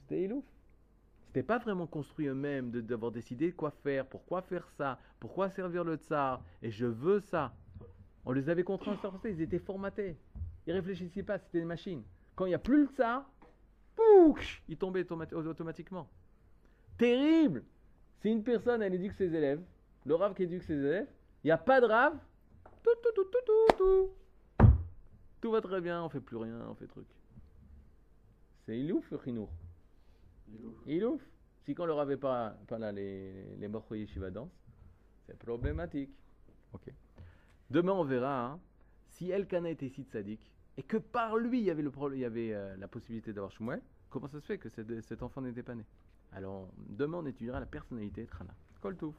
C'était 0.01 0.23
ilouf. 0.25 0.45
C'était 1.27 1.43
pas 1.45 1.59
vraiment 1.59 1.87
construit 1.87 2.27
eux-mêmes 2.27 2.71
de- 2.71 2.81
d'avoir 2.81 3.13
décidé 3.13 3.53
quoi 3.53 3.71
faire, 3.71 4.07
pourquoi 4.07 4.43
faire 4.43 4.69
ça, 4.71 4.99
pourquoi 5.21 5.49
servir 5.51 5.85
le 5.85 5.95
tsar, 5.97 6.43
et 6.63 6.71
je 6.71 6.87
veux 6.87 7.21
ça. 7.21 7.55
On 8.25 8.33
les 8.33 8.49
avait 8.49 8.65
contraints 8.65 8.95
à 8.95 9.19
ça, 9.23 9.29
ils 9.29 9.41
étaient 9.41 9.61
formatés. 9.61 10.17
Ils 10.67 10.73
réfléchissaient 10.73 11.23
pas, 11.23 11.39
c'était 11.39 11.61
des 11.61 11.65
machines. 11.65 12.03
Quand 12.35 12.47
il 12.47 12.49
n'y 12.49 12.55
a 12.55 12.59
plus 12.59 12.83
le 12.83 12.89
tsar, 12.89 13.31
pouch, 13.95 14.63
ils 14.69 14.77
tombaient 14.77 15.03
automati- 15.05 15.35
automatiquement. 15.35 16.09
Terrible 16.99 17.65
Si 18.21 18.29
une 18.29 18.43
personne, 18.43 18.83
elle 18.83 18.95
éduque 18.95 19.13
ses 19.15 19.33
élèves, 19.35 19.63
le 20.05 20.15
rave 20.15 20.35
qui 20.35 20.43
éduque 20.43 20.63
ses 20.65 20.75
élèves, 20.77 21.09
il 21.45 21.47
n'y 21.47 21.51
a 21.53 21.59
pas 21.59 21.81
de 21.81 21.87
rave, 21.87 22.19
tout, 22.83 22.91
tout, 23.03 23.13
tout, 23.15 23.25
tout, 23.25 23.39
tout, 23.47 23.77
tout. 23.79 24.11
Tout 25.41 25.51
va 25.51 25.61
très 25.61 25.81
bien, 25.81 26.03
on 26.03 26.09
fait 26.09 26.21
plus 26.21 26.37
rien, 26.37 26.67
on 26.69 26.75
fait 26.75 26.87
truc. 26.87 27.07
C'est 28.67 28.79
ilouf, 28.79 29.11
le 29.11 29.19
chinour. 29.25 29.51
Ilouf. 30.87 31.23
Si 31.65 31.75
quand 31.75 31.85
on 31.85 31.87
leur 31.87 32.01
avait 32.01 32.17
pas, 32.17 32.57
pas 32.67 32.79
là 32.79 32.93
les, 32.93 33.57
les 33.57 33.69
morceaux 33.69 33.95
yeshiva 33.95 34.31
danse, 34.31 34.51
c'est 35.27 35.39
problématique. 35.39 36.11
Ok. 36.73 36.93
Demain, 37.71 37.93
on 37.93 38.05
verra 38.05 38.47
hein, 38.47 38.61
si 39.09 39.31
Elkana 39.31 39.71
était 39.71 39.89
si 39.89 40.05
sadique 40.05 40.53
et 40.77 40.83
que 40.83 40.97
par 40.97 41.37
lui, 41.37 41.61
il 41.61 41.65
y 41.65 41.71
avait, 41.71 41.83
le 41.83 41.91
problème, 41.91 42.19
il 42.19 42.23
y 42.23 42.27
avait 42.27 42.53
euh, 42.53 42.77
la 42.77 42.89
possibilité 42.89 43.33
d'avoir 43.33 43.53
Shmuel, 43.53 43.83
comment 44.09 44.29
ça 44.29 44.41
se 44.41 44.47
fait 44.47 44.59
que 44.59 44.69
cet, 44.69 45.01
cet 45.03 45.23
enfant 45.23 45.41
n'était 45.43 45.63
pas 45.63 45.75
né? 45.75 45.85
Alors, 46.33 46.69
demain, 46.77 47.19
on 47.19 47.27
étudiera 47.27 47.61
la 47.61 47.67
personnalité 47.67 48.25
de 48.25 48.31
Hana. 48.39 48.55
Kol 48.81 48.97
Tov. 48.97 49.15